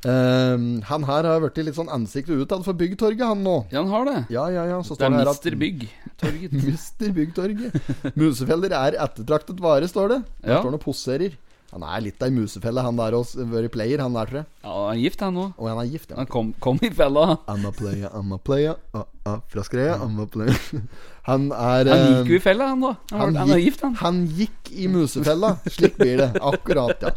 Um, 0.03 0.81
han 0.89 1.05
her 1.07 1.23
har 1.29 1.39
blitt 1.39 1.59
litt 1.63 1.77
sånn 1.77 1.91
ansiktet 1.93 2.35
utad 2.35 2.65
for 2.65 2.75
Byggtorget, 2.75 3.21
han 3.23 3.39
nå. 3.45 3.53
Ja, 3.71 3.79
han 3.85 3.91
har 3.93 4.07
det. 4.09 4.15
Ja, 4.35 4.49
ja, 4.51 4.65
ja. 4.67 4.79
Så 4.83 4.97
Det 4.99 5.05
er 5.07 5.13
det 5.15 5.27
Mister 5.29 5.55
Bygg. 5.61 5.85
Torget. 6.19 6.55
Mister 6.67 7.13
Byggtorget. 7.15 7.77
Musefeller 8.19 8.75
er 8.79 8.97
ettertraktet 9.05 9.61
vare, 9.63 9.87
står 9.87 10.11
det. 10.15 10.19
Der 10.43 10.55
Ja. 10.55 10.59
står 10.59 10.71
han 10.73 10.79
og 10.79 10.83
poserer. 10.83 11.37
Han 11.73 11.83
er 11.89 12.03
litt 12.05 12.21
ei 12.21 12.29
musefelle, 12.29 12.83
han 12.85 12.99
der 12.99 13.15
også. 13.17 13.47
Vært 13.49 13.73
player, 13.73 14.03
han 14.03 14.13
der, 14.13 14.29
tror 14.29 14.39
jeg. 14.43 14.47
Ja, 14.61 14.73
han 14.73 14.91
er 14.91 14.99
gift, 15.01 15.23
han 15.25 15.39
òg. 15.41 15.55
Og 15.57 15.69
han 15.71 15.79
er 15.81 15.87
gift, 15.89 16.11
ja. 16.11 16.19
Han 16.19 16.29
kom, 16.29 16.51
kom 16.61 16.77
i 16.85 16.91
fella. 16.93 17.23
I'm 17.49 17.65
a 17.65 17.71
player, 17.73 18.11
I'm 18.13 18.35
a 18.35 18.37
player. 18.37 18.77
Uh, 18.93 19.07
uh, 19.25 19.39
fra 19.49 19.65
skreia, 19.65 19.95
I'm 19.97 20.21
a 20.21 20.27
player. 20.29 20.59
Han 21.23 21.45
er 21.55 21.87
Han 21.87 22.01
eh, 22.01 22.09
gikk 22.17 22.33
jo 22.33 22.35
i 22.35 22.43
fella, 22.43 22.65
han 22.73 22.81
da. 22.83 22.89
Han, 23.13 23.21
han, 23.21 23.35
han 23.39 23.51
er 23.55 23.61
gift, 23.63 23.79
han. 23.85 23.93
han 23.95 24.17
gikk 24.35 24.73
i 24.75 24.89
musefella. 24.91 25.53
Slik 25.71 25.95
blir 25.95 26.17
det. 26.19 26.25
Akkurat, 26.51 26.99
ja. 26.99 27.13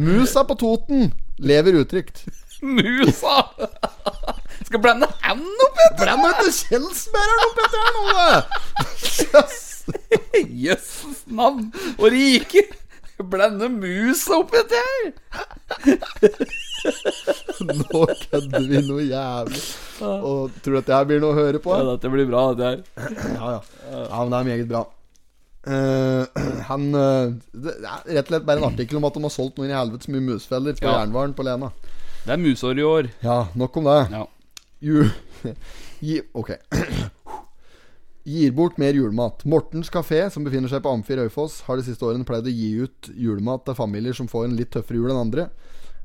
Musa 0.00 0.46
på 0.48 0.56
Toten 0.56 1.10
lever 1.36 1.76
utrygt. 1.82 2.24
Musa! 2.64 3.42
Skal 4.64 4.80
blande 4.80 5.10
han 5.20 5.42
opp 5.66 5.82
etter 5.84 6.06
Blande 6.06 6.32
ut 6.38 6.60
Kjelsbergeren 6.70 7.44
opp 7.44 7.60
etter 7.66 7.84
her 7.84 7.98
nå! 7.98 8.06
Jøss. 9.20 9.60
Jøsses 10.64 11.24
navn 11.26 11.68
og 11.98 12.06
rike! 12.14 12.64
Blande 13.30 13.68
musa 13.72 14.38
opp 14.40 14.54
etter 14.58 14.80
her! 14.86 15.12
Nå 17.62 18.00
kødder 18.24 18.64
vi 18.66 18.80
noe 18.86 19.04
jævlig. 19.06 19.60
Og 20.02 20.50
tror 20.64 20.74
du 20.74 20.78
at 20.80 20.88
det 20.88 20.96
her 20.96 21.06
blir 21.10 21.22
noe 21.22 21.34
å 21.34 21.38
høre 21.38 21.60
på? 21.62 21.70
Ja, 21.78 21.84
dette 21.92 22.10
blir 22.12 22.26
bra, 22.30 22.42
dette 22.54 22.66
her. 22.70 22.82
Ja, 23.38 23.52
ja. 23.54 23.60
ja 24.08 24.18
men 24.24 24.32
det 24.34 24.40
er 24.40 24.48
meget 24.50 24.68
bra. 24.72 24.82
Uh, 25.62 26.26
han 26.72 26.88
uh, 26.90 27.30
Det 27.54 27.70
er 27.78 28.00
rett 28.16 28.26
og 28.26 28.32
slett 28.32 28.46
bare 28.48 28.58
en 28.58 28.66
artikkel 28.72 28.98
om 28.98 29.06
at 29.06 29.14
de 29.14 29.22
har 29.22 29.30
solgt 29.30 29.60
noen 29.60 29.70
i 29.70 29.76
helvetes 29.78 30.10
mye 30.10 30.24
musfeller 30.32 30.74
på 30.74 30.88
Ja. 30.88 30.96
jernvaren 30.98 31.36
på 31.38 31.46
Lena. 31.46 31.68
Det 32.24 32.34
er 32.34 32.42
musår 32.42 32.78
i 32.78 32.86
år. 32.86 33.10
Ja, 33.22 33.44
nok 33.58 33.76
om 33.78 33.86
det. 33.90 34.00
Ja. 34.10 34.24
You, 34.82 35.06
ok. 36.40 36.50
Gir 38.24 38.52
bort 38.54 38.76
mer 38.78 38.94
julemat. 38.94 39.44
Mortens 39.44 39.90
kafé, 39.90 40.28
som 40.30 40.44
befinner 40.46 40.70
seg 40.70 40.82
på 40.84 40.90
Amfi 40.94 41.16
Raufoss, 41.18 41.60
har 41.66 41.78
de 41.78 41.86
siste 41.88 42.06
årene 42.06 42.26
pleid 42.26 42.46
å 42.46 42.54
gi 42.54 42.70
ut 42.84 43.08
julemat 43.18 43.64
til 43.66 43.74
familier 43.74 44.14
som 44.14 44.28
får 44.30 44.46
en 44.46 44.54
litt 44.58 44.70
tøffere 44.74 45.00
jul 45.00 45.10
enn 45.10 45.24
andre. 45.24 45.48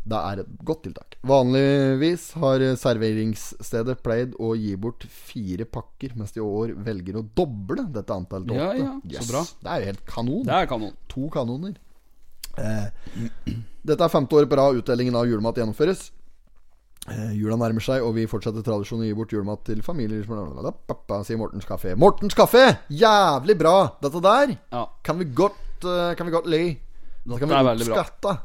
Det 0.08 0.20
er 0.32 0.42
et 0.42 0.52
godt 0.66 0.86
tiltak. 0.88 1.18
Vanligvis 1.28 2.30
har 2.42 2.64
serveringsstedet 2.80 4.00
pleid 4.06 4.38
å 4.40 4.54
gi 4.58 4.74
bort 4.80 5.04
fire 5.12 5.68
pakker, 5.68 6.16
mens 6.18 6.34
de 6.34 6.42
i 6.42 6.46
år 6.46 6.74
velger 6.88 7.20
å 7.20 7.26
doble 7.38 7.86
dette 7.94 8.16
antallet 8.16 8.50
til 8.50 8.62
Ja, 8.62 8.70
ja, 9.04 9.22
så 9.22 9.34
bra. 9.34 9.44
Det 9.62 9.74
er 9.74 9.84
jo 9.84 9.90
helt 9.92 10.06
kanon. 10.08 10.46
Det 10.48 10.58
er 10.58 10.70
kanon. 10.72 10.96
To 11.12 11.28
kanoner. 11.34 11.76
Eh, 12.58 12.88
dette 13.92 14.00
er 14.08 14.14
femte 14.14 14.40
året 14.40 14.50
på 14.50 14.58
rad 14.58 14.80
utdelingen 14.80 15.20
av 15.20 15.28
julemat 15.30 15.60
gjennomføres. 15.60 16.08
Eh, 17.08 17.32
jula 17.40 17.56
nærmer 17.56 17.80
seg, 17.84 18.04
og 18.04 18.16
vi 18.18 18.26
fortsetter 18.28 18.64
tradisjonen 18.66 19.06
å 19.06 19.08
gi 19.08 19.16
bort 19.16 19.32
julemat 19.32 19.62
til 19.70 19.80
familier 19.86 20.26
sier 21.24 21.40
Mortens 21.40 21.68
Kafé. 21.68 21.94
Mortens 21.96 22.36
Kafé! 22.36 22.66
Jævlig 22.92 23.56
bra! 23.62 23.78
Dette 24.04 24.20
der 24.26 24.58
Ja. 24.74 24.86
kan 25.08 25.18
vi 25.22 25.26
godt 25.32 25.86
uh, 25.88 26.14
Kan 26.20 26.28
vi 26.28 26.34
godt 26.36 26.50
le. 26.52 26.62
Dette 27.24 27.40
kan 27.40 27.48
vi 27.48 27.56
bra. 27.56 27.74
oppskatte. 28.04 28.38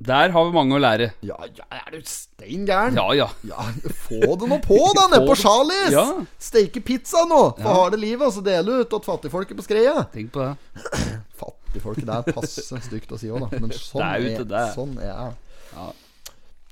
Der 0.00 0.30
har 0.32 0.44
vi 0.48 0.52
mange 0.52 0.72
å 0.76 0.80
lære. 0.80 1.10
Ja, 1.24 1.36
ja, 1.44 1.64
er 1.76 1.90
du 1.92 1.98
stein 2.08 2.62
gæren? 2.68 2.94
Ja, 2.96 3.08
ja. 3.12 3.26
Ja, 3.44 3.64
få 4.08 4.36
det 4.40 4.48
nå 4.48 4.56
på, 4.64 4.78
da, 4.96 5.06
nede 5.12 5.26
på. 5.28 5.34
Charlies! 5.36 5.92
Ja. 5.92 6.04
Steike 6.40 6.80
pizza 6.84 7.24
nå! 7.28 7.40
Få 7.60 7.74
ja. 7.84 7.90
det 7.92 8.00
livet, 8.00 8.24
og 8.28 8.32
så 8.32 8.40
dele 8.44 8.80
ut 8.80 8.88
til 8.88 8.96
fattigfolket 9.08 9.56
på 9.56 9.64
Skreia. 9.64 10.06
Tenk 10.12 10.32
på 10.32 10.40
det. 10.44 10.54
Fattigfolket, 11.40 12.04
det 12.08 12.16
er 12.16 12.36
passe 12.36 12.80
stygt 12.84 13.12
å 13.12 13.20
si 13.20 13.28
òg, 13.32 13.44
da. 13.44 13.60
Men 13.60 13.72
sånn 13.76 14.00
Det 14.00 14.08
er 14.08 14.24
ute, 14.40 14.48
det 14.48 14.60
er. 14.60 14.72
sånn 14.76 14.96
er. 15.04 15.36
Ja. 15.76 15.90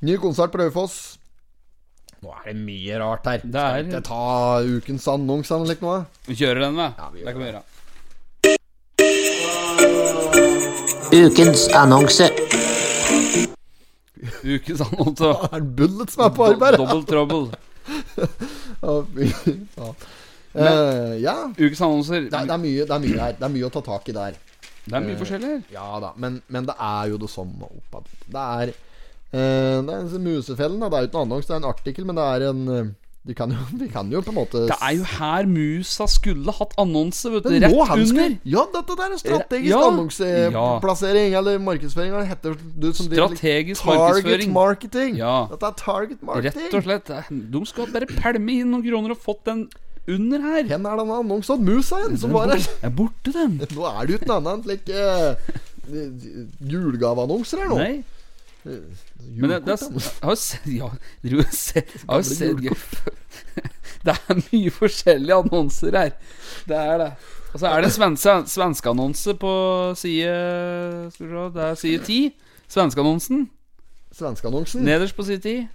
Ny 0.09 0.17
konsert 0.23 0.53
på 0.55 0.61
Raufoss. 0.63 1.18
Nå 2.23 2.33
er 2.35 2.47
det 2.49 2.57
mye 2.59 2.99
rart 2.99 3.27
her. 3.31 3.39
Det 3.45 3.55
er- 3.55 3.83
Skal 3.85 3.93
ikke 3.93 4.03
ta 4.09 4.61
ukens 4.77 5.07
annonse 5.09 5.55
eller 5.55 5.77
noe? 5.81 5.99
Vi 6.27 6.35
kjører 6.35 6.61
den, 6.67 6.77
da. 6.77 6.89
vi 7.13 7.23
det 7.25 7.33
kan 7.35 7.43
vi 7.43 7.51
gjøre. 7.53 7.63
Ukens 11.13 11.69
annonse. 11.75 12.27
Ukens 14.45 14.81
annonse. 14.85 15.31
Er 15.53 15.61
det 15.61 15.77
Bullet 15.79 16.11
som 16.11 16.25
er 16.27 16.35
på 16.37 16.45
arbeid? 16.51 16.77
Double 16.77 17.05
trouble. 17.05 17.47
Fy. 19.15 19.31
Eh, 20.59 21.15
ja. 21.23 21.37
Ukens 21.55 21.81
annonser. 21.81 22.27
Det 22.29 22.35
er, 22.35 22.45
det, 22.51 22.55
er 22.57 22.63
mye, 22.67 22.85
det 22.85 22.95
er 22.99 23.03
mye 23.07 23.21
her. 23.23 23.33
Det 23.39 23.47
er 23.49 23.55
mye 23.55 23.71
å 23.71 23.73
ta 23.73 23.81
tak 23.87 24.09
i 24.11 24.17
der. 24.17 24.37
Det 24.89 24.97
er 24.97 25.05
mye 25.07 25.17
forskjellig 25.21 25.49
her. 25.55 25.63
Ja 25.73 25.89
da, 26.03 26.13
men, 26.17 26.43
men 26.49 26.67
det 26.69 26.75
er 26.81 27.11
jo 27.13 27.19
det 27.23 27.31
samme 27.31 27.69
oppad. 27.69 28.07
Det 28.27 28.45
er 28.45 28.75
Eh, 29.33 29.83
det 29.85 29.93
er 29.93 30.07
en 30.07 30.25
Musefellen, 30.25 30.81
da. 30.81 30.89
Det 30.89 30.97
er 30.97 31.03
jo 31.05 31.09
ikke 31.11 31.19
en 31.21 31.27
annonse, 31.29 31.49
det 31.49 31.55
er 31.57 31.61
en 31.63 31.69
artikkel, 31.75 32.07
men 32.09 32.17
det 32.17 32.25
er 32.25 32.49
en 32.51 32.63
eh, 32.73 32.89
vi 33.29 33.35
kan, 33.37 33.51
jo, 33.53 33.59
vi 33.77 33.89
kan 33.93 34.09
jo 34.09 34.23
på 34.25 34.31
en 34.33 34.37
måte 34.39 34.61
Det 34.71 34.77
er 34.81 34.93
jo 34.97 35.03
her 35.05 35.45
musa 35.51 36.07
skulle 36.09 36.49
hatt 36.57 36.71
annonse, 36.81 37.29
vet 37.29 37.45
du. 37.45 37.51
Rett 37.61 37.75
under. 37.75 38.07
skal- 38.09 38.39
Ja, 38.49 38.63
dette 38.73 38.97
der 38.97 39.13
er 39.13 39.19
strategisk 39.21 39.69
Ja. 39.75 39.81
annonseplassering, 39.91 41.35
eller 41.37 41.59
markedsføring. 41.61 42.15
Eller 42.15 42.25
heter 42.31 42.55
det 42.57 42.81
du 42.81 42.93
som 42.97 43.05
Strategisk 43.11 43.83
Strategisk 43.83 43.83
Target 43.83 44.01
markedsføring. 44.01 44.53
marketing. 44.55 45.17
Ja. 45.21 45.35
Dette 45.51 45.67
er 45.67 45.77
target 45.77 46.23
marketing. 46.23 46.63
Rett 46.73 46.75
og 46.75 46.83
slett. 46.89 47.13
De 47.53 47.67
skal 47.67 47.93
bare 47.93 48.07
pælme 48.07 48.51
inn 48.63 48.71
noen 48.73 48.87
kroner 48.87 49.11
og 49.13 49.21
fått 49.21 49.45
den 49.45 49.69
under 50.09 50.39
her. 50.41 50.63
Hvor 50.65 50.89
er 50.89 50.97
denne 51.05 51.19
annonsen 51.21 51.65
musa 51.69 51.97
igjen, 52.01 52.17
som 52.19 52.33
var 52.33 52.49
her? 52.55 52.65
Er 52.83 52.89
borte, 52.97 53.29
den. 53.35 53.59
Nå 53.77 53.85
er 53.93 54.07
det 54.07 54.15
jo 54.15 54.19
ikke 54.23 54.31
noe 54.33 54.41
annet 54.41 54.53
enn 54.57 54.65
slik 54.65 54.89
uh, 54.97 55.35
julegaveannonser 56.65 57.59
her 57.63 57.69
nå. 57.75 57.77
Nei. 57.83 58.05
Men 58.69 59.51
det, 59.51 59.59
det 59.67 59.75
er, 59.75 59.83
jeg 59.99 60.29
har 60.29 60.39
sett 60.39 60.67
Ja, 60.71 60.89
har 60.89 60.99
Jeg 61.25 61.45
har 62.09 62.23
sett 62.23 62.63
Det 64.05 64.15
er 64.15 64.39
mye 64.53 64.71
forskjellige 64.73 65.37
annonser 65.43 65.97
her. 65.99 66.13
Det 66.69 66.77
er 66.79 66.99
det. 67.03 67.09
Og 67.53 67.61
så 67.63 67.71
er 67.73 67.83
det 67.83 67.91
svenske, 67.95 68.35
svenskeannonse 68.53 69.35
på 69.41 69.53
side 69.99 70.33
Skal 71.15 71.27
vi 71.27 71.33
se 71.35 71.49
Det 71.57 71.65
er 71.65 71.75
side 71.83 72.05
10. 72.05 72.19
Svenskeannonsen. 72.69 73.47
Svenskeannonsen. 74.19 74.85
Nederst 74.85 75.17
på 75.17 75.25
side 75.25 75.41
10. 75.41 75.69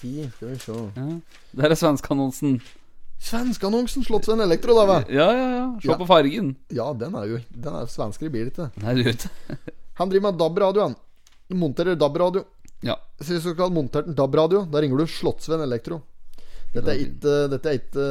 Ti, 0.00 0.14
skal 0.36 0.48
vi 0.50 0.58
se. 0.60 0.72
Ja. 0.96 1.06
Der 1.62 1.70
er 1.72 1.78
svenskeannonsen. 1.78 2.58
Svenskeannonsen 3.24 4.04
slått 4.04 4.26
seg 4.28 4.36
en 4.36 4.44
elektro, 4.44 4.74
da, 4.76 4.84
vel? 4.90 5.06
Ja, 5.14 5.28
ja, 5.32 5.46
ja. 5.54 5.64
Se 5.80 5.88
Ja. 5.88 5.96
på 6.00 6.06
fargen. 6.08 6.56
Ja, 6.74 6.90
den 6.92 7.14
er 7.14 7.24
jo 7.30 7.38
Den 7.48 7.74
er 7.78 7.86
svensker 7.88 8.26
i 8.26 8.32
bil, 8.34 8.50
ikke 8.50 8.70
Nei, 8.82 8.94
du 8.98 9.04
vet 9.06 9.28
Han 10.00 10.10
driver 10.10 10.30
med 10.32 10.38
DAB-radio, 10.40 10.88
Monterer 11.58 11.98
DAB-radio. 11.98 12.44
Ja. 12.84 12.98
Så 13.20 13.32
hvis 13.32 13.46
du 13.46 13.52
skal 13.52 13.68
ha 13.68 13.72
montert 13.72 14.10
en 14.10 14.18
DAB-radio, 14.18 14.64
da 14.70 14.82
ringer 14.82 15.00
du 15.00 15.08
Slottsvenn 15.10 15.64
Elektro. 15.64 16.02
Dette 16.74 16.90
er 16.90 17.02
ikke, 17.04 17.34
dette 17.52 17.70
er 17.70 17.76
ikke 17.78 18.04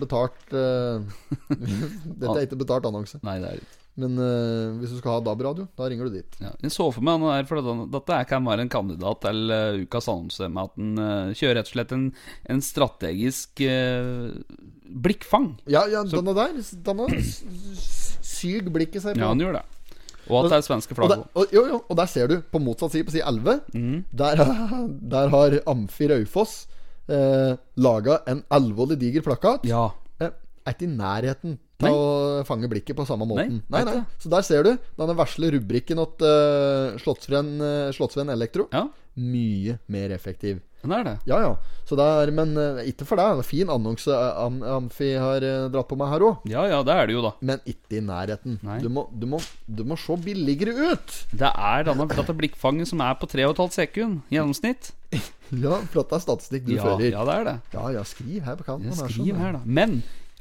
betalt 0.00 0.54
eh, 0.58 1.26
Dette 2.18 2.32
er 2.34 2.46
ikke 2.48 2.58
betalt 2.64 2.88
annonse. 2.88 3.20
Nei, 3.22 3.36
det 3.42 3.52
er 3.52 3.60
ikke. 3.60 3.76
Men 3.98 4.14
eh, 4.22 4.74
hvis 4.78 4.92
du 4.94 4.98
skal 5.00 5.16
ha 5.16 5.22
DAB-radio, 5.26 5.66
da 5.78 5.88
ringer 5.90 6.06
du 6.06 6.18
dit. 6.18 6.36
Ja, 6.42 6.52
jeg 6.62 6.70
så 6.74 6.86
for 6.94 7.02
meg 7.06 7.22
der, 7.24 7.46
for 7.50 7.86
dette, 7.90 8.18
kan 8.30 8.46
være 8.46 8.66
en 8.66 8.70
kandidat 8.70 9.24
til 9.24 9.50
uh, 9.50 9.78
ukas 9.82 10.06
annonse, 10.10 10.50
med 10.54 10.70
at 10.70 10.82
en 10.84 10.92
uh, 11.02 11.32
kjører 11.34 11.58
rett 11.58 11.70
og 11.70 11.74
slett 11.74 11.94
en, 11.96 12.04
en 12.54 12.62
strategisk 12.62 13.64
uh, 13.66 14.38
blikkfang. 15.02 15.50
Ja, 15.66 15.82
ja, 15.90 16.04
denne 16.06 16.34
der 16.36 16.54
Denne 16.86 17.08
syg 17.18 18.70
blikket 18.74 19.02
seg 19.02 19.18
på. 19.18 19.22
Ja, 19.24 19.32
han 19.32 19.42
gjør 19.42 19.58
det. 19.58 19.64
Og 20.28 20.44
at 20.44 20.52
det 20.52 20.58
er 20.58 20.66
svenske 20.66 20.96
flagg 20.96 21.14
der, 21.14 21.22
og, 21.34 21.54
jo, 21.54 21.62
jo, 21.72 21.78
og 21.88 22.00
der 22.00 22.10
ser 22.10 22.30
du, 22.30 22.38
på 22.42 22.60
motsatt 22.62 22.94
side, 22.94 23.06
på 23.08 23.14
side 23.14 23.24
11, 23.28 23.60
mm. 23.74 24.02
der, 24.22 24.42
der 25.14 25.32
har 25.32 25.56
Amfi 25.70 26.10
Raufoss 26.10 26.58
eh, 27.08 27.54
laga 27.80 28.20
en 28.28 28.44
alvorlig 28.54 28.98
diger 29.00 29.24
plakat. 29.26 29.66
Ja. 29.68 29.88
Eh, 30.20 30.30
er 30.64 30.76
ikke 30.76 30.88
i 30.88 30.92
nærheten 30.92 31.58
til 31.78 31.94
å 31.94 32.44
fange 32.48 32.68
blikket 32.70 32.96
på 32.98 33.06
samme 33.08 33.26
måten. 33.28 33.60
Nei, 33.70 33.82
Nei, 33.86 33.98
nei. 34.00 34.06
Så 34.20 34.30
der 34.32 34.46
ser 34.46 34.66
du 34.66 34.72
denne 34.98 35.14
vesle 35.18 35.52
rubrikken 35.54 36.00
til 36.18 36.26
uh, 36.26 36.98
Slottsvenn 36.98 37.60
uh, 37.62 38.34
Elektro. 38.34 38.66
ja, 38.74 38.88
Mye 39.18 39.78
mer 39.90 40.14
effektiv. 40.14 40.60
Den 40.82 40.92
er 40.94 41.04
det. 41.06 41.14
Ja, 41.26 41.38
ja. 41.42 41.54
Så 41.88 41.96
det 41.98 42.04
er, 42.04 42.30
men 42.36 42.52
eh, 42.60 42.82
ikke 42.92 43.06
for 43.08 43.18
deg. 43.20 43.40
Fin 43.48 43.70
annonse 43.72 44.12
eh, 44.12 44.40
Am 44.44 44.58
Amfi 44.62 45.08
har 45.18 45.42
eh, 45.46 45.64
dratt 45.72 45.88
på 45.90 45.96
meg 45.98 46.10
her 46.12 46.24
òg. 46.26 46.44
Ja, 46.50 46.66
ja, 46.70 46.82
det 46.86 46.94
er 46.94 47.08
det 47.10 47.16
jo, 47.16 47.22
da. 47.24 47.32
Men 47.40 47.62
ikke 47.66 47.98
i 47.98 48.02
nærheten. 48.04 48.58
Du 48.84 48.88
må, 48.92 49.06
du, 49.10 49.26
må, 49.32 49.40
du 49.66 49.82
må 49.88 49.96
se 49.98 50.16
billigere 50.22 50.92
ut! 50.92 51.16
Det 51.32 51.48
er 51.50 51.88
denne, 51.88 52.06
dette 52.12 52.36
blikkfanget 52.38 52.90
som 52.92 53.02
er 53.02 53.16
på 53.18 53.26
3,5 53.32 53.74
sekund 53.80 54.22
gjennomsnitt. 54.34 54.92
Ja, 55.48 55.78
at 55.80 55.94
det 55.96 56.12
er 56.12 56.20
statistikk 56.20 56.66
du 56.66 56.74
Ja, 56.74 56.82
fører. 56.84 57.06
ja, 57.08 57.22
det 57.24 57.34
er 57.38 57.44
det. 57.46 57.52
Ja, 57.72 57.86
ja, 57.94 58.02
skriv 58.04 58.42
her 58.44 58.58
på 58.60 58.66
kanten. 58.66 58.90
Ja, 58.92 58.98
skriver 59.00 59.30
sånn, 59.32 59.38
her, 59.40 59.54
da. 59.56 59.60
Men 59.64 59.94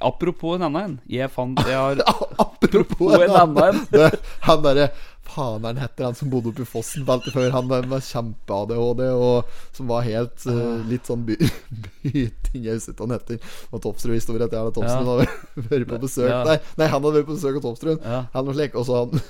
apropos 0.04 0.58
en 0.58 0.66
annen 0.68 0.82
en. 0.84 0.96
Jeg 1.08 1.32
fant 1.32 1.62
Jeg 1.64 1.78
har 1.80 2.02
Apropos 2.44 3.16
en 3.16 3.32
annen. 3.40 3.80
en. 3.96 4.18
Han 4.50 4.66
derre 4.66 4.90
Faneren 5.28 5.78
heter 5.78 6.08
han 6.08 6.16
som 6.18 6.30
bodde 6.32 6.50
oppe 6.50 6.64
i 6.64 6.70
Fossen 6.70 7.04
alltid 7.10 7.36
før. 7.36 7.50
Han 7.54 7.68
var 7.70 7.86
kjempe-ADHD 8.08 9.04
og 9.14 9.52
som 9.78 9.90
var 9.92 10.06
helt 10.08 10.46
uh, 10.50 10.80
litt 10.90 11.06
sånn 11.10 11.26
by 11.28 11.36
byting. 12.04 12.64
Jeg 12.66 12.80
husker 12.80 12.96
ikke 12.96 13.04
hva 13.04 13.10
han 13.10 13.16
heter. 13.20 13.52
Og 13.72 13.84
Topsrud-historie 13.86 14.48
jeg 14.58 14.72
at 14.72 14.78
Topsrud 14.80 15.12
Ja. 15.12 15.14
hadde 15.14 15.68
vært 15.70 15.88
på 15.92 16.02
besøk 16.08 16.32
Ja. 16.32 16.42
Nei, 16.48 16.58
nei, 16.80 16.88
han 16.90 16.98
hadde 17.04 17.16
vært 17.20 17.30
på 17.30 17.38
besøk 17.38 17.60
hos 17.60 17.66
Topsrud. 17.68 18.02
Ja. 18.08 18.24
Han 18.34 18.50
var 18.50 18.58
slik, 18.58 18.76
og 18.80 18.88
så 18.90 18.98
hadde, 19.04 19.22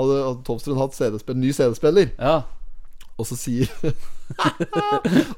hadde 0.00 0.18
hadde 0.24 0.44
Topsrud 0.50 0.80
hatt 0.80 0.98
CD-spill, 0.98 1.38
ny 1.44 1.52
CD-spiller. 1.54 2.10
Ja. 2.18 2.36
Og 3.18 3.26
så 3.28 3.36
sier 3.38 3.66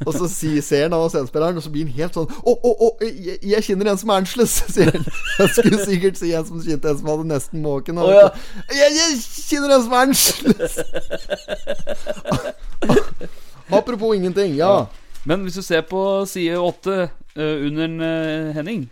Og 0.07 0.13
så 0.15 0.29
sier, 0.31 0.63
ser 0.65 0.83
han 0.87 0.95
av 0.97 1.09
CD-spilleren, 1.13 1.57
og 1.59 1.63
så 1.65 1.71
blir 1.75 1.85
han 1.85 1.93
helt 1.99 2.15
sånn 2.17 2.29
Å, 2.31 2.53
å, 2.55 2.71
å, 2.87 2.89
jeg, 3.05 3.37
jeg 3.45 3.65
kjenner 3.67 3.87
en 3.93 3.99
som 4.01 4.11
er 4.15 4.19
annerledes, 4.23 4.55
sier 4.77 4.91
han. 4.95 5.05
Jeg 5.43 5.49
skulle 5.57 5.81
sikkert 5.85 6.17
si 6.21 6.29
en 6.39 6.47
som 6.49 6.63
kjente 6.65 6.89
en 6.95 6.99
som 7.03 7.11
hadde 7.13 7.27
nesten 7.33 7.59
måken. 7.65 7.95
og- 8.01 8.09
ja. 8.15 8.27
jeg, 8.73 8.91
jeg 8.97 9.09
kjenner 9.51 9.71
en 9.77 9.85
som 9.85 9.93
er 9.93 10.01
annerledes! 10.07 10.75
Apropos 13.77 14.15
ingenting, 14.17 14.51
ja. 14.57 14.87
Men 15.27 15.43
hvis 15.43 15.55
du 15.59 15.63
ser 15.67 15.81
på 15.83 16.01
side 16.31 16.55
8 16.59 17.09
under 17.37 17.89
eh, 18.07 18.53
Henning 18.55 18.87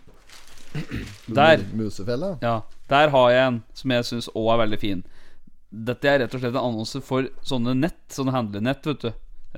Der. 1.31 1.57
Musefelle. 1.73 2.33
Ja, 2.43 2.59
der 2.91 3.07
har 3.09 3.29
jeg 3.31 3.47
en 3.47 3.61
som 3.73 3.91
jeg 3.95 4.05
syns 4.05 4.27
òg 4.35 4.49
er 4.53 4.57
veldig 4.65 4.79
fin. 4.81 4.99
Dette 5.75 6.07
er 6.07 6.21
rett 6.23 6.33
og 6.35 6.39
slett 6.39 6.55
en 6.55 6.61
annonse 6.69 7.01
for 7.03 7.27
sånne 7.43 7.73
nett, 7.75 7.99
sånne 8.15 8.31
handlenett, 8.35 8.85
vet 8.87 9.01
du. 9.03 9.09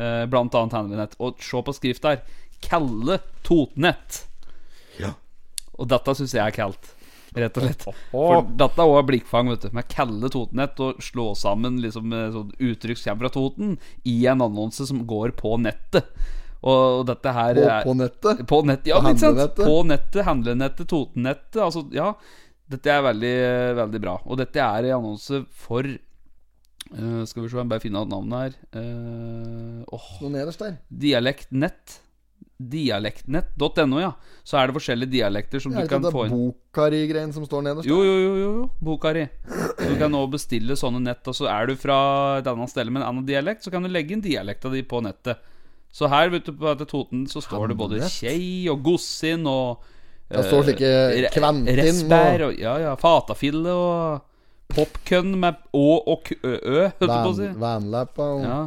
Eh, 0.02 0.24
blant 0.30 0.56
annet 0.58 0.74
handlenett. 0.78 1.18
Og 1.22 1.42
se 1.44 1.62
på 1.62 1.76
skrift 1.78 2.06
der. 2.06 2.24
Kalle 2.64 3.20
Totnett. 3.46 4.24
Ja. 5.02 5.14
Og 5.78 5.90
dette 5.92 6.16
syns 6.18 6.34
jeg 6.34 6.42
er 6.42 6.56
kaldt. 6.56 6.94
Rett 7.38 7.58
og 7.60 7.68
slett. 7.68 7.84
For 8.10 8.48
dette 8.58 8.82
er 8.82 8.94
òg 8.96 9.06
blikkfang, 9.12 9.52
vet 9.52 9.68
du. 9.68 9.70
Med 9.78 9.90
Kalle 9.92 10.32
Totnett 10.34 10.80
og 10.82 11.04
slå 11.06 11.28
sammen 11.38 11.78
liksom 11.84 12.14
eh, 12.16 12.32
sånn 12.34 12.56
uttrykk 12.70 12.98
som 13.02 13.12
kommer 13.12 13.28
fra 13.28 13.34
Toten, 13.36 13.78
i 14.10 14.18
en 14.32 14.42
annonse 14.46 14.88
som 14.90 15.04
går 15.10 15.36
på 15.38 15.54
nettet. 15.62 16.10
Og 16.68 17.04
dette 17.06 17.32
her 17.36 17.54
På, 17.60 17.68
er 17.70 17.86
på 17.86 17.94
nettet. 18.00 18.42
på 18.50 18.62
nett, 18.66 18.88
ja, 18.90 18.98
På 18.98 19.12
sant? 19.12 19.22
handlenettet. 19.22 19.66
På 19.68 19.78
nettet, 19.86 20.26
handlenettet, 20.26 20.90
Totennettet. 20.90 21.62
Altså, 21.62 21.86
ja. 21.94 22.10
Dette 22.68 22.92
er 22.92 23.06
veldig, 23.06 23.36
veldig 23.78 24.02
bra. 24.04 24.18
Og 24.26 24.42
dette 24.42 24.60
er 24.60 24.90
en 24.90 24.98
annonse 24.98 25.44
for 25.56 25.86
eh, 26.94 27.26
Skal 27.26 27.44
vi 27.44 27.50
se, 27.50 27.58
jeg 27.58 27.70
bare 27.72 27.84
finne 27.84 28.04
navnet 28.08 28.38
her. 28.44 28.58
Uh, 28.76 29.84
oh. 29.94 30.08
Noe 30.22 30.30
nederst 30.34 30.60
der. 30.64 30.78
Dialektnett. 30.90 32.00
Dialektnett.no, 32.58 34.00
ja. 34.02 34.12
Så 34.48 34.58
er 34.58 34.70
det 34.70 34.76
forskjellige 34.78 35.12
dialekter 35.14 35.62
som 35.62 35.74
Er 35.78 35.86
du 35.86 35.90
kan 35.92 36.02
kan 36.02 36.08
inn. 36.10 36.14
få 36.16 36.24
det. 36.26 36.32
Bokari-greien 36.38 37.34
som 37.36 37.46
står 37.46 37.66
nederst? 37.68 37.88
Jo, 37.90 38.00
jo, 38.04 38.16
jo, 38.24 38.32
jo, 38.42 38.52
jo. 38.62 38.70
Bokari. 38.82 39.28
Du 39.78 39.94
kan 40.00 40.12
nå 40.14 40.24
bestille 40.32 40.78
sånne 40.80 41.02
nett. 41.04 41.22
Og 41.30 41.36
så 41.38 41.50
er 41.52 41.68
du 41.70 41.76
fra 41.78 42.40
et 42.40 42.48
annet 42.50 42.70
sted 42.72 42.90
med 42.90 43.02
en 43.04 43.08
annen 43.12 43.28
dialekt, 43.28 43.64
så 43.66 43.72
kan 43.74 43.84
du 43.86 43.90
legge 43.92 44.16
inn 44.16 44.22
dialekta 44.26 44.72
di 44.74 44.82
på 44.84 45.02
nettet. 45.06 45.38
Så 45.94 46.10
her 46.12 46.30
vet 46.34 46.46
du 46.46 46.52
på 46.54 46.68
dette 46.68 46.86
Toten 46.90 47.28
så 47.32 47.42
står 47.42 47.70
det 47.72 47.78
både 47.80 48.02
kjei 48.12 48.68
og 48.70 48.82
gossin 48.84 49.46
og 49.48 49.80
Det 50.30 50.42
står 50.44 50.66
slike 50.68 50.90
eh, 51.16 51.30
kventin 51.32 51.78
Resbær 51.80 52.42
og- 52.44 52.50
og 52.52 52.60
Ja, 52.60 52.74
ja. 52.84 52.96
Fatafille 53.00 53.72
og 53.72 54.22
popkønn 54.74 55.38
med 55.42 55.62
å 55.76 55.86
og 56.14 56.34
ø, 56.42 56.58
holdt 56.58 57.00
jeg 57.00 57.08
på 57.14 57.32
å 57.32 57.38
si. 57.38 57.48
Van, 57.54 57.62
Vanlappa 57.62 58.34
og 58.36 58.44
Ja. 58.48 58.60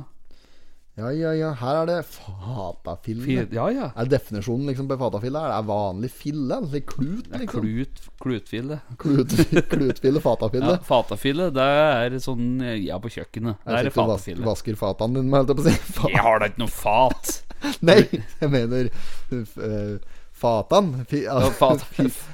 Ja, 1.01 1.09
ja, 1.16 1.30
ja. 1.32 1.51
Her 1.57 1.78
er 1.80 1.86
det 1.88 1.98
fatafille. 2.12 3.22
Fil, 3.24 3.46
ja, 3.55 3.68
ja. 3.72 3.86
Er 3.96 4.09
definisjonen 4.11 4.68
liksom 4.68 4.88
på 4.90 4.98
fatafille? 5.01 5.40
Er 5.40 5.55
det 5.55 5.68
vanlig 5.70 6.11
fille? 6.12 6.59
Eller 6.59 6.82
klut, 6.84 7.30
liksom? 7.30 7.62
klut, 7.62 8.03
klutfille. 8.20 8.80
Klut, 9.01 9.32
klutfille, 9.72 10.20
fatafille. 10.20 10.74
Ja, 10.74 10.82
fatafille, 10.84 11.48
det 11.57 11.68
er 11.86 12.18
sånn 12.20 12.59
ja 12.82 12.98
på 13.01 13.12
kjøkkenet. 13.14 13.62
Det 13.64 13.78
er 13.80 13.94
fatafille. 13.94 14.42
Du 14.42 14.44
vas 14.44 14.59
vasker 14.59 14.76
fatene 14.80 15.22
dine, 15.22 15.32
holdt 15.38 15.55
jeg 15.55 15.61
på 15.61 15.64
å 15.64 15.70
si. 15.70 15.94
Fat. 16.01 16.11
Jeg 16.16 16.26
har 16.26 16.42
da 16.42 16.51
ikke 16.51 16.64
noe 16.66 16.74
fat. 16.74 17.32
Nei, 17.86 18.01
jeg 18.40 18.48
mener 18.53 18.88
uh, 19.32 19.96
fatan. 20.36 20.92
Fi, 21.09 21.24
uh, 21.28 21.48
fat, 21.57 21.84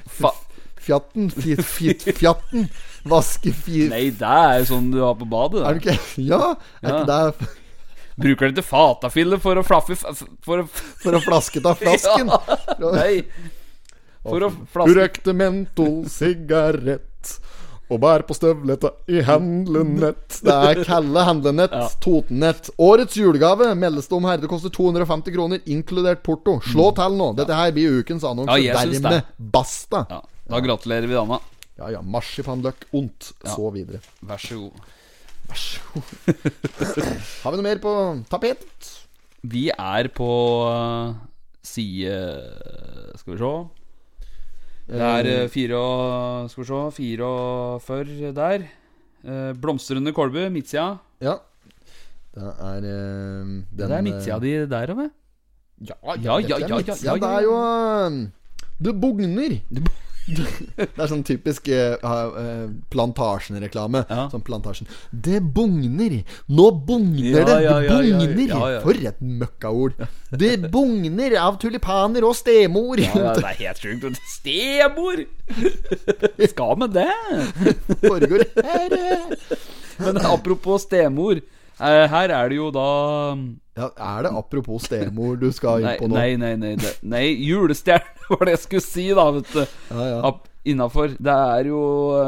fa, 0.07 0.31
Fjatten. 0.87 1.31
Fjatten. 1.31 2.69
Vaske 3.09 3.53
fi... 3.53 3.87
nei, 3.91 4.03
det 4.17 4.27
er 4.27 4.59
jo 4.61 4.67
sånn 4.73 4.91
du 4.93 4.99
har 5.03 5.15
på 5.19 5.27
badet. 5.29 5.63
Er 5.67 5.77
det 5.77 5.83
ikke 5.85 6.25
Ja, 6.27 6.55
er 6.81 6.89
Ja. 6.91 6.99
ikke 7.01 7.07
det 7.11 7.49
Bruker 8.17 8.49
det 8.49 8.55
til 8.57 8.65
fatafille 8.65 9.37
for 9.39 9.59
å 9.59 9.63
flaffe 9.65 9.93
For 10.41 10.63
å 10.63 10.67
for 10.71 11.13
å 11.13 11.21
flaske 11.21 11.61
ta 11.61 11.75
flasken? 11.77 12.31
Ja, 12.81 12.91
Nei. 12.95 13.21
For 14.25 14.41
å 14.47 14.49
flaske 14.73 14.95
Røkte 14.97 15.35
mentolsigarett 15.37 17.03
og 17.87 18.01
bær 18.03 18.19
på 18.27 18.35
støvlete 18.35 18.89
i 19.15 19.21
handlenett. 19.23 20.41
Det 20.43 20.51
er 20.51 20.81
Kalle 20.83 21.21
handlenett, 21.23 21.71
Ja. 21.71 21.85
Totennett. 22.03 22.67
Årets 22.83 23.15
julegave 23.15 23.69
meldes 23.79 24.09
det 24.11 24.15
om 24.17 24.25
her. 24.27 24.41
Det 24.41 24.49
koster 24.51 24.67
250 24.75 25.31
kroner, 25.31 25.61
inkludert 25.71 26.19
porto. 26.25 26.57
Slå 26.67 26.89
til 26.97 27.15
nå. 27.15 27.29
Dette 27.37 27.55
her 27.55 27.71
blir 27.71 28.01
ukens 28.01 28.25
annonse. 28.27 28.57
Ja, 28.59 28.75
Dermed 28.83 29.23
basta. 29.39 30.03
Ja, 30.09 30.19
Da 30.49 30.59
gratulerer 30.59 31.07
vi 31.07 31.15
dama. 31.15 31.39
Ja 31.77 31.91
ja. 31.93 32.01
Marsipanløk 32.01 32.87
ondt. 32.97 33.31
Så 33.45 33.71
videre. 33.73 34.01
Vær 34.25 34.41
så 34.41 34.59
god. 34.63 34.85
Vær 35.47 35.61
så 35.61 35.79
god. 35.93 36.13
Har 37.43 37.53
vi 37.53 37.59
noe 37.59 37.67
mer 37.67 37.81
på 37.83 37.95
tapet? 38.31 38.93
Vi 39.47 39.67
er 39.71 40.09
på 40.17 40.29
uh, 40.65 41.13
side 41.63 42.15
Skal 43.19 43.33
vi 43.35 43.41
se. 43.41 43.51
Det 44.87 45.03
er 45.03 45.27
eh, 45.27 45.49
fire 45.51 45.75
og 45.75 46.49
Skal 46.51 46.63
vi 46.63 46.67
se. 46.69 46.81
Fire 46.95 47.27
og 47.27 47.81
før 47.83 48.07
der. 48.35 48.67
Eh, 49.27 49.51
blomstrende 49.59 50.13
Kolbu, 50.15 50.39
midtsida. 50.53 50.95
Ja. 51.21 51.35
Det 52.37 52.53
er 52.69 52.77
eh, 52.77 52.87
den, 52.87 53.65
Det 53.75 53.91
er 53.91 54.01
midtsida 54.05 54.39
di 54.39 54.53
der 54.69 54.93
òg, 54.93 55.09
Ja, 55.81 55.95
Ja, 56.05 56.37
ja, 56.39 56.57
ja, 56.57 56.57
ja, 56.57 56.79
ja, 57.03 57.13
Det 57.13 57.29
er 57.29 57.41
jo 57.45 57.55
eh, 57.57 58.29
Det 58.79 58.93
bugner. 59.01 59.59
det 60.77 60.87
er 60.91 61.09
sånn 61.09 61.23
typisk 61.27 61.69
uh, 61.71 61.95
uh, 62.03 62.67
Plantasjen-reklame. 62.91 64.03
Ja. 64.09 64.25
Sånn 64.31 64.43
plantasjen 64.45 64.89
Det 65.11 65.39
bugner! 65.55 66.19
Nå 66.51 66.67
bugner 66.87 67.47
det! 67.47 67.57
ja, 67.63 67.77
Det 67.79 67.87
ja, 67.87 67.99
ja, 68.03 68.19
bugner! 68.19 68.81
For 68.83 69.07
et 69.07 69.21
møkkaord. 69.23 70.03
Det 70.35 70.53
bugner 70.73 71.37
av 71.39 71.59
tulipaner 71.61 72.27
og 72.27 72.35
stemor. 72.37 72.99
Ja, 73.01 73.33
det 73.37 73.45
er 73.45 73.61
helt 73.63 73.83
sjukt. 73.83 74.21
Stemor! 74.37 75.23
Skal 76.51 76.81
med 76.83 76.97
det? 76.97 77.11
foregår 78.07 78.43
her. 78.59 78.97
Men 79.97 80.19
apropos 80.27 80.83
stemor. 80.85 81.39
Eh, 81.79 82.07
Her 82.11 82.33
er 82.33 82.49
det 82.49 82.57
jo 82.57 82.69
da 82.73 82.87
Ja, 83.77 83.89
er 84.17 84.23
det 84.27 84.31
apropos 84.33 84.87
stemor 84.89 85.37
du 85.39 85.49
skal 85.53 85.83
inn 85.85 85.97
på 86.01 86.07
nå? 86.09 86.15
nei, 86.17 86.35
nei, 86.41 86.55
nei, 86.57 86.75
det- 86.81 86.97
nei 87.03 87.25
julestjerne 87.45 88.03
var 88.33 88.45
det 88.45 88.55
jeg 88.57 88.63
skulle 88.65 88.85
si, 88.87 89.07
da, 89.13 89.27
vet 89.31 89.51
du. 89.53 89.65
Ja, 89.91 90.05
ja. 90.17 90.31
Innafor. 90.67 91.13
Det 91.15 91.31
er 91.31 91.67
jo 91.69 91.77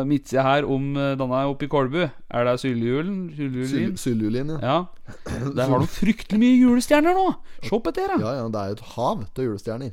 midtside 0.08 0.44
her 0.46 0.64
om 0.64 0.94
eh, 0.96 1.16
denne 1.20 1.40
oppe 1.52 1.66
i 1.68 1.72
Kolbu. 1.74 2.06
Er 2.32 2.46
det 2.48 2.54
Syljulen? 2.62 3.18
Syljulin? 3.36 3.68
Syl- 3.68 3.98
Syljulin, 4.00 4.54
ja. 4.54 4.60
Ja. 4.64 4.78
Der 5.58 5.68
har 5.68 5.82
de 5.84 5.90
fryktelig 5.92 6.40
mye 6.40 6.60
julestjerner 6.62 7.18
nå! 7.18 7.26
Se 7.66 7.74
på 7.76 7.92
dette. 7.92 8.16
Ja, 8.22 8.36
ja, 8.40 8.46
det 8.48 8.62
er 8.62 8.70
jo 8.72 8.78
et 8.78 8.86
hav 8.94 9.26
av 9.28 9.44
julestjerner. 9.44 9.92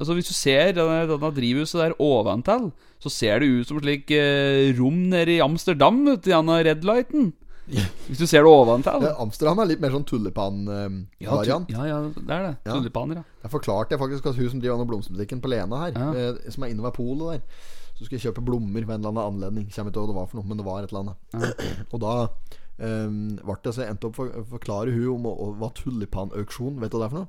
Altså 0.00 0.12
Hvis 0.18 0.28
du 0.28 0.34
ser 0.36 0.72
denne, 0.76 0.96
denne 1.08 1.30
drivhuset 1.36 1.78
der 1.80 1.94
oventil, 2.02 2.66
så 3.00 3.08
ser 3.14 3.38
det 3.40 3.52
ut 3.54 3.70
som 3.70 3.78
slik 3.80 4.10
eh, 4.12 4.74
rom 4.80 4.98
nede 5.12 5.36
i 5.36 5.40
Amsterdam, 5.44 6.02
ute 6.10 6.26
i 6.28 6.34
denne 6.34 6.58
Red 6.66 6.82
Lighten. 6.84 7.30
Hvis 8.06 8.18
du 8.20 8.26
ser 8.30 8.44
det 8.46 8.50
ovenfra. 8.50 8.92
Ja, 9.02 9.14
Amsterdam 9.22 9.58
er 9.62 9.70
litt 9.72 9.80
mer 9.82 9.90
sånn 9.94 10.04
Ja, 10.06 10.10
tulipan-variant. 10.12 11.70
ja, 11.72 11.86
ja, 11.88 11.96
det 12.14 12.30
er 12.36 12.44
det. 12.46 12.52
Ja. 12.68 12.76
Tulipaner, 12.76 13.20
ja. 13.20 13.24
Jeg 13.42 13.50
forklarte 13.50 13.96
jeg 13.96 14.02
faktisk 14.02 14.28
at 14.30 14.38
hun 14.38 14.50
som 14.52 14.60
driver 14.62 14.86
blomsterbutikken 14.86 15.42
på 15.42 15.50
Lena 15.50 15.80
her, 15.84 15.92
Ja. 15.98 16.12
eh, 16.14 16.50
som 16.54 16.62
er 16.64 16.70
inne 16.74 16.82
ved 16.86 16.94
polet 16.94 17.40
der, 17.40 17.42
så 17.96 18.04
skulle 18.04 18.20
jeg 18.20 18.26
kjøpe 18.28 18.44
blommer 18.44 18.84
ved 18.86 18.94
en 18.94 19.00
eller 19.04 19.10
annen 19.16 19.34
anledning. 19.34 19.66
Kommer 19.74 19.90
ikke 19.90 20.00
hva 20.04 20.06
det 20.12 20.18
var 20.20 20.26
for 20.30 20.36
noe, 20.38 20.46
men 20.46 20.58
det 20.60 20.66
var 20.66 20.82
et 20.84 20.92
eller 20.92 21.02
annet. 21.02 21.18
Og 21.92 22.00
da 22.00 22.14
um, 22.78 23.18
ble 23.42 23.56
det 23.64 23.74
så 23.74 23.82
jeg 23.82 23.90
endte 23.94 24.10
opp 24.10 24.16
for 24.20 24.30
forklare 24.52 24.92
hun 24.94 25.26
om 25.26 25.56
hva 25.58 25.70
tulipanauksjon 25.74 26.78
Vet 26.80 26.92
du 26.92 26.98
hva 26.98 27.06
det 27.06 27.08
er 27.08 27.14
for 27.16 27.24
noe? 27.24 27.28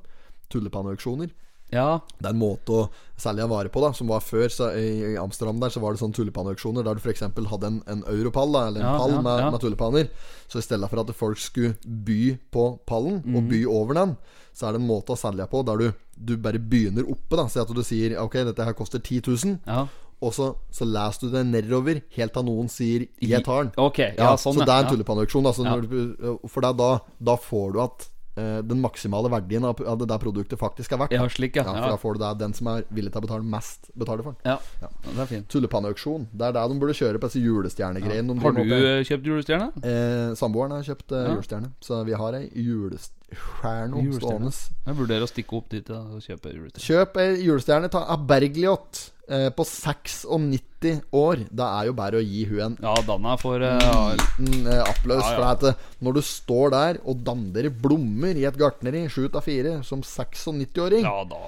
Tulipanauksjoner. 0.54 1.32
Ja, 1.72 2.00
Det 2.20 2.26
er 2.30 2.34
en 2.34 2.40
måte 2.40 2.70
å 2.72 2.90
selge 3.20 3.48
vare 3.50 3.68
på, 3.70 3.82
da 3.82 3.92
som 3.94 4.08
var 4.08 4.22
før. 4.24 4.48
Så 4.48 4.70
i, 4.78 5.14
I 5.14 5.18
Amsterdam 5.20 5.60
der 5.60 5.70
så 5.70 5.82
var 5.84 5.92
det 5.94 6.00
sånn 6.00 6.14
tulipanauksjoner 6.16 6.84
der 6.86 6.96
du 6.96 7.02
f.eks. 7.02 7.20
hadde 7.22 7.68
en, 7.68 7.82
en 7.88 8.04
europall, 8.08 8.52
da, 8.54 8.68
eller 8.68 8.80
en 8.82 8.88
Ja, 8.88 8.98
pall 8.98 9.12
ja, 9.18 9.22
med, 9.22 9.52
med 9.52 9.60
tulipaner. 9.62 10.10
Så 10.48 10.60
i 10.60 10.66
stedet 10.66 10.90
for 10.90 11.00
at 11.04 11.12
folk 11.16 11.38
skulle 11.38 11.76
by 11.84 12.38
på 12.52 12.80
pallen, 12.88 13.20
og 13.26 13.44
Mhm. 13.44 13.50
by 13.50 13.66
over 13.66 13.94
den, 13.94 14.18
så 14.54 14.68
er 14.68 14.72
det 14.74 14.82
en 14.82 14.88
måte 14.88 15.12
å 15.14 15.20
selge 15.20 15.46
på 15.52 15.66
der 15.66 15.78
du, 15.78 15.94
du 16.18 16.38
bare 16.38 16.58
begynner 16.60 17.04
oppe. 17.12 17.36
da 17.36 17.48
Si 17.48 17.60
at 17.60 17.68
du 17.68 17.84
sier 17.84 18.18
OK, 18.22 18.34
dette 18.48 18.64
her 18.64 18.74
koster 18.74 19.00
10 19.00 19.22
000. 19.28 19.60
ja. 19.68 19.88
Og 20.20 20.32
så, 20.34 20.56
så 20.74 20.82
leser 20.82 21.28
du 21.28 21.30
det 21.36 21.44
nedover 21.46 22.02
helt 22.16 22.34
til 22.34 22.44
noen 22.44 22.68
sier 22.68 23.06
'jeg 23.22 23.44
tar 23.46 23.66
den'. 23.66 23.74
Okay, 23.78 24.16
ja, 24.18 24.36
sånn, 24.36 24.56
så 24.56 24.66
det 24.66 24.74
er 24.74 24.82
en 24.88 24.90
tulipanauksjon. 24.90 25.44
Da, 25.44 25.52
når 25.62 26.40
For 26.50 26.62
da, 26.62 26.72
da, 26.74 27.36
får 27.38 27.74
du 27.74 27.80
at 27.84 28.08
den 28.38 28.82
maksimale 28.84 29.30
verdien 29.34 29.66
av, 29.66 29.76
det 29.98 30.08
der 30.08 30.20
produktet 30.22 30.60
faktisk 30.62 30.92
er 30.94 30.98
verdt. 31.02 31.12
Ja, 31.18 31.26
slik, 31.28 31.56
ja. 31.58 31.64
Ja, 31.66 31.74
for 31.74 31.82
Ja. 31.82 31.90
da 31.90 31.98
får 31.98 32.14
du 32.14 32.20
det 32.24 32.32
den 32.44 32.54
som 32.54 32.68
er 32.68 32.84
villig 32.94 33.12
til 33.12 33.22
å 33.22 33.26
betale 33.26 33.44
mest, 33.44 33.90
betaler 33.98 34.24
for 34.24 34.36
den. 34.38 34.52
Ja, 34.54 34.88
det 35.10 35.20
er 35.20 35.26
fint. 35.26 35.48
Tulipanauksjon. 35.50 36.28
Det 36.32 36.46
er 36.48 36.52
det 36.54 36.66
de 36.70 36.80
burde 36.80 36.94
kjøre 36.94 37.18
på 37.20 37.28
disse 37.32 37.42
julestjernegreiene. 37.42 38.36
Ja. 38.36 38.42
Har 38.42 38.52
du 38.54 38.62
eh, 38.62 39.04
kjøpt 39.10 39.26
julestjerne? 39.32 39.72
Eh, 39.84 40.36
Samboeren 40.38 40.72
har 40.78 40.84
kjøpt 40.86 41.12
eh, 41.12 41.24
Ja. 41.28 41.34
julestjerne, 41.36 41.72
så 41.82 42.04
vi 42.06 42.14
har 42.14 42.34
ei 42.34 42.50
julestjerne 42.54 43.16
Julestjerne. 43.28 44.52
stående. 44.52 44.82
Jeg 44.88 44.96
vurderer 45.02 45.26
å 45.26 45.30
stikke 45.30 45.58
opp 45.58 45.70
dit 45.74 45.86
da, 45.90 46.00
og 46.16 46.22
kjøpe 46.24 46.54
julestjerne. 46.54 46.86
Kjøp 46.88 47.18
ei 47.24 47.30
julestjerne 47.44 47.90
ta- 47.92 48.06
av 48.14 48.22
Bergljot 48.30 49.02
eh, 49.30 49.50
på 49.52 49.66
96 49.68 51.02
år. 51.12 51.42
Det 51.52 51.66
er 51.68 51.90
jo 51.90 51.94
bare 51.98 52.22
å 52.22 52.24
gi 52.24 52.46
hun 52.48 52.62
en 52.68 52.78
Ja, 52.82 52.94
Danna 53.08 53.36
får 53.42 53.66
eh, 53.68 54.16
liten 54.22 54.68
eh, 54.72 54.84
applaus. 54.86 55.26
Ja, 55.26 55.34
ja. 55.34 55.36
For 55.36 55.72
at 55.74 56.02
når 56.08 56.14
du 56.20 56.22
står 56.22 56.72
der 56.72 57.02
og 57.04 57.24
danner 57.28 57.68
blommer 57.70 58.40
i 58.40 58.46
et 58.48 58.58
gartneri, 58.60 59.06
sju 59.12 59.28
av 59.34 59.44
fire, 59.44 59.82
som 59.84 60.02
96-åring, 60.02 61.04
Ja 61.04 61.24
da. 61.28 61.44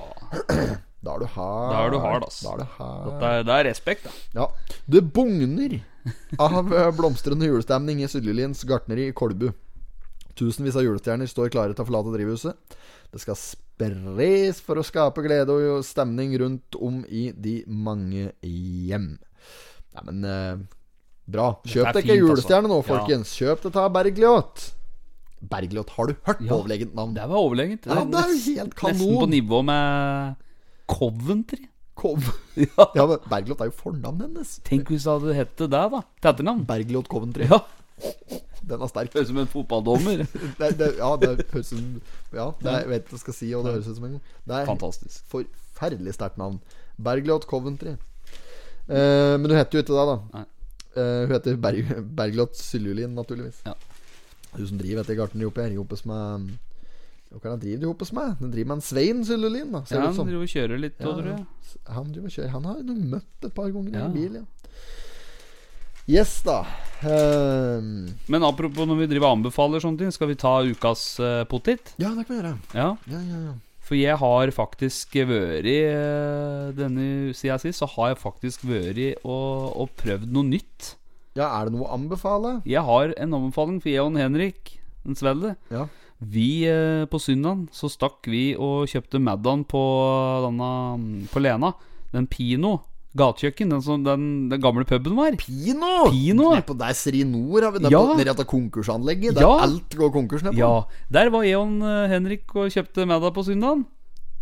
da 1.06 1.16
er 1.16 1.24
du 1.24 1.30
hard. 1.32 1.72
Da 1.72 1.86
er 1.86 1.96
du 1.96 2.00
hard, 2.04 2.28
ass. 2.28 2.42
Da 2.44 2.58
er 2.58 2.66
du 2.66 2.76
hard. 2.76 3.08
Det 3.24 3.32
er, 3.32 3.48
det 3.48 3.56
er 3.62 3.68
respekt, 3.72 4.04
da. 4.10 4.12
Ja. 4.44 4.50
Det 4.90 5.06
bugner 5.16 5.80
av 6.44 6.68
blomstrende 7.00 7.48
julestemning 7.48 8.04
i 8.04 8.12
Syljulins 8.12 8.66
gartneri 8.68 9.08
i 9.10 9.16
Kolbu. 9.16 9.50
Tusenvis 10.40 10.78
av 10.80 10.86
julestjerner 10.86 11.28
står 11.30 11.52
klare 11.52 11.76
til 11.76 11.84
å 11.84 11.90
forlate 11.90 12.14
drivhuset. 12.16 12.78
Det 13.12 13.20
skal 13.24 13.36
spres 13.40 14.62
for 14.64 14.80
å 14.80 14.86
skape 14.88 15.24
glede 15.26 15.52
og 15.52 15.84
stemning 15.88 16.32
rundt 16.40 16.78
om 16.80 17.02
i 17.10 17.30
de 17.36 17.58
mange 17.68 18.30
hjem. 18.46 19.18
Nei, 19.98 20.04
men 20.08 20.24
eh, 20.30 20.60
bra. 21.30 21.50
Kjøp 21.68 21.90
er 21.90 21.98
deg 21.98 22.06
ikke 22.06 22.16
altså. 22.16 22.28
julestjerne 22.28 22.72
nå, 22.72 22.78
Ja. 22.84 22.88
folkens. 22.94 23.34
Kjøp 23.40 23.66
dette 23.68 23.82
av 23.84 23.92
Bergljot. 23.98 24.68
Bergljot, 25.50 25.90
har 25.96 26.08
du 26.08 26.14
hørt 26.28 26.42
Ja. 26.46 26.54
overlegent 26.56 26.94
navn? 26.96 27.14
Det 27.16 27.26
var 27.32 27.40
overlegent. 27.40 27.86
Ja, 27.88 28.04
det 28.04 28.20
er 28.24 28.32
jo 28.34 28.40
helt 28.56 28.76
Nesten 28.76 29.20
på 29.20 29.28
nivå 29.32 29.62
med 29.66 30.36
Coventry. 30.88 31.66
Kov. 32.00 32.24
Ja. 32.60 32.86
Ja, 32.96 33.06
men 33.08 33.20
Bergljot 33.32 33.62
er 33.64 33.70
jo 33.70 33.76
fornavnet 33.76 34.28
hennes. 34.28 34.58
Tenk 34.68 34.88
hvis 34.92 35.04
det 35.08 35.12
hadde 35.14 35.36
hett 35.36 35.54
det 35.60 35.70
der, 35.72 35.90
da. 35.92 36.02
Til 36.22 36.32
etternavn. 36.34 36.66
Bergljot 36.68 37.08
Coventry. 37.12 37.48
Ja. 37.48 37.60
Den 38.70 38.82
er 38.86 38.88
sterk. 38.92 39.14
Høres 39.16 39.30
ut 39.30 39.32
som 39.34 39.38
en 39.42 39.48
fotballdommer. 39.50 40.26
det, 40.60 40.70
det, 40.78 40.90
ja, 41.00 41.10
det 41.22 41.30
høres 41.54 41.72
som 41.72 41.80
Ja, 42.34 42.52
det 42.62 42.70
er, 42.70 42.80
jeg 42.84 42.90
vet 42.92 43.02
ikke 43.04 43.16
hva 43.16 43.18
jeg 43.18 43.24
skal 43.24 43.38
si, 43.40 43.50
og 43.58 43.66
det 43.66 43.74
høres 43.74 43.88
ut 43.90 43.96
som 43.98 44.06
en 44.10 44.20
Det 44.46 44.56
er 44.60 44.66
Fantastisk. 44.70 45.24
forferdelig 45.32 46.14
sterkt 46.14 46.38
navn. 46.38 46.60
Bergljot 47.02 47.48
Coventry. 47.50 47.96
Eh, 48.90 49.36
men 49.40 49.46
hun 49.50 49.58
heter 49.58 49.80
jo 49.80 49.84
ikke 49.86 49.96
det, 49.96 50.06
da. 50.10 50.18
Nei. 50.38 50.46
Eh, 50.98 51.20
hun 51.28 51.34
heter 51.36 51.60
Berg, 51.62 51.92
Bergljot 52.18 52.58
Syljulin, 52.58 53.14
naturligvis. 53.18 53.62
Ja. 53.66 53.74
Hun 54.56 54.68
som 54.68 54.80
driver 54.82 55.04
dette 55.04 55.16
gartneriet 55.20 55.52
oppe 55.52 55.62
her, 55.68 55.76
jobbes 55.78 56.02
med 56.10 56.50
Hva 57.30 57.38
kan 57.44 57.52
han 57.54 57.60
drive 57.62 57.78
det 57.78 57.86
jobbes 57.86 58.10
med? 58.18 58.32
Den 58.40 58.50
driver 58.56 58.70
med 58.72 58.80
en 58.80 58.86
Svein 58.88 59.20
Syljulin, 59.28 59.72
da. 59.76 59.84
Ser 59.86 60.00
Ja, 60.00 60.08
han 60.08 60.16
ut 60.16 60.18
som. 60.18 60.26
driver 60.32 60.48
og 60.48 60.50
kjører 60.56 60.80
litt, 60.82 60.96
Ja, 61.00 61.12
tror 61.14 61.28
jeg. 61.30 61.44
han 61.94 62.08
driver 62.16 62.26
og 62.32 62.34
kjører. 62.34 62.50
Han 62.56 62.66
har 62.66 62.80
jo 62.82 62.96
møtt 63.14 63.46
et 63.46 63.54
par 63.54 63.70
ganger 63.76 63.94
Ja. 64.00 64.08
i 64.08 64.14
bil, 64.16 64.40
ja. 64.40 64.46
Yes, 66.10 66.40
da. 66.42 66.64
Um, 67.06 68.10
Men 68.28 68.44
apropos 68.44 68.88
når 68.90 68.98
vi 69.04 69.08
driver 69.12 69.30
anbefaler 69.36 69.80
sånne 69.84 70.02
ting, 70.02 70.12
skal 70.12 70.32
vi 70.32 70.38
ta 70.42 70.56
ukas 70.66 71.04
uh, 71.22 71.44
pottit? 71.48 71.94
ja, 72.02 72.10
det 72.18 72.26
kan 72.26 72.34
vi 72.34 72.40
gjøre. 72.42 72.54
Ja. 72.74 72.88
Ja, 73.12 73.20
ja, 73.22 73.42
ja. 73.50 73.54
For 73.90 73.98
jeg 73.98 74.18
har 74.22 74.52
faktisk 74.54 75.16
vært 75.26 75.66
uh, 75.66 76.70
Denne 76.78 77.32
sida 77.38 77.56
sist, 77.62 77.80
så 77.82 77.88
har 77.96 78.12
jeg 78.12 78.20
faktisk 78.22 78.66
vært 78.70 79.22
og, 79.24 79.70
og 79.86 79.94
prøvd 80.02 80.28
noe 80.34 80.50
nytt. 80.50 80.96
ja, 81.38 81.48
er 81.48 81.70
det 81.70 81.78
noe 81.78 81.88
å 81.88 81.94
anbefale? 81.96 82.58
Jeg 82.70 82.84
har 82.90 83.14
en 83.16 83.38
anbefaling 83.40 83.80
for 83.82 83.94
jeg 83.94 84.04
og 84.04 84.18
Henrik, 84.20 84.76
en 85.06 85.18
svelle. 85.18 85.56
Ja. 85.74 85.86
Vi 86.20 86.66
uh, 86.68 87.06
På 87.08 87.22
søndag 87.22 87.70
så 87.72 87.88
stakk 87.88 88.26
vi 88.28 88.52
og 88.58 88.90
kjøpte 88.92 89.22
Maddan 89.24 89.62
på 89.64 89.86
denne 90.50 90.72
På 91.32 91.40
Lena. 91.46 91.72
Den 92.12 92.26
Pino. 92.28 92.80
Gatekjøkken. 93.18 93.70
Den, 93.74 93.82
som, 93.82 94.04
den, 94.06 94.50
den 94.52 94.62
gamle 94.62 94.86
puben 94.86 95.16
var. 95.18 95.32
Pino! 95.42 96.12
Pino? 96.12 96.52
På 96.68 96.74
der 96.78 96.94
Serinor 96.94 97.62
har 97.66 97.72
vi 97.74 97.80
det 97.86 97.92
Ja. 97.92 98.04
nede 98.16 98.30
i 98.30 98.34
konkursanlegget. 98.46 99.34
Der 99.36 99.42
Ja. 99.42 99.60
alt 99.66 99.96
går 99.98 100.12
konkurs 100.14 100.44
nedpå. 100.44 100.58
Ja. 100.58 100.84
Der 101.12 101.30
var 101.30 101.42
jeg 101.44 101.58
og 101.58 101.68
eh, 101.82 102.08
Henrik 102.10 102.56
og 102.56 102.70
kjøpte 102.70 103.06
Madda 103.08 103.32
på 103.34 103.44
søndag. 103.46 103.84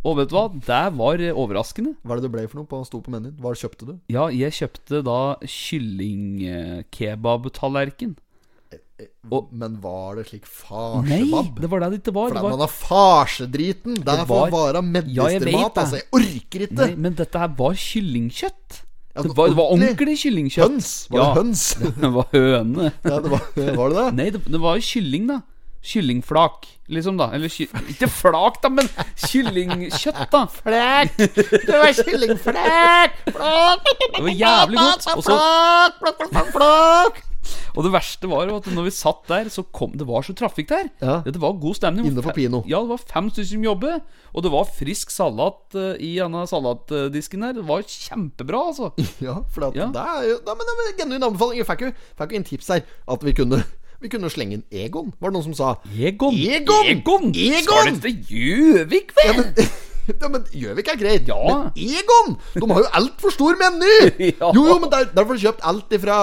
Og 0.06 0.16
vet 0.18 0.30
du 0.30 0.36
hva? 0.36 0.48
Det 0.54 0.94
var 0.98 1.14
eh, 1.20 1.34
overraskende. 1.34 1.96
Hva 2.06 2.12
er 2.14 2.18
det 2.22 2.26
det 2.28 2.32
ble 2.36 2.48
for 2.48 2.58
noe 2.60 2.68
på 2.70 2.84
sto 2.86 3.00
på 3.02 3.10
menyen? 3.12 3.34
Hva 3.40 3.54
kjøpte 3.56 3.86
du? 3.88 3.94
Ja, 4.14 4.28
jeg 4.30 4.52
kjøpte 4.54 5.02
da 5.04 5.36
kyllingkebabtallerken. 5.42 8.16
Og- 9.30 9.50
Men 9.54 9.80
var 9.82 10.16
det 10.16 10.26
slik 10.30 10.46
Nei, 11.06 11.20
det 11.60 11.70
var 11.70 11.80
det 11.84 11.90
det 11.92 12.00
ikke 12.02 12.14
var. 12.16 12.30
For 12.30 12.34
Det 12.34 12.58
var 12.58 12.64
er 12.66 12.74
farsedriten. 12.74 13.96
Det 14.04 14.28
får 14.28 14.50
være 14.52 14.82
medistermat. 14.82 15.76
Ja, 15.76 15.82
Altså, 15.84 15.96
jeg 16.00 16.08
orker 16.14 16.60
ikke. 16.66 16.78
Nei, 16.82 16.96
men 16.96 17.14
dette 17.14 17.38
her 17.38 17.48
var 17.60 17.74
kyllingkjøtt. 17.74 18.82
Ja, 19.18 19.22
Det 19.24 19.36
var, 19.38 19.48
det 19.50 19.58
var 19.58 19.72
ordentlig 19.74 20.18
kyllingkjøtt. 20.24 20.70
Høns? 20.70 21.08
Var 21.10 21.20
Ja. 21.20 21.34
det 21.34 21.44
høns? 21.44 21.62
Det 22.02 22.12
var 22.14 22.26
høne. 22.34 22.92
ja, 23.06 23.20
det 23.20 23.30
var, 23.30 23.42
var 23.76 23.90
det 23.90 23.98
det? 23.98 24.14
Nei, 24.18 24.30
det, 24.32 24.44
det 24.46 24.60
var 24.62 24.76
jo 24.78 24.82
kylling, 24.82 25.28
da. 25.28 25.40
Kyllingflak, 25.88 26.66
liksom, 26.90 27.18
da. 27.18 27.30
Eller 27.34 27.48
ky 27.54 27.68
ikke 27.94 28.10
flak, 28.12 28.62
da, 28.64 28.70
men 28.70 28.90
kyllingkjøtt, 29.16 30.26
da. 30.34 30.42
Flak! 30.52 31.14
Det 31.18 31.70
var 31.70 31.94
kyllingflak! 31.94 33.14
Flak! 33.30 33.86
Det 34.18 34.24
var 34.26 34.34
jævlig 34.34 34.78
godt. 34.82 35.08
Også, 35.16 35.38
Flak! 35.38 36.02
Flak! 36.02 36.30
Flak! 36.34 36.52
Flak! 36.58 37.24
Og 37.76 37.86
det 37.86 37.92
verste 37.94 38.30
var 38.32 38.48
jo 38.50 38.58
at 38.60 38.68
når 38.74 38.88
vi 38.88 38.94
satt 38.96 39.24
der, 39.30 39.50
så 39.54 39.64
kom 39.76 39.94
det 39.98 40.08
var 40.10 40.26
så 40.28 40.36
trafikk 40.38 40.70
der. 40.72 40.90
Ja. 41.02 41.18
Det 41.26 41.40
var 41.42 41.56
god 41.62 41.78
stemning. 41.80 42.08
Inne 42.12 42.24
på 42.26 42.34
Pino. 42.36 42.64
Ja, 42.70 42.82
det 42.84 42.90
var 42.94 43.02
fem 43.04 43.30
stykker 43.32 43.52
som 43.56 43.66
jobbet. 43.68 44.06
Og 44.34 44.44
det 44.46 44.52
var 44.54 44.70
frisk 44.70 45.12
salat 45.14 45.76
eh, 45.78 45.96
i 46.04 46.14
denne 46.20 46.46
salatdisken 46.50 47.46
der. 47.48 47.58
Det 47.60 47.66
var 47.68 47.84
kjempebra, 47.88 48.64
altså. 48.72 48.92
Ja, 49.28 49.40
for 49.54 49.70
at 49.70 49.76
Ja. 49.78 49.90
det 49.94 50.04
er 50.04 50.24
jo 50.32 50.38
Nei, 50.48 50.54
men 50.60 50.70
det 50.70 50.78
er 50.88 50.96
genuin 51.04 51.24
anbefaling. 51.32 51.60
Jeg 51.62 51.68
fikk 51.70 51.86
jo, 51.88 51.92
fikk 52.20 52.32
jo 52.36 52.42
en 52.44 52.48
tips 52.54 52.72
her 52.76 52.82
at 53.08 53.24
vi 53.26 53.34
kunne 53.38 53.64
Vi 53.98 54.10
kunne 54.14 54.30
slenge 54.30 54.60
inn 54.60 54.64
Egon, 54.70 55.08
var 55.18 55.32
det 55.32 55.40
noen 55.40 55.48
som 55.48 55.56
sa. 55.58 55.70
Egon! 55.98 56.36
Egon! 56.38 56.86
Egon! 56.92 57.32
Egon! 57.34 57.64
Skal 57.66 57.96
du 57.96 58.02
til 58.04 58.20
Gjøvik, 58.30 59.10
vel? 59.18 59.32
Ja, 59.32 59.34
men, 59.40 59.72
ja, 60.22 60.30
men 60.32 60.46
Gjøvik 60.52 60.88
er 60.94 61.00
greit. 61.02 61.28
Ja. 61.28 61.38
Men 61.48 61.72
Egon! 61.76 62.38
De 62.56 62.70
har 62.72 62.82
jo 62.86 62.90
altfor 63.02 63.34
stor 63.36 63.60
meny! 63.60 63.94
Ja. 64.42 64.52
Jo, 64.56 64.64
jo, 64.72 64.80
men 64.84 64.90
der, 64.94 65.10
der 65.14 65.26
får 65.28 65.38
du 65.40 65.46
kjøpt 65.48 65.64
alt 65.68 65.94
ifra 65.98 66.18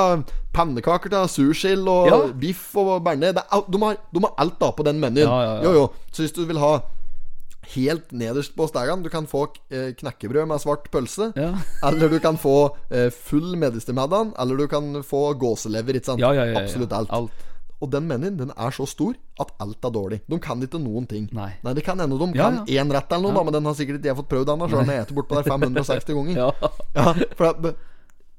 pannekaker 0.55 1.11
til 1.11 1.29
sursild 1.29 1.89
og 1.91 2.07
Ja. 2.11 2.19
biff 2.39 2.69
og 2.79 3.07
er 3.07 3.43
alt- 3.51 3.71
De, 3.73 3.79
har- 3.83 3.97
de 4.15 4.21
har 4.23 4.35
alt 4.39 4.59
da 4.61 4.71
på 4.71 4.85
den 4.87 5.01
menyen. 5.03 5.27
Ja. 5.29 5.57
Jo, 5.65 5.73
jo. 5.81 5.87
Så 6.13 6.23
hvis 6.23 6.33
du 6.37 6.45
vil 6.47 6.59
ha 6.63 6.77
helt 7.75 8.11
nederst 8.13 8.53
på 8.59 8.67
stegene 8.69 9.03
Du 9.03 9.09
kan 9.09 9.25
få 9.27 9.47
eh, 9.73 9.93
knekkebrød 9.97 10.47
med 10.51 10.61
svart 10.61 10.91
pølse. 10.93 11.31
Ja. 11.37 11.55
Eller 11.89 12.09
du 12.13 12.19
kan 12.21 12.37
få 12.39 12.77
eh, 12.91 13.09
full 13.11 13.57
medistermiddag. 13.57 14.35
Eller 14.39 14.57
du 14.57 14.67
kan 14.71 15.03
få 15.03 15.33
gåselever. 15.41 15.97
Ikke 15.99 16.13
sant? 16.13 16.21
Ja, 16.21 16.33
ja, 16.37 16.45
ja, 16.45 16.53
ja. 16.59 16.63
Absolutt 16.65 16.93
alt. 16.93 17.11
Alt. 17.11 17.31
Og 17.85 17.91
den 17.93 18.07
menyen 18.09 18.39
den 18.41 18.53
er 18.57 18.75
så 18.75 18.87
stor 18.89 19.17
at 19.43 19.51
alt 19.61 19.85
er 19.85 19.93
dårlig. 19.95 20.21
De 20.31 20.39
kan 20.43 20.63
ikke 20.65 20.81
noen 20.81 21.09
ting. 21.11 21.27
Nei. 21.37 21.51
det 21.77 21.85
kan 21.85 22.01
hende 22.01 22.17
de 22.21 22.31
Ja, 22.39 22.49
kan 22.49 22.63
ja. 22.71 22.85
rett 22.97 23.13
eller 23.13 23.29
noe, 23.29 23.37
da, 23.37 23.43
men 23.49 23.59
den 23.59 23.69
har 23.69 23.77
sikkert 23.77 24.01
ikke 24.01 24.13
jeg 24.13 24.21
fått 24.23 24.31
prøvd 24.31 24.55
ennå. 24.55 24.69
Sjøl 24.71 24.85
om 24.85 24.93
jeg 24.95 25.09
spiser 25.09 25.19
bortpå 25.19 25.41
der 25.41 25.51
560 25.55 26.17
ganger. 26.21 26.39
Ja. 26.39 26.71
Ja, 26.95 27.13
for 27.37 27.51
at, 27.51 27.61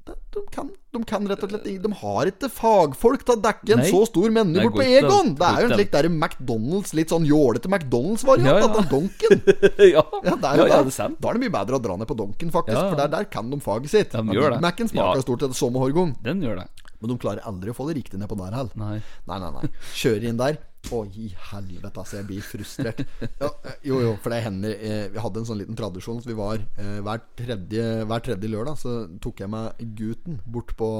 de, 0.06 0.42
kan, 0.54 0.68
de 0.94 1.00
kan 1.08 1.24
rett 1.26 1.42
og 1.42 1.50
slett 1.50 1.64
De 1.82 1.90
har 2.00 2.28
ikke 2.30 2.48
fagfolk 2.52 3.24
til 3.26 3.34
å 3.34 3.40
dekke 3.42 3.72
en 3.74 3.80
Nei. 3.82 3.88
så 3.90 4.02
stor 4.06 4.30
meny 4.34 4.54
Nei, 4.54 4.66
bort 4.68 4.76
på 4.78 4.84
Egon! 4.86 5.32
Det 5.38 5.48
er 5.48 5.64
jo 5.64 5.70
en 5.70 5.74
slik 5.80 5.92
der 5.94 6.08
McDonald's, 6.12 6.92
litt 6.96 7.12
sånn 7.14 7.26
jålete 7.26 7.70
McDonald's-variant 7.70 8.52
Ja, 8.52 8.58
ja. 8.62 8.70
av 8.70 8.90
Donken. 8.92 9.42
ja. 9.96 10.04
Ja, 10.22 10.36
det 10.36 10.50
er 10.52 10.62
jo 10.62 10.68
ja, 10.70 10.80
det. 10.82 10.92
det 10.92 10.98
er. 11.06 11.16
Da 11.18 11.30
er 11.32 11.38
det 11.38 11.44
mye 11.46 11.54
bedre 11.58 11.80
å 11.80 11.84
dra 11.88 11.98
ned 11.98 12.10
på 12.10 12.18
Donken, 12.18 12.52
faktisk. 12.54 12.78
For 12.78 12.98
der, 13.00 13.10
der 13.16 13.30
kan 13.32 13.50
de 13.50 13.60
faget 13.64 13.92
sitt. 13.92 14.14
De 14.14 14.36
det. 14.36 14.60
Mac-en 14.62 14.92
smaker 14.92 15.24
stort 15.26 15.46
sett 15.46 15.58
som 15.58 15.78
hårgong. 15.80 16.14
Den 16.26 16.44
gjør 16.44 16.62
det. 16.62 16.68
Men 17.00 17.12
de 17.12 17.18
klarer 17.20 17.44
aldri 17.48 17.72
å 17.72 17.76
få 17.76 17.86
det 17.90 17.98
riktig 17.98 18.20
ned 18.20 18.30
på 18.30 18.38
der 18.40 18.54
heller. 18.56 18.72
Nei. 18.80 18.96
Nei, 19.28 19.38
nei, 19.42 19.50
nei. 19.58 19.70
Kjører 19.98 20.26
inn 20.30 20.40
der. 20.40 20.58
Å, 20.86 21.00
i 21.18 21.28
helvete, 21.50 21.90
altså. 21.98 22.20
Jeg 22.20 22.28
blir 22.28 22.44
frustrert. 22.46 23.02
Ja, 23.42 23.50
eh, 23.66 23.76
jo, 23.90 24.00
jo, 24.04 24.14
for 24.22 24.32
det 24.32 24.40
hender 24.44 24.74
eh, 24.76 25.06
Vi 25.12 25.20
hadde 25.22 25.42
en 25.42 25.48
sånn 25.48 25.58
liten 25.60 25.78
tradisjon. 25.78 26.20
at 26.22 26.28
vi 26.30 26.36
var 26.38 26.62
eh, 26.78 26.98
hver, 27.04 27.24
tredje, 27.38 27.86
hver 28.06 28.22
tredje 28.22 28.50
lørdag 28.52 28.78
Så 28.80 28.92
tok 29.24 29.42
jeg 29.42 29.50
med 29.52 29.82
gutten 29.98 30.38
bort 30.46 30.72
på 30.78 30.90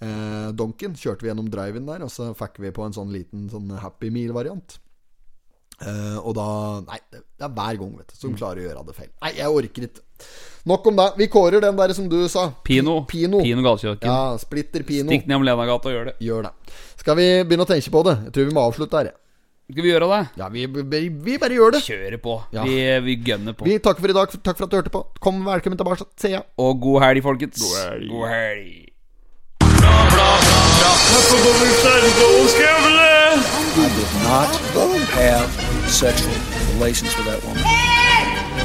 eh, 0.00 0.48
Donken. 0.56 0.96
Kjørte 0.98 1.26
vi 1.26 1.30
gjennom 1.32 1.50
drive-in 1.52 1.88
der, 1.88 2.06
og 2.06 2.12
så 2.12 2.30
fikk 2.38 2.62
vi 2.64 2.72
på 2.74 2.86
en 2.86 2.96
sånn 2.96 3.12
liten 3.14 3.48
sånn 3.52 3.70
Happy 3.82 4.10
Meal-variant. 4.14 4.78
Eh, 5.80 6.18
og 6.20 6.34
da 6.36 6.46
Nei, 6.88 6.98
det 7.12 7.46
er 7.46 7.52
hver 7.56 7.78
gang, 7.80 7.92
vet 8.00 8.12
du, 8.12 8.16
som 8.20 8.36
klarer 8.36 8.64
å 8.64 8.66
gjøre 8.68 8.86
det 8.88 8.96
feil. 8.96 9.12
Nei, 9.22 9.34
jeg 9.38 9.60
orker 9.60 9.86
ikke. 9.90 10.06
Nok 10.68 10.86
om 10.90 10.96
det. 10.96 11.08
Vi 11.16 11.26
kårer 11.32 11.62
den 11.64 11.76
der 11.78 11.94
som 11.96 12.08
du 12.10 12.18
sa. 12.28 12.50
Pino. 12.64 13.00
Pino. 13.08 13.40
Pino 13.42 13.64
Galkjøkken. 13.64 14.04
Ja, 14.10 14.36
Splitter 14.40 14.84
Pino. 14.84 15.08
Stikk 15.08 15.26
ned 15.30 15.40
om 15.40 15.46
Lenagata 15.46 15.88
og 15.88 15.96
gjør 15.96 16.10
det. 16.10 16.14
Gjør 16.24 16.48
det. 16.48 16.76
Skal 17.00 17.16
vi 17.16 17.28
begynne 17.48 17.64
å 17.64 17.70
tenke 17.70 17.94
på 17.94 18.04
det? 18.10 18.16
Jeg 18.28 18.36
tror 18.36 18.48
vi 18.50 18.56
må 18.58 18.66
avslutte 18.68 19.00
her. 19.00 19.12
Skal 19.70 19.86
vi 19.86 19.92
gjøre 19.92 20.08
det? 20.10 20.20
Ja, 20.40 20.48
vi, 20.50 20.66
vi, 20.66 21.00
vi 21.24 21.38
bare 21.38 21.54
gjør 21.54 21.76
det. 21.76 21.82
Kjører 21.86 22.20
på. 22.22 22.36
Ja. 22.52 22.64
Vi, 22.66 22.76
vi 23.06 23.16
gønner 23.24 23.54
på. 23.56 23.68
Vi 23.68 23.78
takker 23.78 24.02
for 24.04 24.12
i 24.12 24.16
dag. 24.16 24.34
Takk 24.42 24.58
for 24.58 24.66
at 24.66 24.72
du 24.72 24.78
hørte 24.80 24.92
på. 24.92 25.04
Kom 25.22 25.40
velkommen 25.46 25.78
tilbake, 25.80 26.08
Se 26.20 26.34
ja. 26.34 26.42
Og 26.60 26.80
god 26.82 27.04
helg, 27.06 27.22
folkens. 27.24 27.62
God 28.10 28.26
helg. 28.28 28.86
I 34.30 34.46
did 34.52 34.84
not 34.84 35.08
have 35.14 35.48
sexual 35.88 36.34
relations 36.74 37.16
with 37.16 37.26
that 37.26 37.42
woman. 37.44 37.89